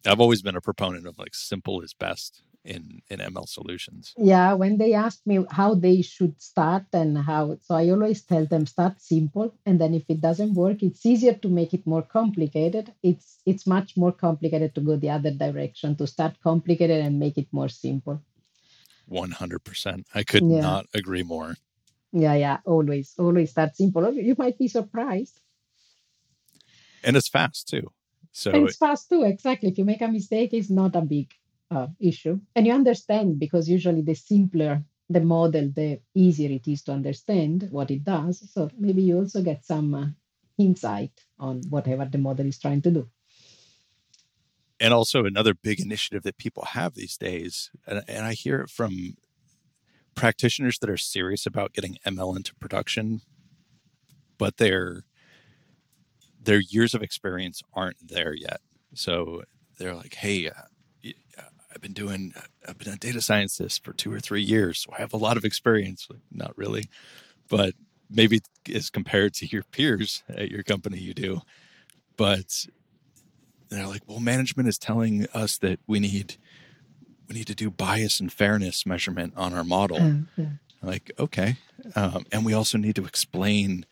I've 0.07 0.21
always 0.21 0.43
been 0.43 0.57
a 0.57 0.61
proponent 0.61 1.07
of 1.07 1.19
like 1.19 1.35
simple 1.35 1.81
is 1.83 1.95
best 1.95 2.43
in 2.65 3.03
in 3.09 3.21
ML 3.21 3.47
solutions. 3.49 4.15
Yeah, 4.17 4.55
when 4.55 4.77
they 4.79 4.93
ask 4.95 5.21
me 5.27 5.45
how 5.51 5.75
they 5.75 6.03
should 6.03 6.41
start 6.41 6.85
and 6.93 7.17
how, 7.19 7.59
so 7.63 7.75
I 7.75 7.89
always 7.91 8.23
tell 8.23 8.47
them 8.47 8.67
start 8.67 9.01
simple, 9.01 9.55
and 9.65 9.81
then 9.81 9.95
if 9.95 10.05
it 10.09 10.21
doesn't 10.21 10.55
work, 10.55 10.83
it's 10.83 11.05
easier 11.07 11.35
to 11.35 11.49
make 11.49 11.73
it 11.75 11.87
more 11.87 12.03
complicated. 12.03 12.93
It's 13.03 13.39
it's 13.47 13.67
much 13.67 13.97
more 13.97 14.13
complicated 14.13 14.75
to 14.75 14.81
go 14.81 14.97
the 14.97 15.11
other 15.11 15.31
direction 15.33 15.97
to 15.97 16.07
start 16.07 16.37
complicated 16.43 17.01
and 17.05 17.19
make 17.19 17.39
it 17.39 17.49
more 17.53 17.69
simple. 17.69 18.21
One 19.07 19.33
hundred 19.33 19.65
percent. 19.65 20.07
I 20.15 20.23
could 20.23 20.45
Yeah. 20.45 20.61
not 20.63 20.87
agree 20.95 21.23
more. 21.23 21.57
Yeah, 22.13 22.35
yeah, 22.35 22.59
always, 22.67 23.15
always 23.19 23.51
start 23.51 23.77
simple. 23.77 24.13
You 24.13 24.35
might 24.39 24.59
be 24.59 24.69
surprised. 24.69 25.41
And 27.03 27.17
it's 27.17 27.29
fast 27.29 27.69
too. 27.69 27.91
So 28.33 28.53
And 28.53 28.69
it's 28.69 28.77
fast 28.77 29.09
too, 29.09 29.23
exactly. 29.25 29.71
If 29.71 29.79
you 29.79 29.85
make 29.85 30.03
a 30.03 30.09
mistake, 30.09 30.53
it's 30.53 30.71
not 30.71 30.95
a 30.97 31.01
big 31.01 31.33
uh, 31.73 31.89
issue. 32.01 32.41
And 32.55 32.67
you 32.67 32.73
understand 32.75 33.39
because 33.39 33.69
usually 33.69 34.03
the 34.03 34.15
simpler 34.15 34.85
the 35.11 35.21
model, 35.21 35.71
the 35.75 36.01
easier 36.15 36.51
it 36.51 36.67
is 36.67 36.83
to 36.85 36.93
understand 36.93 37.69
what 37.71 37.91
it 37.91 38.05
does. 38.05 38.51
So 38.53 38.71
maybe 38.79 39.03
you 39.03 39.19
also 39.19 39.43
get 39.43 39.65
some 39.65 39.95
uh, 39.95 40.07
insight 40.59 41.13
on 41.39 41.63
whatever 41.69 42.07
the 42.07 42.19
model 42.19 42.47
is 42.47 42.59
trying 42.59 42.83
to 42.83 42.91
do. 42.91 43.09
and 44.83 44.93
also 44.93 45.25
another 45.25 45.55
big 45.55 45.81
initiative 45.81 46.25
that 46.25 46.37
people 46.37 46.65
have 46.73 46.95
these 46.95 47.17
days 47.17 47.71
and, 47.87 48.03
and 48.09 48.27
i 48.27 48.33
hear 48.33 48.61
it 48.61 48.71
from 48.71 49.15
practitioners 50.15 50.79
that 50.81 50.91
are 50.91 50.97
serious 50.97 51.47
about 51.47 51.73
getting 51.73 51.97
ml 52.07 52.37
into 52.37 52.55
production 52.57 53.23
but 54.39 54.57
their 54.57 55.05
their 56.43 56.61
years 56.61 56.95
of 56.95 57.03
experience 57.03 57.63
aren't 57.73 58.09
there 58.09 58.35
yet 58.35 58.61
so 58.93 59.43
they're 59.79 59.95
like 59.95 60.15
hey 60.15 60.49
uh, 60.49 60.63
i've 61.75 61.81
been 61.81 61.93
doing 61.93 62.33
i've 62.69 62.79
been 62.79 62.93
a 62.93 62.97
data 62.97 63.21
scientist 63.21 63.85
for 63.85 63.93
two 63.93 64.13
or 64.13 64.21
three 64.21 64.43
years 64.43 64.79
so 64.79 64.93
i 64.97 65.01
have 65.01 65.13
a 65.13 65.19
lot 65.19 65.37
of 65.37 65.45
experience 65.45 66.07
like, 66.11 66.21
not 66.31 66.57
really 66.57 66.89
but 67.49 67.75
maybe 68.11 68.41
as 68.75 68.91
compared 68.91 69.33
to 69.35 69.47
your 69.47 69.63
peers 69.65 70.23
at 70.29 70.51
your 70.51 70.63
company 70.63 70.99
you 70.99 71.15
do 71.15 71.41
but 72.17 72.67
they're 73.73 73.87
like, 73.87 74.03
well, 74.07 74.21
management 74.21 74.69
is 74.69 74.79
telling 74.79 75.27
us 75.35 75.59
that 75.59 75.81
we 75.87 75.99
need 75.99 76.37
we 77.29 77.35
need 77.35 77.47
to 77.47 77.55
do 77.55 77.71
bias 77.71 78.21
and 78.21 78.33
fairness 78.33 78.85
measurement 78.85 79.33
on 79.37 79.55
our 79.55 79.65
model. 79.65 80.25
Yeah. 80.37 80.47
Like, 80.83 81.13
okay, 81.19 81.57
um, 81.95 82.27
and 82.33 82.45
we 82.45 82.53
also 82.53 82.77
need 82.77 82.97
to 82.97 83.05
explain 83.05 83.87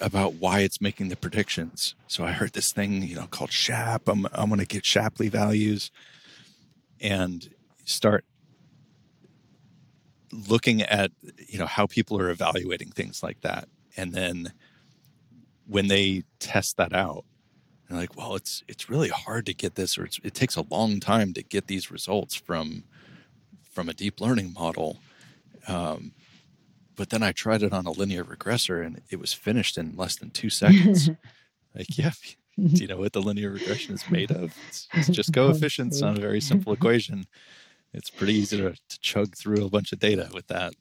about 0.00 0.34
why 0.34 0.60
it's 0.60 0.80
making 0.80 1.08
the 1.08 1.16
predictions. 1.16 1.94
So 2.06 2.24
I 2.24 2.32
heard 2.32 2.52
this 2.52 2.72
thing, 2.72 3.02
you 3.02 3.16
know, 3.16 3.26
called 3.26 3.52
SHAP. 3.52 4.08
I'm 4.08 4.26
I'm 4.32 4.48
going 4.48 4.60
to 4.60 4.66
get 4.66 4.84
Shapley 4.84 5.28
values 5.28 5.90
and 7.00 7.50
start 7.84 8.24
looking 10.32 10.82
at 10.82 11.10
you 11.48 11.58
know 11.58 11.66
how 11.66 11.86
people 11.86 12.18
are 12.18 12.30
evaluating 12.30 12.90
things 12.90 13.22
like 13.22 13.40
that, 13.40 13.68
and 13.96 14.12
then 14.12 14.52
when 15.66 15.88
they 15.88 16.24
test 16.38 16.76
that 16.76 16.92
out 16.92 17.24
they're 17.90 17.98
like, 17.98 18.16
well, 18.16 18.36
it's 18.36 18.62
it's 18.68 18.88
really 18.88 19.08
hard 19.08 19.46
to 19.46 19.54
get 19.54 19.74
this, 19.74 19.98
or 19.98 20.04
it's, 20.04 20.20
it 20.22 20.32
takes 20.32 20.54
a 20.54 20.64
long 20.70 21.00
time 21.00 21.32
to 21.34 21.42
get 21.42 21.66
these 21.66 21.90
results 21.90 22.36
from 22.36 22.84
from 23.72 23.88
a 23.88 23.94
deep 23.94 24.20
learning 24.20 24.52
model. 24.52 25.00
Um, 25.66 26.12
but 26.94 27.10
then 27.10 27.22
I 27.22 27.32
tried 27.32 27.62
it 27.62 27.72
on 27.72 27.86
a 27.86 27.90
linear 27.90 28.24
regressor, 28.24 28.84
and 28.84 29.02
it 29.10 29.18
was 29.18 29.32
finished 29.32 29.76
in 29.76 29.96
less 29.96 30.16
than 30.16 30.30
two 30.30 30.50
seconds. 30.50 31.08
like, 31.74 31.98
yeah, 31.98 32.12
you 32.60 32.86
know 32.86 32.98
what 32.98 33.12
the 33.12 33.22
linear 33.22 33.50
regression 33.50 33.94
is 33.94 34.08
made 34.10 34.30
of? 34.30 34.54
It's, 34.68 34.88
it's 34.94 35.08
just 35.20 35.32
coefficients 35.32 36.02
on 36.02 36.16
a 36.16 36.20
very 36.20 36.40
simple 36.40 36.72
equation. 36.72 37.26
It's 37.92 38.10
pretty 38.10 38.34
easy 38.34 38.58
to, 38.58 38.72
to 38.72 39.00
chug 39.00 39.36
through 39.36 39.64
a 39.64 39.70
bunch 39.70 39.92
of 39.92 39.98
data 39.98 40.28
with 40.32 40.46
that. 40.48 40.74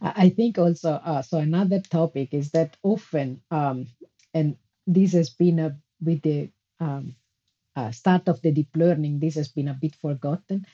I 0.00 0.12
I 0.26 0.28
think 0.30 0.58
also, 0.58 0.92
uh, 0.92 1.22
so 1.22 1.38
another 1.38 1.80
topic 1.80 2.32
is 2.32 2.50
that 2.52 2.76
often, 2.82 3.42
um, 3.50 3.86
and 4.32 4.56
this 4.86 5.12
has 5.12 5.30
been 5.30 5.58
a, 5.58 5.76
with 6.00 6.22
the 6.22 6.50
um, 6.78 7.14
uh, 7.76 7.90
start 7.90 8.28
of 8.28 8.40
the 8.42 8.52
deep 8.52 8.74
learning, 8.74 9.18
this 9.18 9.34
has 9.34 9.48
been 9.48 9.68
a 9.68 9.74
bit 9.74 9.94
forgotten. 9.94 10.66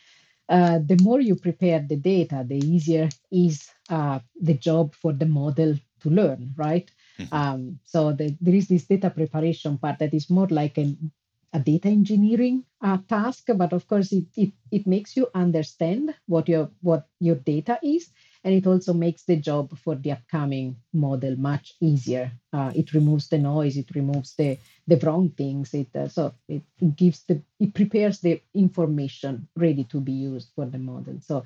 Uh, 0.49 0.79
the 0.79 0.99
more 1.03 1.21
you 1.21 1.35
prepare 1.35 1.81
the 1.81 1.97
data, 1.97 2.45
the 2.47 2.59
easier 2.59 3.09
is 3.33 3.69
uh, 3.91 4.21
the 4.41 4.55
job 4.55 4.95
for 4.95 5.13
the 5.13 5.27
model 5.27 5.75
to 6.01 6.11
learn, 6.11 6.55
right? 6.57 6.89
Mhm. 7.21 7.29
Um, 7.33 7.81
so 7.85 8.13
the, 8.13 8.37
there 8.41 8.55
is 8.55 8.69
this 8.69 8.87
data 8.87 9.11
preparation 9.11 9.79
part 9.79 9.99
that 9.99 10.15
is 10.15 10.31
more 10.31 10.47
like 10.49 10.79
an, 10.79 11.11
a 11.53 11.61
data 11.61 11.89
engineering 11.89 12.65
uh, 12.83 12.99
task, 13.09 13.49
but 13.57 13.73
of 13.73 13.87
course 13.87 14.13
it, 14.13 14.27
it 14.37 14.53
it 14.71 14.87
makes 14.87 15.17
you 15.17 15.29
understand 15.35 16.15
what 16.27 16.49
your 16.49 16.71
what 16.83 17.07
your 17.21 17.37
data 17.37 17.79
is, 17.83 18.11
and 18.45 18.55
it 18.55 18.67
also 18.67 18.93
makes 18.93 19.25
the 19.25 19.37
job 19.37 19.77
for 19.79 19.95
the 19.95 20.13
upcoming 20.13 20.77
model 20.93 21.37
much 21.37 21.75
easier. 21.81 22.31
Uh, 22.53 22.73
it 22.77 22.93
removes 22.93 23.29
the 23.29 23.39
noise, 23.39 23.77
it 23.77 23.95
removes 23.95 24.35
the 24.37 24.59
the 24.87 24.99
wrong 24.99 25.31
things. 25.31 25.73
It 25.73 25.89
uh, 25.97 26.09
so 26.09 26.35
it, 26.49 26.63
it 26.81 26.97
gives 26.97 27.23
the 27.25 27.41
it 27.59 27.73
prepares 27.75 28.21
the 28.21 28.43
information 28.55 29.49
ready 29.57 29.85
to 29.85 30.01
be 30.01 30.13
used 30.13 30.51
for 30.55 30.67
the 30.67 30.79
model. 30.79 31.19
So 31.21 31.45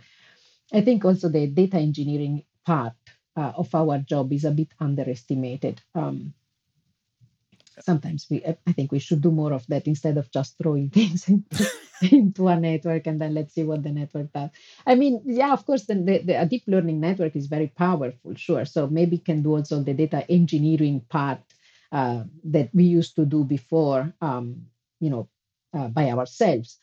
I 0.73 0.81
think 0.81 1.05
also 1.05 1.29
the 1.29 1.47
data 1.47 1.77
engineering 1.79 2.45
part 2.65 2.95
uh, 3.37 3.53
of 3.57 3.75
our 3.75 3.99
job 3.99 4.33
is 4.33 4.45
a 4.45 4.51
bit 4.51 4.69
underestimated. 4.81 5.81
Um, 5.95 6.35
sometimes 7.81 8.27
we 8.31 8.45
I 8.45 8.57
I 8.67 8.73
think 8.73 8.93
we 8.93 8.99
should 8.99 9.21
do 9.23 9.31
more 9.31 9.53
of 9.53 9.67
that 9.69 9.87
instead 9.87 10.19
of 10.19 10.31
just 10.31 10.59
throwing 10.59 10.91
things 10.99 11.29
into, 11.29 11.67
into 12.11 12.49
a 12.49 12.59
network 12.59 13.07
and 13.07 13.21
then 13.21 13.35
let's 13.35 13.55
see 13.55 13.65
what 13.65 13.83
the 13.83 13.93
network 13.93 14.33
does. 14.33 14.51
I 14.87 14.95
mean, 14.95 15.23
yeah, 15.25 15.53
of 15.53 15.65
course, 15.67 15.87
the, 15.87 15.95
the, 15.95 16.19
the 16.19 16.35
a 16.43 16.47
deep 16.47 16.65
learning 16.67 17.01
network 17.01 17.37
is 17.37 17.47
very 17.47 17.69
powerful, 17.69 18.35
sure. 18.35 18.65
So 18.65 18.87
maybe 18.87 19.19
can 19.19 19.43
do 19.43 19.57
also 19.57 19.83
the 19.83 19.95
data 19.95 20.25
engineering 20.31 21.01
part 21.09 21.41
uh, 21.93 22.25
that 22.45 22.71
we 22.75 22.85
used 22.85 23.17
to 23.17 23.25
do 23.25 23.45
before, 23.45 24.15
um, 24.21 24.67
you 25.01 25.11
know, 25.11 25.29
uh, 25.75 25.89
by 25.89 26.11
ourselves. 26.11 26.79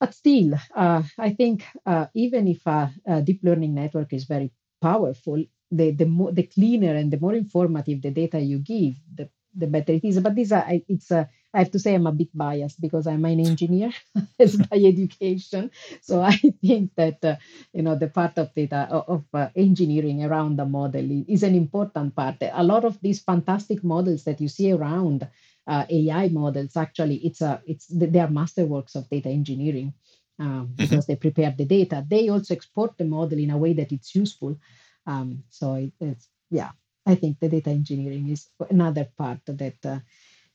But 0.00 0.14
still, 0.14 0.54
uh, 0.74 1.02
I 1.16 1.30
think 1.32 1.64
uh, 1.86 2.06
even 2.14 2.48
if 2.48 2.66
a, 2.66 2.92
a 3.06 3.22
deep 3.22 3.40
learning 3.44 3.74
network 3.74 4.12
is 4.12 4.24
very 4.24 4.50
powerful, 4.80 5.44
the 5.72 5.92
the 5.92 6.06
more 6.06 6.32
the 6.32 6.44
cleaner 6.44 6.94
and 6.96 7.12
the 7.12 7.20
more 7.20 7.34
informative 7.34 8.02
the 8.02 8.12
data 8.12 8.40
you 8.40 8.60
give, 8.60 8.96
the 9.14 9.30
the 9.56 9.68
better 9.68 9.94
it 9.94 10.04
is. 10.04 10.20
But 10.20 10.36
this, 10.36 10.52
I- 10.52 10.84
it's 10.88 11.12
uh, 11.12 11.26
I 11.54 11.60
have 11.60 11.72
to 11.72 11.80
say 11.80 11.94
I'm 11.94 12.06
a 12.08 12.12
bit 12.12 12.30
biased 12.36 12.80
because 12.80 13.06
I'm 13.08 13.24
an 13.26 13.40
engineer 13.40 13.92
as 14.40 14.56
by 14.56 14.78
education. 14.78 15.70
So 16.02 16.22
I 16.22 16.36
think 16.62 16.92
that 16.96 17.24
uh, 17.24 17.36
you 17.74 17.82
know 17.82 17.96
the 17.96 18.08
part 18.08 18.38
of 18.38 18.54
data 18.54 18.88
of 18.90 19.04
of, 19.08 19.24
uh, 19.34 19.50
engineering 19.56 20.24
around 20.24 20.58
the 20.58 20.66
model 20.66 21.24
is 21.28 21.44
an 21.44 21.56
important 21.56 22.16
part. 22.16 22.36
A 22.42 22.64
lot 22.64 22.84
of 22.86 23.00
these 23.02 23.20
fantastic 23.22 23.84
models 23.84 24.24
that 24.24 24.40
you 24.40 24.48
see 24.48 24.72
around 24.72 25.28
uh, 25.66 25.86
AI 25.90 26.28
models 26.28 26.76
actually 26.76 27.16
it's 27.26 27.42
a 27.42 27.62
it's 27.66 27.86
they 27.88 28.20
are 28.20 28.28
masterworks 28.28 28.96
of 28.96 29.08
data 29.10 29.30
engineering 29.30 29.94
um, 30.38 30.74
because 30.78 31.06
they 31.06 31.16
prepare 31.16 31.54
the 31.56 31.66
data. 31.66 32.04
They 32.08 32.28
also 32.28 32.54
export 32.54 32.98
the 32.98 33.04
model 33.04 33.38
in 33.38 33.50
a 33.50 33.58
way 33.58 33.74
that 33.74 33.92
it's 33.92 34.14
useful. 34.14 34.58
Um, 35.06 35.44
so 35.50 35.74
it, 35.74 35.92
it's 36.00 36.28
yeah, 36.50 36.70
I 37.06 37.14
think 37.16 37.40
the 37.40 37.48
data 37.48 37.70
engineering 37.70 38.28
is 38.28 38.48
another 38.70 39.08
part 39.16 39.40
that 39.46 39.84
uh, 39.84 40.00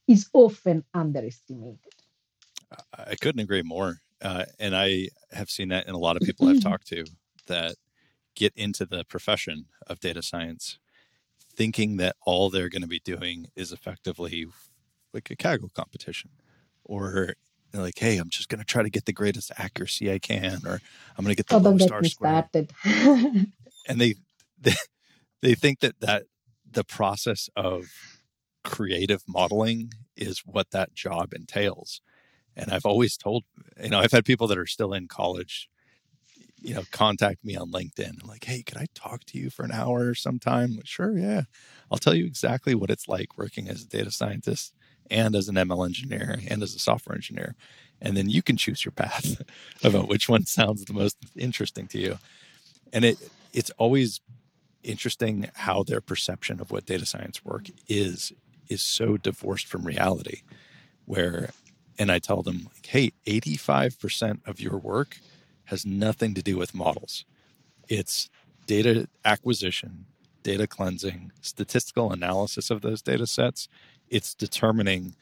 is 0.07 0.29
often 0.33 0.83
underestimated. 0.93 1.79
I 2.97 3.15
couldn't 3.15 3.41
agree 3.41 3.61
more. 3.61 4.01
Uh, 4.21 4.45
and 4.59 4.75
I 4.75 5.09
have 5.31 5.49
seen 5.49 5.69
that 5.69 5.87
in 5.87 5.93
a 5.93 5.99
lot 5.99 6.17
of 6.17 6.23
people 6.23 6.47
I've 6.47 6.59
talked 6.59 6.87
to 6.87 7.05
that 7.47 7.75
get 8.35 8.53
into 8.55 8.85
the 8.85 9.03
profession 9.05 9.65
of 9.87 9.99
data 9.99 10.21
science 10.21 10.79
thinking 11.55 11.97
that 11.97 12.15
all 12.25 12.49
they're 12.49 12.69
going 12.69 12.81
to 12.81 12.87
be 12.87 12.99
doing 12.99 13.47
is 13.55 13.71
effectively 13.71 14.45
like 15.13 15.29
a 15.31 15.35
Kaggle 15.35 15.73
competition 15.73 16.31
or 16.83 17.35
like, 17.73 17.97
hey, 17.99 18.17
I'm 18.17 18.29
just 18.29 18.49
going 18.49 18.59
to 18.59 18.65
try 18.65 18.83
to 18.83 18.89
get 18.89 19.05
the 19.05 19.13
greatest 19.13 19.51
accuracy 19.57 20.11
I 20.11 20.19
can, 20.19 20.61
or 20.65 20.81
I'm 21.17 21.25
going 21.25 21.35
to 21.35 21.43
get 21.43 21.47
the 21.47 21.55
Oh, 21.55 21.59
lowest 21.59 21.91
R 21.91 22.03
squared. 22.03 22.45
And 23.87 23.99
they, 24.01 24.15
they, 24.59 24.73
they 25.41 25.55
think 25.55 25.79
that 25.81 25.99
that 26.01 26.23
the 26.69 26.83
process 26.83 27.49
of 27.55 27.85
creative 28.63 29.23
modeling 29.27 29.91
is 30.15 30.41
what 30.45 30.71
that 30.71 30.93
job 30.93 31.33
entails. 31.33 32.01
And 32.55 32.71
I've 32.71 32.85
always 32.85 33.17
told, 33.17 33.43
you 33.81 33.89
know, 33.89 33.99
I've 33.99 34.11
had 34.11 34.25
people 34.25 34.47
that 34.47 34.57
are 34.57 34.65
still 34.65 34.93
in 34.93 35.07
college, 35.07 35.69
you 36.59 36.73
know, 36.73 36.83
contact 36.91 37.45
me 37.45 37.55
on 37.55 37.71
LinkedIn. 37.71 38.21
I'm 38.21 38.27
like, 38.27 38.45
hey, 38.45 38.63
could 38.63 38.77
I 38.77 38.87
talk 38.95 39.23
to 39.25 39.37
you 39.37 39.49
for 39.49 39.63
an 39.63 39.71
hour 39.71 40.09
or 40.09 40.15
sometime? 40.15 40.75
Like, 40.75 40.87
sure, 40.87 41.17
yeah. 41.17 41.43
I'll 41.91 41.99
tell 41.99 42.15
you 42.15 42.25
exactly 42.25 42.75
what 42.75 42.89
it's 42.89 43.07
like 43.07 43.37
working 43.37 43.69
as 43.69 43.83
a 43.83 43.87
data 43.87 44.11
scientist 44.11 44.73
and 45.09 45.35
as 45.35 45.47
an 45.47 45.55
ML 45.55 45.85
engineer 45.85 46.39
and 46.49 46.63
as 46.63 46.75
a 46.75 46.79
software 46.79 47.15
engineer. 47.15 47.55
And 48.01 48.17
then 48.17 48.29
you 48.29 48.41
can 48.41 48.57
choose 48.57 48.83
your 48.83 48.91
path 48.91 49.41
about 49.83 50.07
which 50.07 50.27
one 50.27 50.45
sounds 50.45 50.83
the 50.85 50.93
most 50.93 51.17
interesting 51.35 51.87
to 51.89 51.99
you. 51.99 52.17
And 52.93 53.05
it 53.05 53.17
it's 53.53 53.71
always 53.77 54.21
interesting 54.83 55.49
how 55.55 55.83
their 55.83 56.01
perception 56.01 56.59
of 56.61 56.71
what 56.71 56.85
data 56.85 57.05
science 57.05 57.43
work 57.43 57.67
is 57.87 58.31
is 58.67 58.81
so 58.81 59.17
divorced 59.17 59.65
from 59.65 59.85
reality 59.85 60.41
where 61.05 61.49
and 61.99 62.11
I 62.11 62.19
tell 62.19 62.43
them, 62.43 62.69
like, 62.73 62.85
hey, 62.85 63.11
85% 63.25 64.47
of 64.47 64.59
your 64.59 64.77
work 64.77 65.17
has 65.65 65.85
nothing 65.85 66.33
to 66.35 66.43
do 66.43 66.57
with 66.57 66.75
models. 66.75 67.25
It's 67.89 68.29
data 68.67 69.07
acquisition, 69.25 70.05
data 70.43 70.67
cleansing, 70.67 71.31
statistical 71.41 72.11
analysis 72.11 72.69
of 72.69 72.81
those 72.81 73.01
data 73.01 73.25
sets. 73.25 73.67
It's 74.09 74.33
determining, 74.33 75.15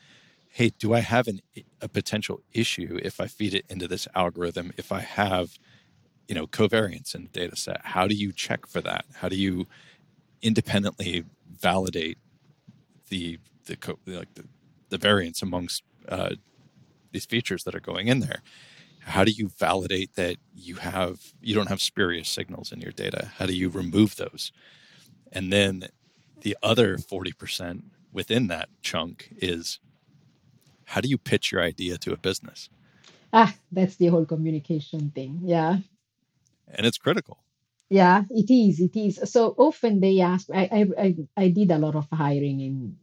hey, 0.50 0.72
do 0.78 0.94
I 0.94 1.00
have 1.00 1.28
an, 1.28 1.42
a 1.82 1.88
potential 1.88 2.42
issue 2.54 3.00
if 3.02 3.22
I 3.22 3.28
feed 3.28 3.54
it 3.54 3.66
into 3.70 3.88
this 3.88 4.08
algorithm? 4.14 4.74
If 4.78 4.92
I 4.92 5.00
have, 5.00 5.58
you 6.28 6.36
know, 6.36 6.48
covariance 6.48 7.14
in 7.16 7.24
the 7.24 7.30
data 7.30 7.56
set, 7.56 7.82
how 7.84 8.08
do 8.08 8.16
you 8.16 8.32
check 8.32 8.66
for 8.66 8.82
that? 8.82 9.06
How 9.16 9.30
do 9.30 9.36
you 9.36 9.68
independently 10.42 11.26
validate 11.60 12.18
the 13.10 13.40
the 13.66 13.78
like 14.06 14.34
the, 14.36 14.46
the 14.90 14.98
variance 14.98 15.42
amongst 15.42 15.84
uh, 16.10 16.36
these 17.12 17.26
features 17.26 17.64
that 17.64 17.76
are 17.76 17.80
going 17.80 18.08
in 18.08 18.20
there? 18.20 18.42
how 19.06 19.24
do 19.24 19.32
you 19.32 19.50
validate 19.50 20.16
that 20.16 20.38
you 20.54 20.76
have 20.76 21.20
you 21.40 21.54
don't 21.54 21.70
have 21.70 21.82
spurious 21.82 22.28
signals 22.28 22.72
in 22.72 22.82
your 22.82 22.92
data? 22.92 23.32
How 23.38 23.46
do 23.46 23.56
you 23.56 23.70
remove 23.70 24.16
those? 24.16 24.52
And 25.32 25.54
then 25.54 25.90
the 26.42 26.58
other 26.64 26.98
40% 26.98 27.84
within 28.12 28.48
that 28.48 28.70
chunk 28.82 29.30
is 29.38 29.80
how 30.86 31.02
do 31.02 31.08
you 31.08 31.18
pitch 31.18 31.52
your 31.52 31.62
idea 31.62 31.98
to 32.00 32.14
a 32.14 32.18
business? 32.18 32.70
Ah 33.32 33.54
that's 33.72 33.96
the 33.98 34.08
whole 34.08 34.26
communication 34.26 35.12
thing. 35.14 35.40
Yeah 35.44 35.78
and 36.68 36.86
it's 36.86 36.98
critical 36.98 37.38
yeah 37.90 38.24
it 38.30 38.52
is 38.52 38.80
it 38.80 38.96
is 38.96 39.20
so 39.32 39.56
often 39.58 40.00
they 40.00 40.20
ask 40.20 40.48
i 40.54 40.88
i 40.98 41.16
i, 41.38 41.50
did 41.50 41.72
a 41.72 41.78
lot 41.78 41.96
of 41.96 42.08
hiring 42.12 42.60
in 42.60 42.98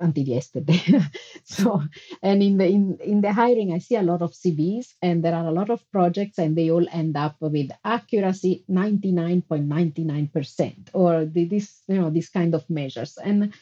until 0.00 0.24
yesterday. 0.24 1.00
so, 1.44 1.82
and 2.22 2.42
in 2.42 2.56
the 2.56 2.66
in, 2.66 2.98
in 3.04 3.20
the 3.20 3.32
hiring, 3.32 3.72
I 3.72 3.78
see 3.78 3.94
a 3.96 4.02
lot 4.02 4.22
of 4.22 4.32
CVs, 4.32 4.94
and 5.02 5.22
there 5.22 5.34
are 5.34 5.46
a 5.46 5.52
lot 5.52 5.68
of 5.70 5.88
projects, 5.92 6.38
and 6.38 6.56
they 6.56 6.70
all 6.70 6.86
end 6.90 7.16
up 7.16 7.36
with 7.40 7.70
accuracy 7.84 8.64
99.99%, 8.70 10.88
or 10.94 11.26
the, 11.26 11.44
this 11.44 11.82
you 11.86 12.00
know 12.00 12.10
these 12.10 12.30
kind 12.30 12.54
of 12.54 12.68
measures. 12.68 13.16
And 13.22 13.52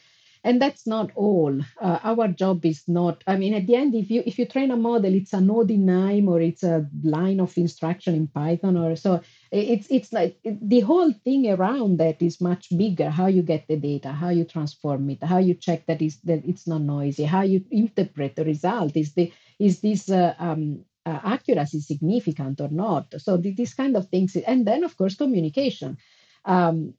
and 0.43 0.61
that's 0.61 0.87
not 0.87 1.11
all. 1.15 1.59
Uh, 1.81 1.99
our 2.03 2.27
job 2.27 2.65
is 2.65 2.83
not 2.87 3.23
i 3.27 3.35
mean 3.35 3.53
at 3.53 3.67
the 3.67 3.75
end 3.75 3.93
if 3.95 4.09
you 4.09 4.23
if 4.25 4.39
you 4.39 4.45
train 4.45 4.71
a 4.71 4.77
model 4.77 5.13
it's 5.13 5.33
a 5.33 5.41
node 5.41 5.71
in 5.71 5.85
KNIME 5.85 6.27
or 6.27 6.41
it's 6.41 6.63
a 6.63 6.87
line 7.03 7.39
of 7.39 7.57
instruction 7.57 8.15
in 8.15 8.27
python 8.27 8.77
or 8.77 8.95
so 8.95 9.21
it's 9.51 9.87
it's 9.89 10.13
like 10.13 10.37
the 10.43 10.79
whole 10.81 11.11
thing 11.11 11.49
around 11.49 11.97
that 11.97 12.21
is 12.21 12.39
much 12.39 12.67
bigger. 12.77 13.09
How 13.09 13.27
you 13.27 13.41
get 13.41 13.67
the 13.67 13.77
data 13.77 14.11
how 14.11 14.29
you 14.29 14.45
transform 14.45 15.09
it 15.09 15.23
how 15.23 15.39
you 15.39 15.53
check 15.53 15.85
that 15.87 16.01
is 16.01 16.19
that 16.21 16.45
it's 16.45 16.67
not 16.67 16.81
noisy 16.81 17.23
how 17.23 17.41
you 17.41 17.63
interpret 17.71 18.35
the 18.35 18.45
result 18.45 18.95
is 18.95 19.13
the 19.13 19.31
is 19.59 19.81
this 19.81 20.09
uh, 20.09 20.33
um, 20.39 20.85
uh, 21.05 21.19
accuracy 21.23 21.81
significant 21.81 22.61
or 22.61 22.69
not? 22.69 23.13
So 23.17 23.37
the, 23.37 23.53
these 23.53 23.73
kind 23.73 23.95
of 23.95 24.09
things. 24.09 24.35
And 24.35 24.65
then 24.65 24.83
of 24.83 24.95
course 24.97 25.15
communication. 25.15 25.97
Um, 26.45 26.93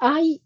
i 0.00 0.38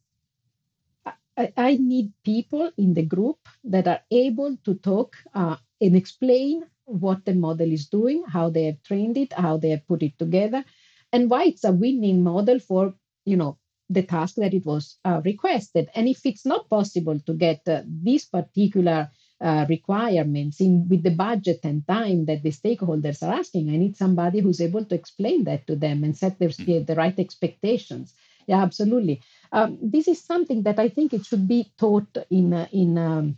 I, 1.37 1.53
I 1.57 1.77
need 1.77 2.13
people 2.25 2.71
in 2.77 2.95
the 2.95 3.05
group 3.05 3.39
that 3.65 3.87
are 3.87 4.01
able 4.11 4.57
to 4.65 4.75
talk 4.75 5.17
uh, 5.35 5.57
and 5.81 5.97
explain 5.97 6.65
what 6.85 7.25
the 7.25 7.35
model 7.35 7.71
is 7.71 7.87
doing, 7.89 8.25
how 8.27 8.51
they 8.51 8.65
have 8.65 8.83
trained 8.83 9.17
it, 9.17 9.33
how 9.33 9.57
they 9.57 9.71
have 9.71 9.87
put 9.87 10.03
it 10.03 10.19
together, 10.19 10.65
and 11.13 11.29
why 11.31 11.45
it's 11.45 11.65
a 11.65 11.73
winning 11.73 12.23
model 12.23 12.59
for 12.59 12.95
you 13.25 13.37
know 13.37 13.59
the 13.89 14.03
task 14.03 14.37
that 14.37 14.55
it 14.55 14.65
was 14.65 14.99
uh, 15.05 15.21
requested. 15.25 15.89
And 15.95 16.09
if 16.09 16.25
it's 16.25 16.45
not 16.45 16.69
possible 16.69 17.21
to 17.21 17.35
get 17.35 17.63
uh, 17.69 17.83
these 17.87 18.25
particular 18.25 19.11
uh, 19.41 19.67
requirements 19.69 20.61
in 20.61 20.89
with 20.89 21.03
the 21.03 21.11
budget 21.11 21.61
and 21.63 21.87
time 21.87 22.25
that 22.25 22.43
the 22.43 22.51
stakeholders 22.51 23.23
are 23.23 23.35
asking, 23.35 23.71
I 23.71 23.77
need 23.77 23.97
somebody 23.97 24.41
who's 24.41 24.61
able 24.61 24.85
to 24.87 24.95
explain 24.95 25.45
that 25.45 25.67
to 25.67 25.77
them 25.77 26.05
and 26.05 26.17
set 26.17 26.39
their, 26.39 26.49
mm-hmm. 26.49 26.85
the 26.85 26.95
right 26.95 27.19
expectations. 27.19 28.15
Yeah, 28.47 28.63
absolutely. 28.63 29.23
Um, 29.53 29.79
this 29.83 30.07
is 30.09 30.23
something 30.23 30.63
that 30.63 30.79
I 30.79 30.89
think 30.89 31.13
it 31.13 31.27
should 31.27 31.49
be 31.49 31.73
taught 31.79 32.17
in 32.31 32.53
uh, 32.55 32.69
in 32.73 32.97
um, 32.99 33.37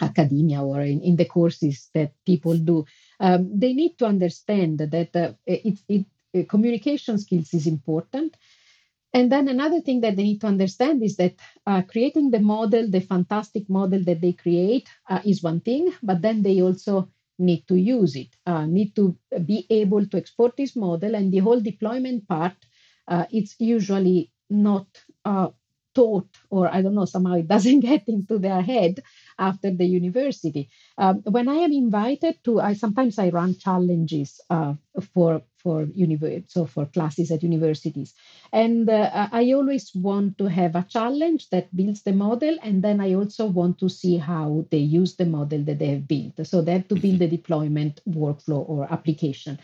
academia 0.00 0.62
or 0.62 0.80
in, 0.82 1.02
in 1.02 1.16
the 1.16 1.26
courses 1.26 1.90
that 1.94 2.12
people 2.26 2.56
do. 2.58 2.84
Um, 3.20 3.50
they 3.58 3.72
need 3.74 3.98
to 3.98 4.06
understand 4.06 4.78
that 4.80 5.16
uh, 5.16 5.32
it, 5.46 5.78
it, 5.88 6.06
uh, 6.36 6.42
communication 6.48 7.18
skills 7.18 7.54
is 7.54 7.66
important. 7.66 8.36
And 9.14 9.32
then 9.32 9.48
another 9.48 9.80
thing 9.80 10.00
that 10.02 10.16
they 10.16 10.24
need 10.24 10.40
to 10.42 10.48
understand 10.48 11.02
is 11.02 11.16
that 11.16 11.34
uh, 11.66 11.82
creating 11.82 12.30
the 12.30 12.40
model, 12.40 12.90
the 12.90 13.00
fantastic 13.00 13.68
model 13.70 14.02
that 14.04 14.20
they 14.20 14.32
create, 14.32 14.88
uh, 15.08 15.20
is 15.24 15.42
one 15.42 15.60
thing, 15.60 15.92
but 16.02 16.22
then 16.22 16.42
they 16.42 16.60
also 16.62 17.08
need 17.38 17.66
to 17.68 17.76
use 17.76 18.16
it, 18.16 18.28
uh, 18.46 18.66
need 18.66 18.94
to 18.96 19.16
be 19.44 19.66
able 19.70 20.06
to 20.06 20.16
export 20.18 20.56
this 20.56 20.76
model, 20.76 21.14
and 21.14 21.32
the 21.32 21.38
whole 21.38 21.60
deployment 21.60 22.28
part. 22.28 22.54
It's 23.30 23.54
usually 23.58 24.32
not 24.50 24.86
uh, 25.24 25.48
taught, 25.94 26.28
or 26.50 26.68
I 26.72 26.82
don't 26.82 26.94
know, 26.94 27.06
somehow 27.06 27.34
it 27.34 27.48
doesn't 27.54 27.80
get 27.80 28.04
into 28.08 28.38
their 28.38 28.60
head 28.62 29.02
after 29.38 29.70
the 29.70 29.86
university. 29.86 30.68
Um, 30.98 31.22
when 31.24 31.48
I 31.48 31.56
am 31.56 31.72
invited 31.72 32.38
to, 32.44 32.60
I 32.60 32.74
sometimes 32.74 33.18
I 33.18 33.30
run 33.30 33.56
challenges 33.56 34.40
uh, 34.50 34.74
for 35.14 35.42
for 35.56 35.82
university, 35.94 36.44
so 36.48 36.64
for 36.66 36.86
classes 36.86 37.32
at 37.32 37.42
universities, 37.42 38.14
and 38.52 38.88
uh, 38.88 39.28
I 39.32 39.52
always 39.52 39.90
want 39.94 40.38
to 40.38 40.46
have 40.46 40.76
a 40.76 40.86
challenge 40.88 41.48
that 41.50 41.74
builds 41.74 42.02
the 42.02 42.12
model, 42.12 42.56
and 42.62 42.84
then 42.84 43.00
I 43.00 43.14
also 43.14 43.46
want 43.46 43.78
to 43.80 43.88
see 43.88 44.16
how 44.16 44.66
they 44.70 44.78
use 44.78 45.16
the 45.16 45.26
model 45.26 45.62
that 45.64 45.78
they 45.80 45.88
have 45.88 46.06
built. 46.06 46.46
So 46.46 46.62
they 46.62 46.72
have 46.72 46.88
to 46.88 46.94
build 46.94 47.18
the 47.18 47.26
deployment 47.28 48.00
workflow 48.08 48.68
or 48.68 48.86
application. 48.92 49.58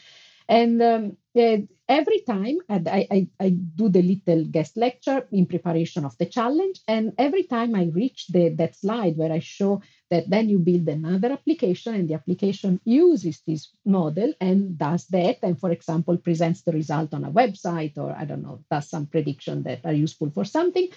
And 0.49 0.83
um, 0.83 1.17
uh, 1.37 1.59
every 1.89 2.21
time 2.21 2.59
I, 2.69 3.07
I, 3.11 3.29
I, 3.41 3.49
do 3.51 3.89
the 3.89 4.03
little 4.03 4.45
guest 4.45 4.77
lecture 4.77 5.27
in 5.33 5.47
preparation 5.47 6.05
of 6.05 6.17
the 6.19 6.27
challenge, 6.27 6.81
and 6.89 7.13
every 7.19 7.45
time 7.45 7.75
I 7.75 7.85
reach 7.85 8.29
the, 8.29 8.51
that 8.51 8.77
slide 8.77 9.17
where 9.17 9.33
I 9.33 9.39
show 9.39 9.83
that 10.11 10.29
then 10.29 10.49
you 10.49 10.59
build 10.59 10.89
another 10.89 11.33
application, 11.33 11.95
and 11.95 12.09
the 12.09 12.15
application 12.15 12.81
uses 12.85 13.41
this 13.47 13.71
model 13.85 14.33
and 14.41 14.77
does 14.77 15.07
that, 15.09 15.39
and 15.43 15.59
for 15.59 15.71
example, 15.71 16.17
presents 16.17 16.63
the 16.63 16.73
result 16.73 17.15
on 17.15 17.25
a 17.25 17.31
website 17.31 17.97
or 17.97 18.15
I 18.17 18.25
don't 18.25 18.43
know, 18.43 18.65
does 18.71 18.89
some 18.89 19.07
prediction 19.07 19.63
that 19.65 19.81
are 19.85 19.93
useful 19.93 20.31
for 20.31 20.45
something. 20.45 20.89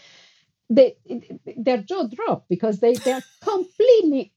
They, 0.70 0.98
their 1.58 1.84
jaw 1.84 2.08
drop 2.08 2.46
because 2.50 2.80
they, 2.80 2.93
they're 2.93 3.24
completely 3.41 4.34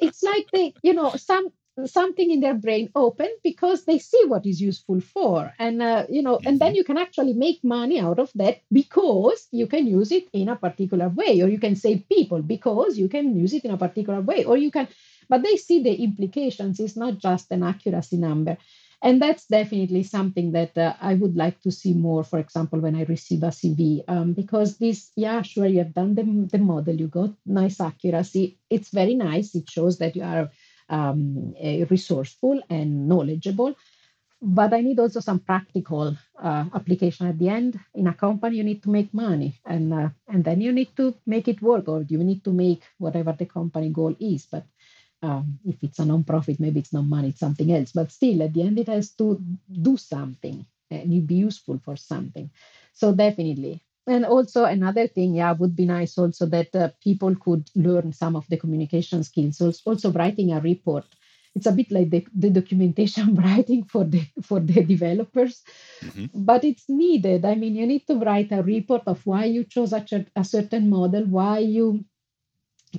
it's 0.00 0.22
like 0.22 0.46
they 0.52 0.72
you 0.82 0.94
know 0.94 1.10
some 1.16 1.52
something 1.84 2.30
in 2.30 2.40
their 2.40 2.54
brain 2.54 2.90
open 2.94 3.28
because 3.44 3.84
they 3.84 3.98
see 3.98 4.22
what 4.26 4.46
is 4.46 4.60
useful 4.60 5.00
for. 5.00 5.52
And 5.58 5.82
uh, 5.82 6.06
you 6.08 6.22
know 6.22 6.40
and 6.44 6.58
then 6.58 6.70
mm-hmm. 6.70 6.76
you 6.76 6.84
can 6.84 6.98
actually 6.98 7.34
make 7.34 7.62
money 7.62 8.00
out 8.00 8.18
of 8.18 8.30
that 8.36 8.62
because 8.72 9.46
you 9.50 9.66
can 9.66 9.86
use 9.86 10.10
it 10.12 10.28
in 10.32 10.48
a 10.48 10.56
particular 10.56 11.08
way 11.08 11.42
or 11.42 11.48
you 11.48 11.58
can 11.58 11.76
save 11.76 12.08
people 12.08 12.42
because 12.42 12.98
you 12.98 13.08
can 13.08 13.38
use 13.38 13.52
it 13.52 13.64
in 13.64 13.70
a 13.70 13.78
particular 13.78 14.20
way 14.20 14.44
or 14.44 14.56
you 14.56 14.70
can 14.70 14.88
but 15.28 15.42
they 15.42 15.56
see 15.56 15.82
the 15.82 15.94
implications. 15.94 16.80
It's 16.80 16.96
not 16.96 17.18
just 17.18 17.50
an 17.50 17.62
accuracy 17.62 18.16
number. 18.16 18.56
And 19.02 19.20
that's 19.20 19.46
definitely 19.46 20.04
something 20.04 20.52
that 20.52 20.76
uh, 20.78 20.94
i 21.00 21.14
would 21.14 21.36
like 21.36 21.60
to 21.60 21.70
see 21.70 21.92
more 21.92 22.24
for 22.24 22.38
example 22.38 22.80
when 22.80 22.96
i 22.96 23.04
receive 23.04 23.42
a 23.42 23.48
cv 23.48 24.02
um, 24.08 24.32
because 24.32 24.78
this 24.78 25.12
yeah 25.16 25.42
sure 25.42 25.66
you 25.66 25.78
have 25.78 25.92
done 25.92 26.14
the, 26.14 26.24
the 26.50 26.58
model 26.58 26.94
you 26.94 27.06
got 27.06 27.30
nice 27.44 27.78
accuracy. 27.78 28.58
It's 28.70 28.88
very 28.88 29.14
nice. 29.14 29.54
It 29.54 29.68
shows 29.70 29.98
that 29.98 30.16
you 30.16 30.22
are 30.22 30.50
um, 30.88 31.54
resourceful 31.90 32.62
and 32.70 33.08
knowledgeable. 33.08 33.74
But 34.42 34.74
I 34.74 34.82
need 34.82 34.98
also 34.98 35.20
some 35.20 35.40
practical 35.40 36.16
uh, 36.42 36.64
application 36.74 37.26
at 37.26 37.38
the 37.38 37.48
end. 37.48 37.80
In 37.94 38.06
a 38.06 38.14
company, 38.14 38.58
you 38.58 38.64
need 38.64 38.82
to 38.82 38.90
make 38.90 39.12
money, 39.14 39.58
and 39.64 39.92
uh, 39.94 40.10
and 40.28 40.44
then 40.44 40.60
you 40.60 40.72
need 40.72 40.94
to 40.96 41.14
make 41.26 41.48
it 41.48 41.62
work, 41.62 41.88
or 41.88 42.02
you 42.02 42.18
need 42.22 42.44
to 42.44 42.52
make 42.52 42.82
whatever 42.98 43.32
the 43.32 43.46
company 43.46 43.88
goal 43.88 44.14
is. 44.20 44.46
But 44.46 44.66
um, 45.22 45.58
if 45.64 45.82
it's 45.82 45.98
a 45.98 46.04
non-profit, 46.04 46.60
maybe 46.60 46.80
it's 46.80 46.92
not 46.92 47.06
money, 47.06 47.28
it's 47.30 47.40
something 47.40 47.72
else. 47.72 47.92
But 47.92 48.12
still, 48.12 48.42
at 48.42 48.52
the 48.52 48.62
end, 48.62 48.78
it 48.78 48.88
has 48.88 49.10
to 49.16 49.40
do 49.82 49.96
something 49.96 50.66
and 50.90 51.26
be 51.26 51.36
useful 51.36 51.80
for 51.82 51.96
something. 51.96 52.50
So 52.92 53.14
definitely, 53.14 53.82
and 54.06 54.24
also 54.24 54.64
another 54.64 55.06
thing 55.06 55.34
yeah 55.34 55.52
would 55.52 55.74
be 55.74 55.84
nice 55.84 56.16
also 56.18 56.46
that 56.46 56.74
uh, 56.74 56.90
people 57.02 57.34
could 57.36 57.68
learn 57.74 58.12
some 58.12 58.36
of 58.36 58.46
the 58.48 58.56
communication 58.56 59.24
skills. 59.24 59.60
Also, 59.60 59.90
also 59.90 60.12
writing 60.12 60.52
a 60.52 60.60
report. 60.60 61.04
It's 61.54 61.66
a 61.66 61.72
bit 61.72 61.90
like 61.90 62.10
the, 62.10 62.26
the 62.34 62.50
documentation 62.50 63.34
writing 63.42 63.84
for 63.84 64.04
the 64.04 64.26
for 64.42 64.60
the 64.60 64.84
developers. 64.84 65.62
Mm-hmm. 66.02 66.44
but 66.44 66.64
it's 66.64 66.88
needed. 66.88 67.44
I 67.44 67.54
mean 67.54 67.74
you 67.74 67.86
need 67.86 68.06
to 68.06 68.16
write 68.16 68.52
a 68.52 68.62
report 68.62 69.02
of 69.06 69.24
why 69.26 69.46
you 69.46 69.64
chose 69.64 69.92
a, 69.92 70.04
a 70.36 70.44
certain 70.44 70.88
model 70.88 71.24
why 71.24 71.58
you 71.58 72.04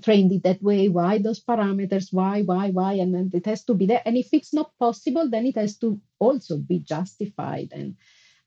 trained 0.02 0.32
it 0.32 0.44
that 0.44 0.62
way 0.62 0.90
why 0.90 1.18
those 1.18 1.44
parameters 1.44 2.10
why 2.12 2.42
why 2.44 2.70
why 2.70 2.94
and 2.94 3.16
then 3.16 3.32
it 3.34 3.46
has 3.46 3.64
to 3.66 3.74
be 3.74 3.86
there. 3.86 4.02
And 4.06 4.18
if 4.18 4.30
it's 4.34 4.54
not 4.54 4.72
possible 4.78 5.30
then 5.30 5.46
it 5.46 5.56
has 5.56 5.78
to 5.78 6.02
also 6.20 6.58
be 6.58 6.80
justified 6.80 7.70
and 7.72 7.96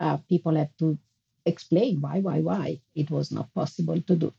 uh, 0.01 0.19
people 0.29 0.57
have 0.57 0.77
to 0.79 0.99
explain 1.47 2.01
why, 2.01 2.21
why, 2.21 2.41
why 2.41 2.81
it 2.95 3.11
was 3.11 3.31
not 3.33 3.53
possible 3.55 4.01
to 4.01 4.17
do. 4.17 4.33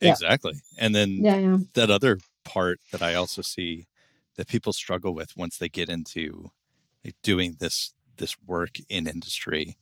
Exactly. 0.00 0.54
Yeah. 0.54 0.84
And 0.84 0.94
then 0.94 1.10
yeah, 1.22 1.36
yeah. 1.36 1.58
that 1.74 1.90
other 1.90 2.18
part 2.44 2.80
that 2.92 3.02
I 3.02 3.14
also 3.14 3.42
see 3.42 3.86
that 4.36 4.48
people 4.48 4.72
struggle 4.72 5.14
with 5.14 5.36
once 5.36 5.58
they 5.58 5.68
get 5.68 5.88
into 5.88 6.50
like, 7.04 7.16
doing 7.22 7.56
this 7.58 7.92
this 8.16 8.36
work 8.46 8.76
in 8.88 9.06
industry 9.06 9.76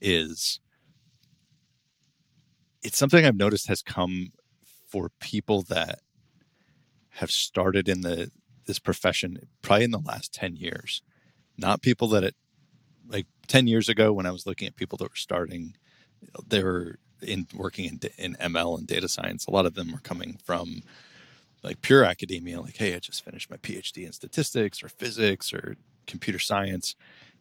is 0.00 0.60
it's 2.82 2.98
something 2.98 3.24
I've 3.24 3.36
noticed 3.36 3.68
has 3.68 3.82
come 3.82 4.32
for 4.86 5.10
people 5.20 5.62
that 5.62 6.00
have 7.10 7.30
started 7.30 7.88
in 7.88 8.02
the 8.02 8.30
this 8.66 8.78
profession 8.78 9.48
probably 9.62 9.84
in 9.84 9.90
the 9.90 9.98
last 9.98 10.32
10 10.34 10.56
years 10.56 11.02
not 11.56 11.82
people 11.82 12.08
that 12.08 12.34
10 13.48 13.66
years 13.66 13.88
ago 13.88 14.12
when 14.12 14.26
i 14.26 14.30
was 14.30 14.46
looking 14.46 14.68
at 14.68 14.76
people 14.76 14.96
that 14.96 15.10
were 15.10 15.16
starting 15.16 15.74
they 16.46 16.62
were 16.62 16.98
in 17.20 17.46
working 17.54 17.84
in, 17.84 18.00
in 18.16 18.36
ml 18.52 18.78
and 18.78 18.86
data 18.86 19.08
science 19.08 19.46
a 19.46 19.50
lot 19.50 19.66
of 19.66 19.74
them 19.74 19.92
were 19.92 19.98
coming 19.98 20.38
from 20.44 20.82
like 21.62 21.82
pure 21.82 22.04
academia 22.04 22.60
like 22.60 22.76
hey 22.76 22.94
i 22.94 22.98
just 22.98 23.24
finished 23.24 23.50
my 23.50 23.56
phd 23.56 24.04
in 24.04 24.12
statistics 24.12 24.82
or 24.82 24.88
physics 24.88 25.52
or 25.52 25.76
computer 26.06 26.38
science 26.38 26.94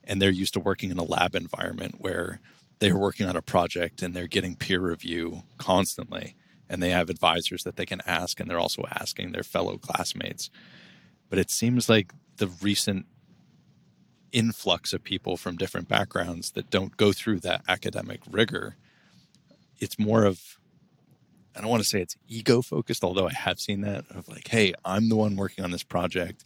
and 0.03 0.22
they're 0.22 0.30
used 0.30 0.53
to 0.53 0.60
working 0.60 0.89
in 0.89 0.97
a 0.97 1.03
lab 1.03 1.36
environment 1.36 1.95
where 1.99 2.39
they're 2.80 2.97
working 2.97 3.28
on 3.28 3.36
a 3.36 3.41
project 3.41 4.01
and 4.01 4.14
they're 4.14 4.28
getting 4.28 4.55
peer 4.55 4.80
review 4.80 5.43
constantly 5.58 6.36
and 6.70 6.82
they 6.82 6.89
have 6.89 7.10
advisors 7.10 7.64
that 7.64 7.76
they 7.76 7.86
can 7.86 8.01
ask 8.05 8.39
and 8.39 8.49
they're 8.49 8.60
also 8.60 8.84
asking 8.91 9.32
their 9.32 9.43
fellow 9.43 9.78
classmates. 9.78 10.49
But 11.30 11.39
it 11.39 11.49
seems 11.49 11.89
like 11.89 12.14
the 12.38 12.47
recent 12.47 13.05
influx 14.32 14.94
of 14.94 15.04
people 15.04 15.38
from 15.38 15.56
different 15.56 15.88
backgrounds 15.88 16.52
that 16.52 16.70
don't 16.70 16.98
go 16.98 17.12
through 17.14 17.40
that 17.40 17.62
academic 17.68 18.20
rigor 18.30 18.76
it's 19.80 19.98
more 19.98 20.26
of 20.26 20.58
i 21.56 21.62
don't 21.62 21.70
want 21.70 21.82
to 21.82 21.88
say 21.88 22.02
it's 22.02 22.16
ego 22.28 22.62
focused 22.62 23.04
although 23.04 23.28
i 23.28 23.34
have 23.34 23.60
seen 23.60 23.82
that 23.82 24.04
of 24.10 24.28
like 24.28 24.48
hey 24.50 24.74
i'm 24.84 25.10
the 25.10 25.16
one 25.16 25.36
working 25.36 25.64
on 25.64 25.72
this 25.72 25.84
project. 25.84 26.44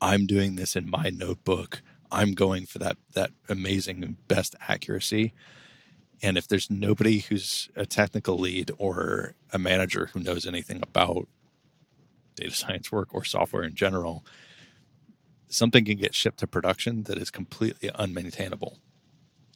I'm 0.00 0.26
doing 0.26 0.56
this 0.56 0.76
in 0.76 0.90
my 0.90 1.10
notebook. 1.10 1.82
I'm 2.10 2.34
going 2.34 2.66
for 2.66 2.78
that 2.78 2.98
that 3.14 3.30
amazing 3.48 4.16
best 4.28 4.54
accuracy. 4.68 5.32
And 6.22 6.36
if 6.36 6.46
there's 6.46 6.70
nobody 6.70 7.20
who's 7.20 7.70
a 7.74 7.86
technical 7.86 8.38
lead 8.38 8.70
or 8.78 9.34
a 9.52 9.58
manager 9.58 10.10
who 10.12 10.20
knows 10.20 10.46
anything 10.46 10.82
about 10.82 11.28
data 12.34 12.52
science 12.52 12.92
work 12.92 13.14
or 13.14 13.24
software 13.24 13.62
in 13.62 13.74
general, 13.74 14.24
something 15.54 15.84
can 15.84 15.96
get 15.98 16.14
shipped 16.14 16.38
to 16.40 16.46
production 16.46 17.04
that 17.04 17.18
is 17.18 17.30
completely 17.30 17.90
unmaintainable. 17.90 18.78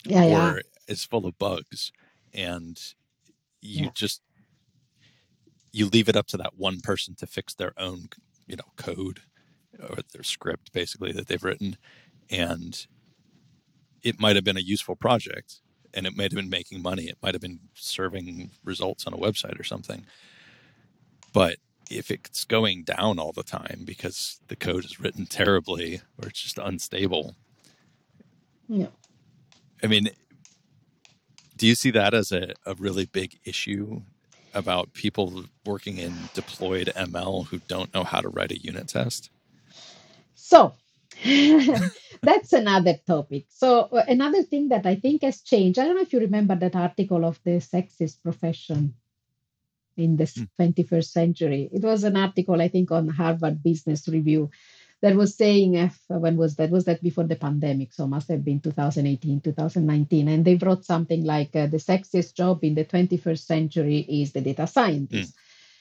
Yeah, 0.05 0.22
or 0.24 0.57
yeah. 0.57 0.61
is 0.86 1.05
full 1.05 1.26
of 1.26 1.38
bugs. 1.38 1.92
And 2.32 2.78
you 3.61 3.86
Yeah. 3.86 3.90
just 3.94 4.22
you 5.72 5.86
leave 5.86 6.09
it 6.09 6.16
up 6.16 6.26
to 6.28 6.36
that 6.38 6.57
one 6.57 6.80
person 6.80 7.14
to 7.16 7.26
fix 7.26 7.55
their 7.55 7.72
own, 7.76 8.09
you 8.46 8.57
know, 8.57 8.72
code 8.76 9.20
or 9.78 9.96
their 10.12 10.22
script 10.22 10.72
basically 10.72 11.12
that 11.12 11.26
they've 11.26 11.44
written. 11.44 11.76
And 12.30 12.86
it 14.03 14.18
might 14.18 14.36
have 14.36 14.44
been 14.44 14.57
a 14.57 14.61
useful 14.61 14.96
project 14.96 15.61
and 15.92 16.07
it 16.07 16.16
might 16.16 16.32
have 16.32 16.36
been 16.36 16.49
making 16.49 16.82
money. 16.82 17.05
It 17.05 17.18
might 17.22 17.34
have 17.34 17.42
been 17.42 17.61
serving 17.74 18.51
results 18.64 19.07
on 19.07 19.12
a 19.12 19.18
website 19.18 19.61
or 19.61 19.64
something. 19.64 20.07
But 21.32 21.59
if 21.91 22.11
it's 22.11 22.45
going 22.45 22.84
down 22.84 23.18
all 23.18 23.32
the 23.32 23.43
time 23.43 23.82
because 23.84 24.41
the 24.49 24.57
code 24.57 24.84
is 24.84 25.01
written 25.01 25.26
terribly 25.26 26.03
or 26.20 26.28
it's 26.28 26.43
just 26.43 26.59
unstable, 26.59 27.36
Yeah. 28.68 28.89
I 29.82 29.86
mean, 29.86 30.09
do 31.57 31.66
you 31.66 31.74
see 31.74 31.91
that 31.93 32.14
as 32.14 32.32
a, 32.32 32.55
a 32.66 32.74
really 32.74 33.07
big 33.07 33.39
issue 33.45 34.03
about 34.55 34.93
people 34.95 35.45
working 35.66 35.99
in 35.99 36.30
deployed 36.34 36.93
ML 36.97 37.47
who 37.49 37.59
don't 37.68 37.93
know 37.95 38.05
how 38.05 38.20
to 38.20 38.28
write 38.28 38.53
a 38.53 38.59
unit 38.62 38.89
test? 38.89 39.30
So 40.34 40.74
that's 42.22 42.53
another 42.53 42.95
topic. 43.07 43.47
So 43.49 43.89
another 43.93 44.43
thing 44.43 44.68
that 44.68 44.86
I 44.86 44.97
think 44.97 45.22
has 45.22 45.43
changed. 45.43 45.78
I 45.78 45.84
don't 45.84 45.97
know 45.97 46.03
if 46.03 46.12
you 46.12 46.20
remember 46.20 46.57
that 46.57 46.76
article 46.76 47.24
of 47.24 47.41
the 47.45 47.59
sexist 47.59 48.22
profession 48.22 48.95
in 49.99 50.16
the 50.16 50.26
Hmm. 50.26 50.44
21st 50.59 51.12
century. 51.12 51.68
It 51.72 51.82
was 51.82 52.05
an 52.05 52.16
article, 52.16 52.61
I 52.61 52.68
think, 52.68 52.90
on 52.90 53.09
Harvard 53.09 53.62
Business 53.62 54.09
Review 54.09 54.51
that 55.01 55.14
was 55.14 55.36
saying, 55.36 55.74
if, 55.74 55.99
when 56.09 56.36
was 56.36 56.57
that? 56.57 56.70
Was 56.70 56.84
that 56.86 57.03
before 57.03 57.24
the 57.24 57.36
pandemic? 57.36 57.92
So 57.92 58.07
must 58.07 58.28
have 58.28 58.44
been 58.44 58.61
2018, 58.61 59.40
2019. 59.40 60.28
And 60.28 60.44
they 60.44 60.57
wrote 60.57 60.84
something 60.84 61.24
like 61.24 61.55
uh, 61.55 61.66
the 61.66 61.78
sexiest 61.78 62.34
job 62.34 62.64
in 62.64 62.74
the 62.74 62.84
21st 62.84 63.44
century 63.44 63.99
is 64.01 64.32
the 64.32 64.40
data 64.40 64.66
scientist. 64.66 65.34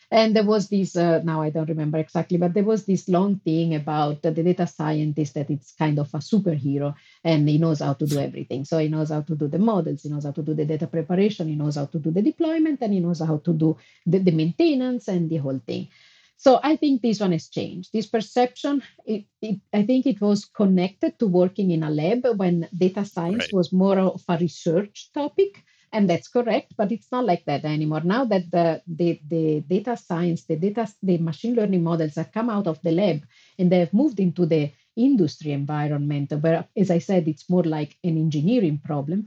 And 0.10 0.34
there 0.36 0.46
was 0.46 0.70
this, 0.70 0.96
uh, 0.96 1.22
now 1.24 1.42
I 1.42 1.50
don't 1.50 1.68
remember 1.68 1.98
exactly, 1.98 2.38
but 2.38 2.54
there 2.54 2.64
was 2.64 2.86
this 2.86 3.10
long 3.10 3.40
thing 3.40 3.76
about 3.76 4.22
the 4.22 4.32
data 4.32 4.66
scientist 4.66 5.34
that 5.34 5.50
it's 5.50 5.74
kind 5.74 6.00
of 6.00 6.14
a 6.14 6.20
superhero 6.20 6.96
and 7.26 7.48
he 7.50 7.58
knows 7.58 7.82
how 7.82 7.94
to 7.94 8.08
do 8.08 8.18
everything. 8.18 8.64
So 8.64 8.78
he 8.78 8.88
knows 8.88 9.10
how 9.10 9.22
to 9.22 9.36
do 9.36 9.50
the 9.50 9.60
models, 9.60 10.04
he 10.04 10.10
knows 10.10 10.24
how 10.24 10.32
to 10.32 10.42
do 10.42 10.54
the 10.54 10.64
data 10.66 10.88
preparation, 10.88 11.50
he 11.50 11.56
knows 11.56 11.76
how 11.76 11.86
to 11.88 12.00
do 12.00 12.12
the 12.12 12.22
deployment, 12.22 12.82
and 12.82 12.94
he 12.94 13.02
knows 13.02 13.20
how 13.20 13.38
to 13.38 13.54
do 13.54 13.76
the, 14.06 14.20
the 14.20 14.32
maintenance 14.32 15.10
and 15.10 15.30
the 15.30 15.38
whole 15.38 15.60
thing. 15.68 15.90
So 16.38 16.60
I 16.64 16.76
think 16.78 17.02
this 17.02 17.20
one 17.20 17.32
has 17.34 17.50
changed. 17.50 17.92
This 17.92 18.06
perception, 18.06 18.84
it, 19.06 19.26
it, 19.42 19.60
I 19.74 19.84
think 19.86 20.06
it 20.06 20.22
was 20.22 20.46
connected 20.46 21.20
to 21.20 21.28
working 21.28 21.72
in 21.72 21.84
a 21.84 21.90
lab 21.90 22.26
when 22.38 22.70
data 22.78 23.04
science 23.04 23.48
Right. 23.48 23.54
was 23.54 23.74
more 23.74 24.00
of 24.00 24.24
a 24.30 24.38
research 24.38 25.10
topic 25.14 25.64
and 25.94 26.10
that's 26.10 26.28
correct 26.28 26.74
but 26.78 26.92
it's 26.92 27.12
not 27.12 27.26
like 27.26 27.46
that 27.46 27.64
anymore 27.66 28.02
now 28.04 28.26
that 28.26 28.50
the, 28.52 28.82
the 28.88 29.20
the 29.28 29.62
data 29.62 29.96
science 29.96 30.46
the 30.46 30.56
data 30.56 30.88
the 31.04 31.18
machine 31.18 31.56
learning 31.56 31.84
models 31.84 32.16
have 32.16 32.32
come 32.32 32.50
out 32.50 32.68
of 32.68 32.82
the 32.82 32.92
lab 32.92 33.22
and 33.58 33.72
they 33.72 33.80
have 33.80 33.94
moved 33.94 34.20
into 34.20 34.46
the 34.46 34.72
industry 34.96 35.52
environment 35.52 36.32
where 36.42 36.68
as 36.76 36.92
i 36.92 36.98
said 36.98 37.28
it's 37.28 37.50
more 37.50 37.64
like 37.64 37.96
an 38.04 38.18
engineering 38.18 38.80
problem 38.84 39.26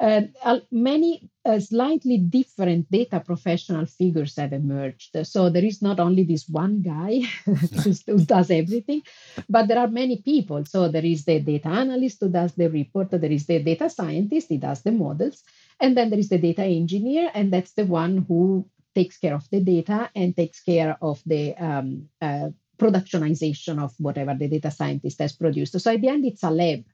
uh, 0.00 0.60
many 0.70 1.28
uh, 1.44 1.60
slightly 1.60 2.16
different 2.16 2.90
data 2.90 3.20
professional 3.20 3.84
figures 3.84 4.36
have 4.36 4.52
emerged. 4.52 5.14
So 5.26 5.50
there 5.50 5.64
is 5.64 5.82
not 5.82 6.00
only 6.00 6.24
this 6.24 6.48
one 6.48 6.80
guy 6.80 7.20
who 7.44 8.24
does 8.24 8.50
everything, 8.50 9.02
but 9.48 9.68
there 9.68 9.78
are 9.78 9.88
many 9.88 10.22
people. 10.22 10.64
So 10.64 10.88
there 10.88 11.04
is 11.04 11.24
the 11.24 11.40
data 11.40 11.68
analyst 11.68 12.18
who 12.20 12.30
does 12.30 12.54
the 12.54 12.70
report, 12.70 13.10
there 13.10 13.30
is 13.30 13.46
the 13.46 13.62
data 13.62 13.90
scientist, 13.90 14.48
he 14.48 14.56
does 14.56 14.82
the 14.82 14.92
models, 14.92 15.42
and 15.80 15.96
then 15.96 16.10
there 16.10 16.18
is 16.18 16.28
the 16.28 16.38
data 16.38 16.64
engineer, 16.64 17.30
and 17.34 17.52
that's 17.52 17.72
the 17.72 17.86
one 17.86 18.24
who 18.28 18.66
takes 18.94 19.18
care 19.18 19.34
of 19.34 19.48
the 19.50 19.60
data 19.60 20.10
and 20.14 20.36
takes 20.36 20.60
care 20.62 20.96
of 21.00 21.22
the 21.26 21.54
um, 21.56 22.08
uh, 22.20 22.48
productionization 22.78 23.82
of 23.82 23.92
whatever 23.98 24.34
the 24.34 24.48
data 24.48 24.70
scientist 24.70 25.20
has 25.20 25.32
produced. 25.32 25.78
So 25.78 25.92
at 25.92 26.00
the 26.00 26.08
end, 26.08 26.24
it's 26.24 26.42
a 26.42 26.50
lab. 26.50 26.84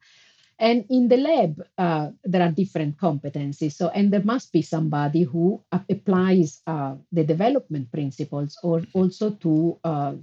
And 0.58 0.84
in 0.88 1.08
the 1.08 1.18
lab, 1.18 1.62
uh, 1.76 2.10
there 2.24 2.42
are 2.42 2.50
different 2.50 2.96
competencies. 2.96 3.72
So, 3.72 3.88
and 3.88 4.12
there 4.12 4.24
must 4.24 4.52
be 4.52 4.62
somebody 4.62 5.22
who 5.22 5.62
applies 5.70 6.62
uh, 6.66 6.96
the 7.12 7.24
development 7.24 7.92
principles 7.92 8.58
or 8.62 8.82
also 8.94 9.30
to 9.30 9.78
uh, 9.84 10.14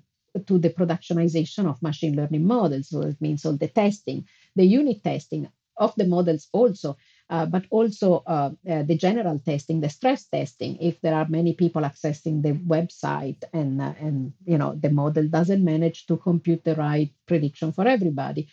to 0.48 0.58
the 0.58 0.72
productionization 0.72 1.68
of 1.70 1.82
machine 1.84 2.16
learning 2.16 2.46
models. 2.46 2.90
So 2.90 3.02
it 3.02 3.22
means 3.22 3.46
all 3.46 3.56
the 3.56 3.68
testing, 3.68 4.26
the 4.56 4.66
unit 4.66 5.04
testing 5.04 5.48
of 5.78 5.94
the 5.96 6.06
models 6.06 6.48
also, 6.52 6.98
uh, 7.30 7.46
but 7.46 7.66
also 7.70 8.24
uh, 8.28 8.52
uh, 8.70 8.84
the 8.84 8.98
general 8.98 9.40
testing, 9.40 9.82
the 9.82 9.90
stress 9.90 10.26
testing. 10.26 10.78
If 10.82 11.02
there 11.02 11.16
are 11.16 11.28
many 11.28 11.54
people 11.54 11.82
accessing 11.82 12.42
the 12.44 12.54
website 12.54 13.44
and 13.54 13.82
uh, 13.82 13.94
and 14.00 14.34
you 14.46 14.58
know 14.58 14.76
the 14.76 14.90
model 14.90 15.28
doesn't 15.28 15.64
manage 15.64 16.06
to 16.08 16.18
compute 16.18 16.64
the 16.64 16.76
right 16.76 17.12
prediction 17.26 17.72
for 17.72 17.88
everybody. 17.88 18.48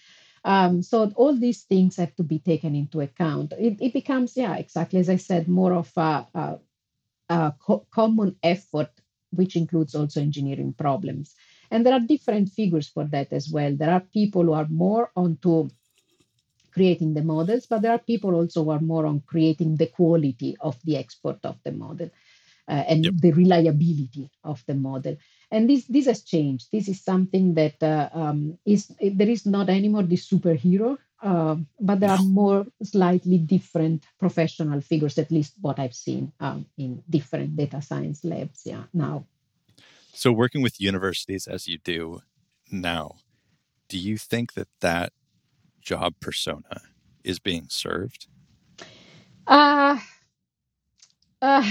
Um, 0.44 0.82
so 0.82 1.12
all 1.16 1.36
these 1.36 1.62
things 1.64 1.96
have 1.96 2.14
to 2.16 2.22
be 2.22 2.38
taken 2.38 2.74
into 2.74 3.00
account. 3.00 3.52
It, 3.58 3.76
it 3.80 3.92
becomes, 3.92 4.36
yeah, 4.36 4.56
exactly 4.56 4.98
as 4.98 5.10
I 5.10 5.16
said, 5.16 5.48
more 5.48 5.74
of 5.74 5.92
a, 5.96 6.26
a, 6.34 6.58
a 7.28 7.54
co- 7.60 7.86
common 7.90 8.36
effort, 8.42 8.90
which 9.32 9.56
includes 9.56 9.94
also 9.94 10.20
engineering 10.20 10.72
problems. 10.72 11.34
And 11.70 11.84
there 11.84 11.92
are 11.92 12.00
different 12.00 12.48
figures 12.48 12.88
for 12.88 13.04
that 13.08 13.32
as 13.32 13.50
well. 13.50 13.76
There 13.76 13.90
are 13.90 14.00
people 14.00 14.44
who 14.44 14.54
are 14.54 14.66
more 14.68 15.10
onto 15.14 15.68
creating 16.72 17.14
the 17.14 17.22
models, 17.22 17.66
but 17.66 17.82
there 17.82 17.92
are 17.92 17.98
people 17.98 18.34
also 18.34 18.64
who 18.64 18.70
are 18.70 18.80
more 18.80 19.06
on 19.06 19.22
creating 19.26 19.76
the 19.76 19.86
quality 19.86 20.56
of 20.60 20.76
the 20.84 20.96
export 20.96 21.38
of 21.44 21.56
the 21.64 21.72
model 21.72 22.10
uh, 22.68 22.84
and 22.88 23.04
Yep. 23.04 23.14
the 23.20 23.32
reliability 23.32 24.30
of 24.44 24.62
the 24.66 24.74
model. 24.74 25.16
And 25.50 25.68
this 25.68 25.84
this 25.86 26.06
has 26.06 26.22
changed. 26.22 26.68
This 26.70 26.88
is 26.88 27.02
something 27.02 27.54
that 27.54 27.82
uh, 27.82 28.08
um, 28.12 28.58
is 28.64 28.92
there 29.00 29.28
is 29.28 29.44
not 29.44 29.68
anymore 29.68 30.04
the 30.04 30.16
superhero, 30.16 30.96
uh, 31.22 31.56
but 31.80 31.98
there 31.98 32.10
are 32.10 32.22
more 32.22 32.66
slightly 32.82 33.38
different 33.38 34.06
professional 34.18 34.80
figures. 34.80 35.18
At 35.18 35.32
least 35.32 35.54
what 35.60 35.78
I've 35.78 35.94
seen 35.94 36.32
um, 36.38 36.66
in 36.78 37.02
different 37.10 37.56
data 37.56 37.82
science 37.82 38.24
labs. 38.24 38.62
Yeah, 38.64 38.84
now. 38.94 39.26
So, 40.12 40.30
working 40.32 40.62
with 40.62 40.80
universities 40.80 41.48
as 41.48 41.66
you 41.66 41.78
do 41.78 42.22
now, 42.70 43.16
do 43.88 43.98
you 43.98 44.18
think 44.18 44.54
that 44.54 44.68
that 44.80 45.12
job 45.80 46.14
persona 46.20 46.82
is 47.24 47.38
being 47.38 47.66
served? 47.68 48.26
Uh, 49.46 49.98
uh, 51.42 51.62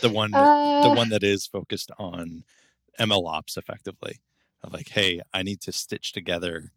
The 0.00 0.08
one, 0.10 0.30
the 0.30 0.38
uh, 0.38 0.94
one 0.94 1.08
that 1.08 1.24
is 1.24 1.46
focused 1.46 1.90
on 1.98 2.44
ML 3.00 3.26
ops 3.26 3.56
effectively, 3.56 4.20
of 4.62 4.72
like, 4.72 4.90
hey, 4.90 5.20
I 5.32 5.42
need 5.42 5.60
to 5.62 5.72
stitch 5.72 6.12
together 6.12 6.72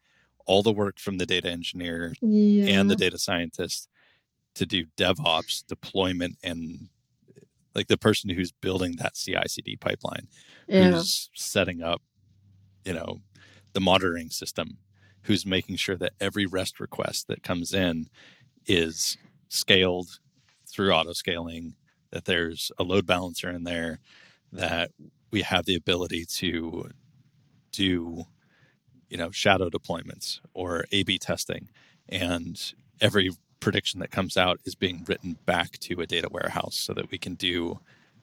all 0.46 0.64
the 0.64 0.72
work 0.72 0.98
from 0.98 1.18
the 1.18 1.26
data 1.26 1.50
engineer 1.50 2.14
yeah. 2.22 2.80
and 2.80 2.90
the 2.90 2.96
data 2.96 3.18
scientist 3.18 3.90
to 4.56 4.66
do 4.66 4.86
DevOps 4.98 5.66
deployment 5.68 6.38
and 6.44 6.90
like 7.76 7.88
the 7.88 7.98
person 7.98 8.30
who's 8.30 8.52
building 8.52 8.96
that 8.98 9.16
CI/CD 9.16 9.78
pipeline, 9.78 10.28
yeah. 10.68 10.92
who's 10.92 11.30
setting 11.36 11.82
up, 11.84 12.02
you 12.86 12.94
know, 12.94 13.22
the 13.74 13.80
monitoring 13.80 14.30
system, 14.30 14.78
who's 15.24 15.46
making 15.46 15.76
sure 15.76 15.98
that 15.98 16.14
every 16.20 16.46
REST 16.46 16.80
request 16.80 17.28
that 17.28 17.44
comes 17.44 17.74
in 17.74 18.08
is 18.66 19.18
scaled 19.50 20.20
through 20.68 20.92
auto 20.92 21.14
scaling, 21.14 21.76
that 22.12 22.26
there's 22.26 22.72
a 22.78 22.84
load 22.84 23.06
balancer 23.06 23.50
in 23.50 23.64
there, 23.64 24.00
that 24.52 24.92
we 25.32 25.42
have 25.42 25.66
the 25.66 25.76
ability 25.76 26.26
to 26.26 26.90
do, 27.72 28.26
you 29.10 29.18
know, 29.18 29.32
shadow 29.32 29.70
deployments 29.70 30.40
or 30.54 30.86
A 30.92 31.04
B 31.04 31.18
testing. 31.18 31.70
And 32.10 32.74
every 33.00 33.32
prediction 33.60 34.00
that 34.00 34.12
comes 34.12 34.38
out 34.38 34.60
is 34.66 34.76
being 34.76 35.06
written 35.08 35.38
back 35.46 35.78
to 35.80 36.02
a 36.02 36.08
data 36.08 36.28
warehouse 36.32 36.76
so 36.76 36.94
that 36.94 37.12
we 37.12 37.18
can 37.18 37.36
do 37.36 37.80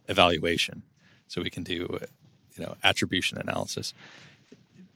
evaluation. 0.08 0.82
So 1.28 1.42
we 1.42 1.50
can 1.50 1.62
do, 1.62 1.98
you 2.56 2.64
know, 2.64 2.74
attribution 2.82 3.38
analysis. 3.38 3.94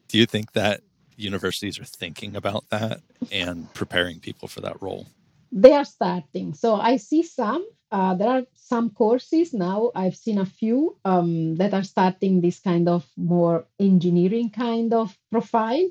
Do 0.09 0.19
you 0.19 0.27
think 0.27 0.53
that 0.53 0.81
universities 1.17 1.79
are 1.79 1.85
thinking 1.85 2.37
about 2.37 2.69
that 2.71 3.01
and 3.31 3.73
preparing 3.75 4.21
people 4.21 4.49
for 4.49 4.61
that 4.61 4.81
role? 4.83 5.07
They 5.51 5.73
are 5.73 5.85
starting. 5.85 6.55
So 6.55 6.75
I 6.75 6.97
see 6.97 7.23
some. 7.23 7.67
Uh, 7.91 8.15
there 8.15 8.29
are 8.31 8.43
some 8.55 8.91
courses 8.91 9.53
now. 9.53 9.91
I've 9.95 10.17
seen 10.17 10.39
a 10.39 10.47
few 10.47 10.97
um, 11.05 11.57
that 11.57 11.75
are 11.75 11.85
starting 11.85 12.41
this 12.41 12.59
kind 12.59 12.89
of 12.89 13.07
more 13.19 13.67
engineering 13.79 14.51
kind 14.51 14.95
of 14.95 15.17
profile. 15.31 15.89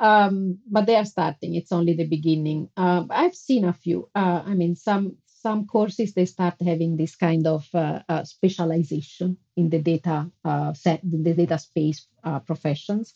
Um, 0.00 0.58
but 0.68 0.86
they 0.86 0.96
are 0.96 1.04
starting. 1.04 1.54
It's 1.54 1.72
only 1.72 1.94
the 1.94 2.08
beginning. 2.08 2.70
Uh, 2.76 3.04
I've 3.10 3.36
seen 3.36 3.64
a 3.64 3.72
few. 3.72 4.08
Uh, 4.14 4.42
I 4.44 4.54
mean, 4.54 4.74
some 4.74 5.18
some 5.26 5.66
courses 5.66 6.12
they 6.12 6.26
start 6.26 6.54
having 6.60 6.96
this 6.96 7.16
kind 7.16 7.46
of 7.46 7.66
uh, 7.74 8.00
uh 8.08 8.24
specialization 8.24 9.38
in 9.56 9.70
the 9.70 9.78
data 9.78 10.30
uh, 10.44 10.72
set, 10.74 11.00
the 11.02 11.34
data 11.34 11.58
space 11.58 12.06
uh, 12.24 12.40
professions. 12.40 13.14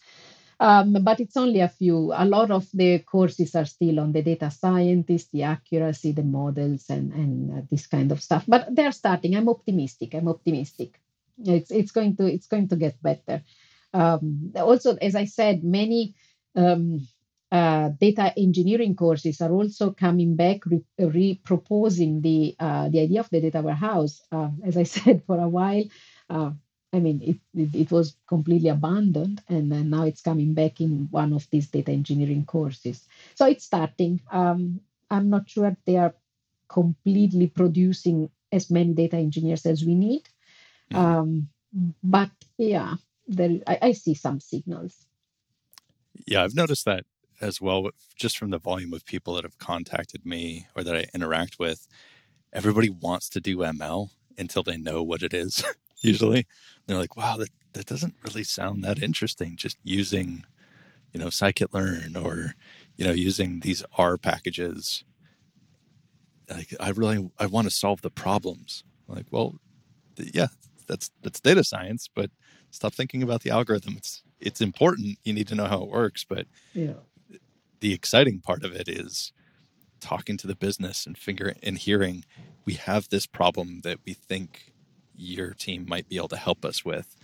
Um, 0.61 0.93
but 1.03 1.21
it's 1.21 1.37
only 1.37 1.61
a 1.61 1.69
few. 1.69 2.13
A 2.15 2.25
lot 2.25 2.51
of 2.51 2.67
the 2.73 3.01
courses 3.01 3.55
are 3.55 3.65
still 3.65 4.01
on 4.01 4.13
the 4.13 4.23
data 4.23 4.51
scientist, 4.51 5.31
the 5.33 5.43
accuracy, 5.43 6.13
the 6.13 6.23
models, 6.23 6.87
and 6.89 7.13
and 7.13 7.53
uh, 7.53 7.63
this 7.71 7.87
kind 7.87 8.13
of 8.13 8.23
stuff. 8.23 8.45
But 8.47 8.75
they're 8.75 8.93
starting. 8.93 9.37
I'm 9.37 9.49
optimistic. 9.49 10.15
I'm 10.15 10.29
optimistic. 10.29 11.01
It's 11.45 11.71
it's 11.71 11.91
going 11.93 12.17
to 12.17 12.27
it's 12.27 12.47
going 12.47 12.69
to 12.69 12.77
get 12.77 13.03
better. 13.03 13.43
Um, 13.93 14.53
also, 14.57 14.97
as 14.97 15.15
I 15.15 15.25
said, 15.25 15.65
many 15.65 16.15
um, 16.57 17.07
uh, 17.53 17.91
data 18.01 18.33
engineering 18.37 18.97
courses 18.97 19.41
are 19.41 19.53
also 19.53 19.93
coming 19.93 20.35
back, 20.37 20.67
re- 20.67 20.85
reproposing 20.99 22.23
the 22.23 22.57
uh, 22.59 22.89
the 22.89 23.01
idea 23.01 23.21
of 23.21 23.31
the 23.31 23.41
data 23.41 23.63
warehouse. 23.63 24.21
Uh, 24.33 24.51
as 24.65 24.77
I 24.77 24.83
said 24.97 25.23
for 25.27 25.39
a 25.39 25.49
while, 25.49 25.85
uh, 26.31 26.51
I 26.95 27.01
mean, 27.01 27.21
it, 27.23 27.61
it, 27.61 27.75
it, 27.75 27.91
was 27.91 28.15
completely 28.29 28.69
abandoned, 28.69 29.43
and 29.49 29.69
now 29.91 30.05
it's 30.05 30.21
coming 30.21 30.55
back 30.55 30.81
in 30.81 31.09
one 31.11 31.33
of 31.33 31.49
these 31.51 31.67
data 31.67 31.91
engineering 31.91 32.45
courses. 32.45 33.09
So 33.35 33.47
it's 33.47 33.65
starting. 33.65 34.21
Um, 34.31 34.81
I'm 35.11 35.29
not 35.29 35.51
sure 35.51 35.77
they 35.87 35.97
are 35.97 36.15
completely 36.69 37.49
producing 37.49 38.31
as 38.53 38.71
many 38.71 38.95
data 38.95 39.17
engineers 39.17 39.67
as 39.67 39.85
we 39.85 39.97
need, 39.97 40.23
mm-hmm. 40.93 40.97
um, 40.97 41.49
but 42.05 42.31
yeah, 42.59 42.95
there, 43.27 43.59
I, 43.67 43.79
I 43.83 43.93
see 43.93 44.15
some 44.15 44.39
signals. 44.39 44.95
Yeah, 46.29 46.45
I've 46.45 46.55
noticed 46.55 46.85
that 46.85 47.07
as 47.41 47.61
well, 47.61 47.91
just 48.15 48.39
from 48.39 48.51
the 48.51 48.61
volume 48.61 48.93
of 48.93 49.05
people 49.05 49.35
that 49.35 49.45
have 49.45 49.59
contacted 49.59 50.25
me 50.25 50.69
or 50.77 50.85
that 50.85 50.95
I 50.95 51.07
interact 51.13 51.59
with. 51.59 51.89
Everybody 52.53 52.89
wants 52.89 53.29
to 53.31 53.41
do 53.41 53.59
ML 53.59 54.11
until 54.39 54.63
they 54.63 54.77
know 54.77 55.03
what 55.03 55.25
it 55.25 55.35
is. 55.35 55.65
usually, 56.05 56.47
they're 56.87 56.99
like, 56.99 57.17
"Wow, 57.17 57.37
that 57.39 57.51
that 57.73 57.87
doesn't 57.87 58.15
really 58.25 58.45
sound 58.45 58.85
that 58.85 59.03
interesting." 59.03 59.57
Just 59.57 59.79
using, 59.83 60.45
you 61.13 61.21
know, 61.21 61.29
scikit-learn 61.29 62.17
or 62.17 62.55
you 62.97 63.05
know 63.05 63.13
using 63.13 63.61
these 63.61 63.85
R 63.97 64.17
packages. 64.17 65.05
Like, 66.49 66.75
I 66.79 66.91
really 66.91 67.31
I 67.39 67.47
want 67.47 67.67
to 67.67 67.71
solve 67.75 68.03
the 68.03 68.11
problems. 68.11 68.85
like, 69.09 69.27
well, 69.31 69.57
yeah, 70.17 70.49
that's 70.87 71.11
that's 71.23 71.41
data 71.41 71.65
science, 71.65 72.09
but 72.15 72.31
stop 72.71 72.95
thinking 72.95 73.23
about 73.23 73.43
the 73.43 73.51
algorithm. 73.51 73.95
It's 73.97 74.23
it's 74.41 74.61
important. 74.61 75.19
You 75.25 75.33
need 75.33 75.49
to 75.49 75.55
know 75.55 75.67
how 75.67 75.83
it 75.83 75.89
works, 75.89 76.25
but 76.29 76.47
yeah. 76.75 76.95
the 77.81 77.95
exciting 77.95 78.41
part 78.41 78.65
of 78.65 78.75
it 78.75 78.89
is 78.89 79.33
talking 80.01 80.37
to 80.37 80.47
the 80.47 80.57
business 80.57 81.07
and 81.07 81.17
finger 81.17 81.55
and 81.63 81.79
hearing 81.79 82.25
we 82.67 82.75
have 82.75 83.09
this 83.09 83.27
problem 83.27 83.81
that 83.85 83.99
we 84.05 84.13
think 84.13 84.74
your 85.17 85.55
team 85.55 85.87
might 85.89 86.09
be 86.09 86.17
able 86.17 86.29
to 86.29 86.37
help 86.37 86.65
us 86.65 86.85
with. 86.85 87.17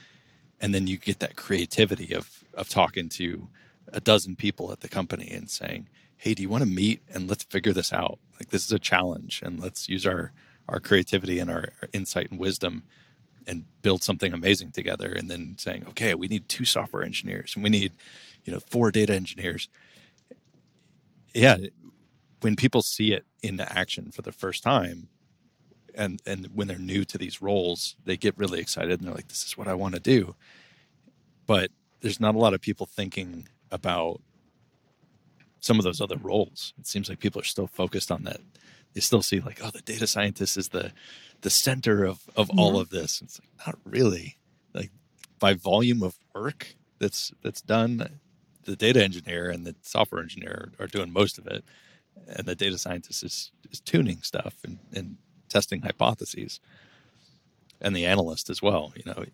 And 0.61 0.75
then 0.75 0.87
you 0.87 0.97
get 0.99 1.21
that 1.21 1.37
creativity 1.37 2.15
of 2.15 2.45
of 2.55 2.69
talking 2.69 3.09
to 3.09 3.49
a 3.93 4.01
dozen 4.01 4.37
people 4.37 4.73
at 4.73 4.81
the 4.81 4.89
company 4.89 5.31
and 5.31 5.49
saying 5.51 5.89
hey 6.17 6.35
do 6.35 6.43
you 6.43 6.49
want 6.51 6.63
to 6.63 6.69
meet 6.69 7.01
and 7.15 7.29
let's 7.29 7.45
figure 7.45 7.73
this 7.73 7.93
out? 7.93 8.19
Like 8.39 8.51
this 8.51 8.65
is 8.65 8.73
a 8.73 8.79
challenge 8.79 9.41
and 9.45 9.59
let's 9.59 9.89
use 9.89 10.07
our 10.07 10.33
our 10.69 10.81
creativity 10.81 11.39
and 11.39 11.51
our, 11.51 11.71
insight 11.93 12.31
and 12.31 12.39
wisdom 12.39 12.85
and 13.47 13.65
build 13.83 14.05
something 14.05 14.33
amazing 14.33 14.71
together. 14.71 15.13
And 15.13 15.31
then 15.31 15.57
saying 15.59 15.87
okay 15.91 16.15
we 16.15 16.29
need 16.29 16.49
two 16.49 16.65
software 16.65 17.03
engineers 17.03 17.53
and 17.55 17.65
we 17.65 17.71
need 17.71 17.93
you 18.45 18.53
know 18.53 18.61
four 18.61 18.91
data 18.91 19.15
engineers. 19.15 19.69
Yeah 21.35 21.57
when 22.41 22.57
people 22.57 22.83
see 22.83 23.13
it 23.13 23.25
in 23.43 23.61
action 23.61 24.11
for 24.11 24.23
the 24.23 24.33
first 24.33 24.63
time 24.63 25.09
and 25.95 26.21
and 26.27 26.49
when 26.55 26.69
they're 26.69 26.79
new 26.79 27.05
to 27.05 27.19
these 27.19 27.43
roles 27.43 27.97
they 28.05 28.17
get 28.17 28.37
really 28.39 28.61
excited 28.61 28.99
and 28.99 29.09
they're 29.09 29.15
like 29.15 29.29
this 29.29 29.45
is 29.45 29.57
what 29.57 29.69
i 29.69 29.75
want 29.75 29.95
to 29.95 30.01
do. 30.01 30.35
But 31.47 31.71
there's 32.01 32.21
not 32.21 32.35
a 32.35 32.39
lot 32.39 32.55
of 32.55 32.61
people 32.61 32.87
thinking 32.87 33.49
about 33.71 34.21
some 35.59 35.79
of 35.79 35.85
those 35.85 36.01
other 36.01 36.17
roles. 36.17 36.73
It 36.79 36.87
seems 36.87 37.09
like 37.09 37.19
people 37.19 37.41
are 37.41 37.45
still 37.45 37.67
focused 37.67 38.11
on 38.11 38.25
that. 38.25 38.41
They 38.95 39.01
still 39.01 39.23
see 39.23 39.41
like 39.41 39.61
oh 39.63 39.71
the 39.71 39.83
data 39.83 40.07
scientist 40.07 40.57
is 40.57 40.69
the 40.69 40.93
the 41.41 41.51
center 41.51 42.05
of 42.05 42.21
of 42.37 42.51
yeah. 42.53 42.61
all 42.61 42.73
mm-hmm. 42.73 42.83
of 42.83 42.91
this. 42.91 43.21
It's 43.23 43.41
like 43.41 43.67
not 43.67 43.79
really. 43.85 44.37
Like 44.75 44.91
by 45.39 45.55
volume 45.55 46.03
of 46.03 46.17
work 46.35 46.77
that's 46.99 47.33
that's 47.43 47.63
done 47.63 48.21
the 48.65 48.77
data 48.77 49.03
engineer 49.03 49.51
and 49.51 49.67
the 49.67 49.75
software 49.83 50.23
engineer 50.23 50.71
are 50.79 50.87
doing 50.87 51.13
most 51.13 51.39
of 51.39 51.47
it 51.47 51.65
and 52.29 52.47
the 52.47 52.55
data 52.55 52.79
scientist 52.79 53.23
is, 53.25 53.53
is 53.71 53.81
tuning 53.81 54.23
stuff 54.23 54.55
and, 54.65 54.79
and 54.93 55.17
testing 55.51 55.83
hypotheses 55.83 56.61
and 57.81 57.95
the 57.95 58.07
analyst 58.07 58.49
as 58.49 58.63
well 58.63 58.93
you 58.97 59.03
know 59.05 59.25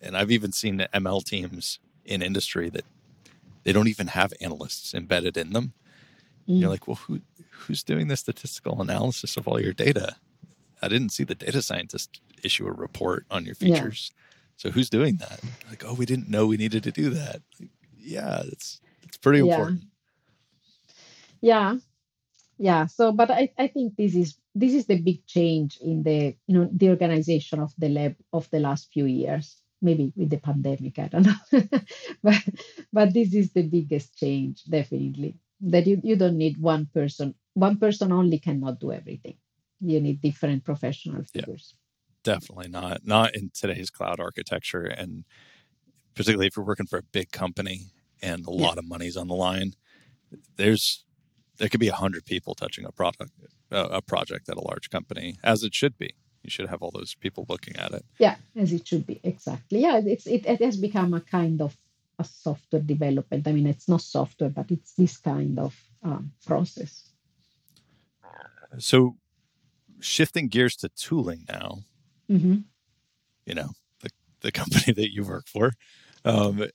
and 0.00 0.16
i've 0.16 0.30
even 0.30 0.52
seen 0.52 0.86
ml 0.94 1.22
teams 1.22 1.78
in 2.04 2.22
industry 2.22 2.70
that 2.70 2.84
they 3.64 3.72
don't 3.72 3.88
even 3.88 4.06
have 4.06 4.32
analysts 4.40 4.94
embedded 4.94 5.36
in 5.36 5.52
them 5.52 5.74
mm. 6.48 6.60
you're 6.60 6.70
like 6.70 6.88
well 6.88 6.96
who 6.96 7.20
who's 7.56 7.82
doing 7.82 8.08
the 8.08 8.16
statistical 8.16 8.80
analysis 8.80 9.36
of 9.36 9.48
all 9.48 9.60
your 9.60 9.72
data? 9.72 10.16
I 10.82 10.88
didn't 10.88 11.10
see 11.10 11.24
the 11.24 11.34
data 11.34 11.62
scientist 11.62 12.20
issue 12.42 12.66
a 12.66 12.72
report 12.72 13.26
on 13.30 13.44
your 13.44 13.54
features. 13.54 14.12
Yeah. 14.12 14.22
So 14.56 14.70
who's 14.70 14.90
doing 14.90 15.16
that? 15.16 15.40
Like, 15.68 15.84
oh, 15.84 15.94
we 15.94 16.06
didn't 16.06 16.28
know 16.28 16.46
we 16.46 16.56
needed 16.56 16.82
to 16.84 16.92
do 16.92 17.10
that. 17.10 17.42
Like, 17.60 17.70
yeah, 17.98 18.42
it's 18.46 18.80
it's 19.02 19.16
pretty 19.16 19.38
yeah. 19.38 19.52
important. 19.52 19.82
Yeah. 21.40 21.76
Yeah. 22.58 22.86
So 22.86 23.12
but 23.12 23.30
I, 23.30 23.52
I 23.58 23.68
think 23.68 23.96
this 23.96 24.14
is 24.14 24.36
this 24.56 24.72
is 24.72 24.86
the 24.86 24.98
big 24.98 25.26
change 25.26 25.78
in 25.82 26.02
the 26.02 26.34
you 26.46 26.54
know 26.56 26.68
the 26.72 26.88
organization 26.88 27.60
of 27.60 27.72
the 27.76 27.90
lab 27.90 28.16
of 28.32 28.48
the 28.50 28.60
last 28.60 28.90
few 28.92 29.04
years. 29.04 29.62
Maybe 29.82 30.12
with 30.16 30.30
the 30.30 30.38
pandemic, 30.38 30.98
I 30.98 31.08
don't 31.08 31.26
know. 31.26 31.40
but 32.22 32.42
but 32.92 33.12
this 33.12 33.34
is 33.34 33.52
the 33.52 33.62
biggest 33.62 34.16
change, 34.16 34.64
definitely. 34.64 35.36
That 35.60 35.86
you, 35.86 36.00
you 36.02 36.16
don't 36.16 36.38
need 36.38 36.56
one 36.56 36.86
person 36.92 37.34
one 37.52 37.76
person 37.78 38.12
only 38.12 38.38
cannot 38.38 38.80
do 38.80 38.92
everything. 38.92 39.36
You 39.80 40.00
need 40.00 40.22
different 40.22 40.64
professional 40.64 41.22
figures. 41.24 41.74
Yeah, 42.24 42.34
definitely 42.34 42.68
not. 42.68 43.06
Not 43.06 43.34
in 43.36 43.50
today's 43.52 43.90
cloud 43.90 44.18
architecture, 44.18 44.84
and 44.84 45.24
particularly 46.14 46.46
if 46.46 46.56
you're 46.56 46.64
working 46.64 46.86
for 46.86 46.98
a 46.98 47.02
big 47.02 47.30
company 47.30 47.88
and 48.22 48.46
a 48.46 48.52
yeah. 48.52 48.66
lot 48.66 48.78
of 48.78 48.88
money's 48.88 49.16
on 49.16 49.28
the 49.28 49.34
line. 49.34 49.74
There's 50.56 51.04
there 51.58 51.68
could 51.68 51.80
be 51.80 51.88
a 51.88 51.94
hundred 51.94 52.24
people 52.24 52.54
touching 52.54 52.84
a 52.84 52.92
product, 52.92 53.32
uh, 53.72 53.88
a 53.90 54.02
project 54.02 54.48
at 54.48 54.56
a 54.56 54.60
large 54.60 54.90
company, 54.90 55.36
as 55.42 55.62
it 55.62 55.74
should 55.74 55.96
be. 55.98 56.14
You 56.42 56.50
should 56.50 56.68
have 56.68 56.82
all 56.82 56.92
those 56.92 57.14
people 57.14 57.44
looking 57.48 57.76
at 57.76 57.92
it. 57.92 58.04
Yeah, 58.18 58.36
as 58.54 58.72
it 58.72 58.86
should 58.86 59.06
be. 59.06 59.20
Exactly. 59.24 59.80
Yeah, 59.80 59.98
it's 59.98 60.26
it, 60.26 60.46
it 60.46 60.62
has 60.62 60.76
become 60.76 61.12
a 61.14 61.20
kind 61.20 61.60
of 61.60 61.76
a 62.18 62.24
software 62.24 62.82
development. 62.82 63.46
I 63.48 63.52
mean, 63.52 63.66
it's 63.66 63.88
not 63.88 64.00
software, 64.00 64.50
but 64.50 64.70
it's 64.70 64.92
this 64.92 65.16
kind 65.16 65.58
of 65.58 65.76
um, 66.02 66.32
process. 66.46 67.10
So, 68.78 69.16
shifting 70.00 70.48
gears 70.48 70.76
to 70.76 70.88
tooling 70.88 71.44
now, 71.48 71.78
mm-hmm. 72.30 72.58
you 73.44 73.54
know, 73.54 73.70
the, 74.00 74.10
the 74.40 74.52
company 74.52 74.92
that 74.96 75.12
you 75.12 75.24
work 75.24 75.48
for, 75.48 75.72
um, 76.24 76.66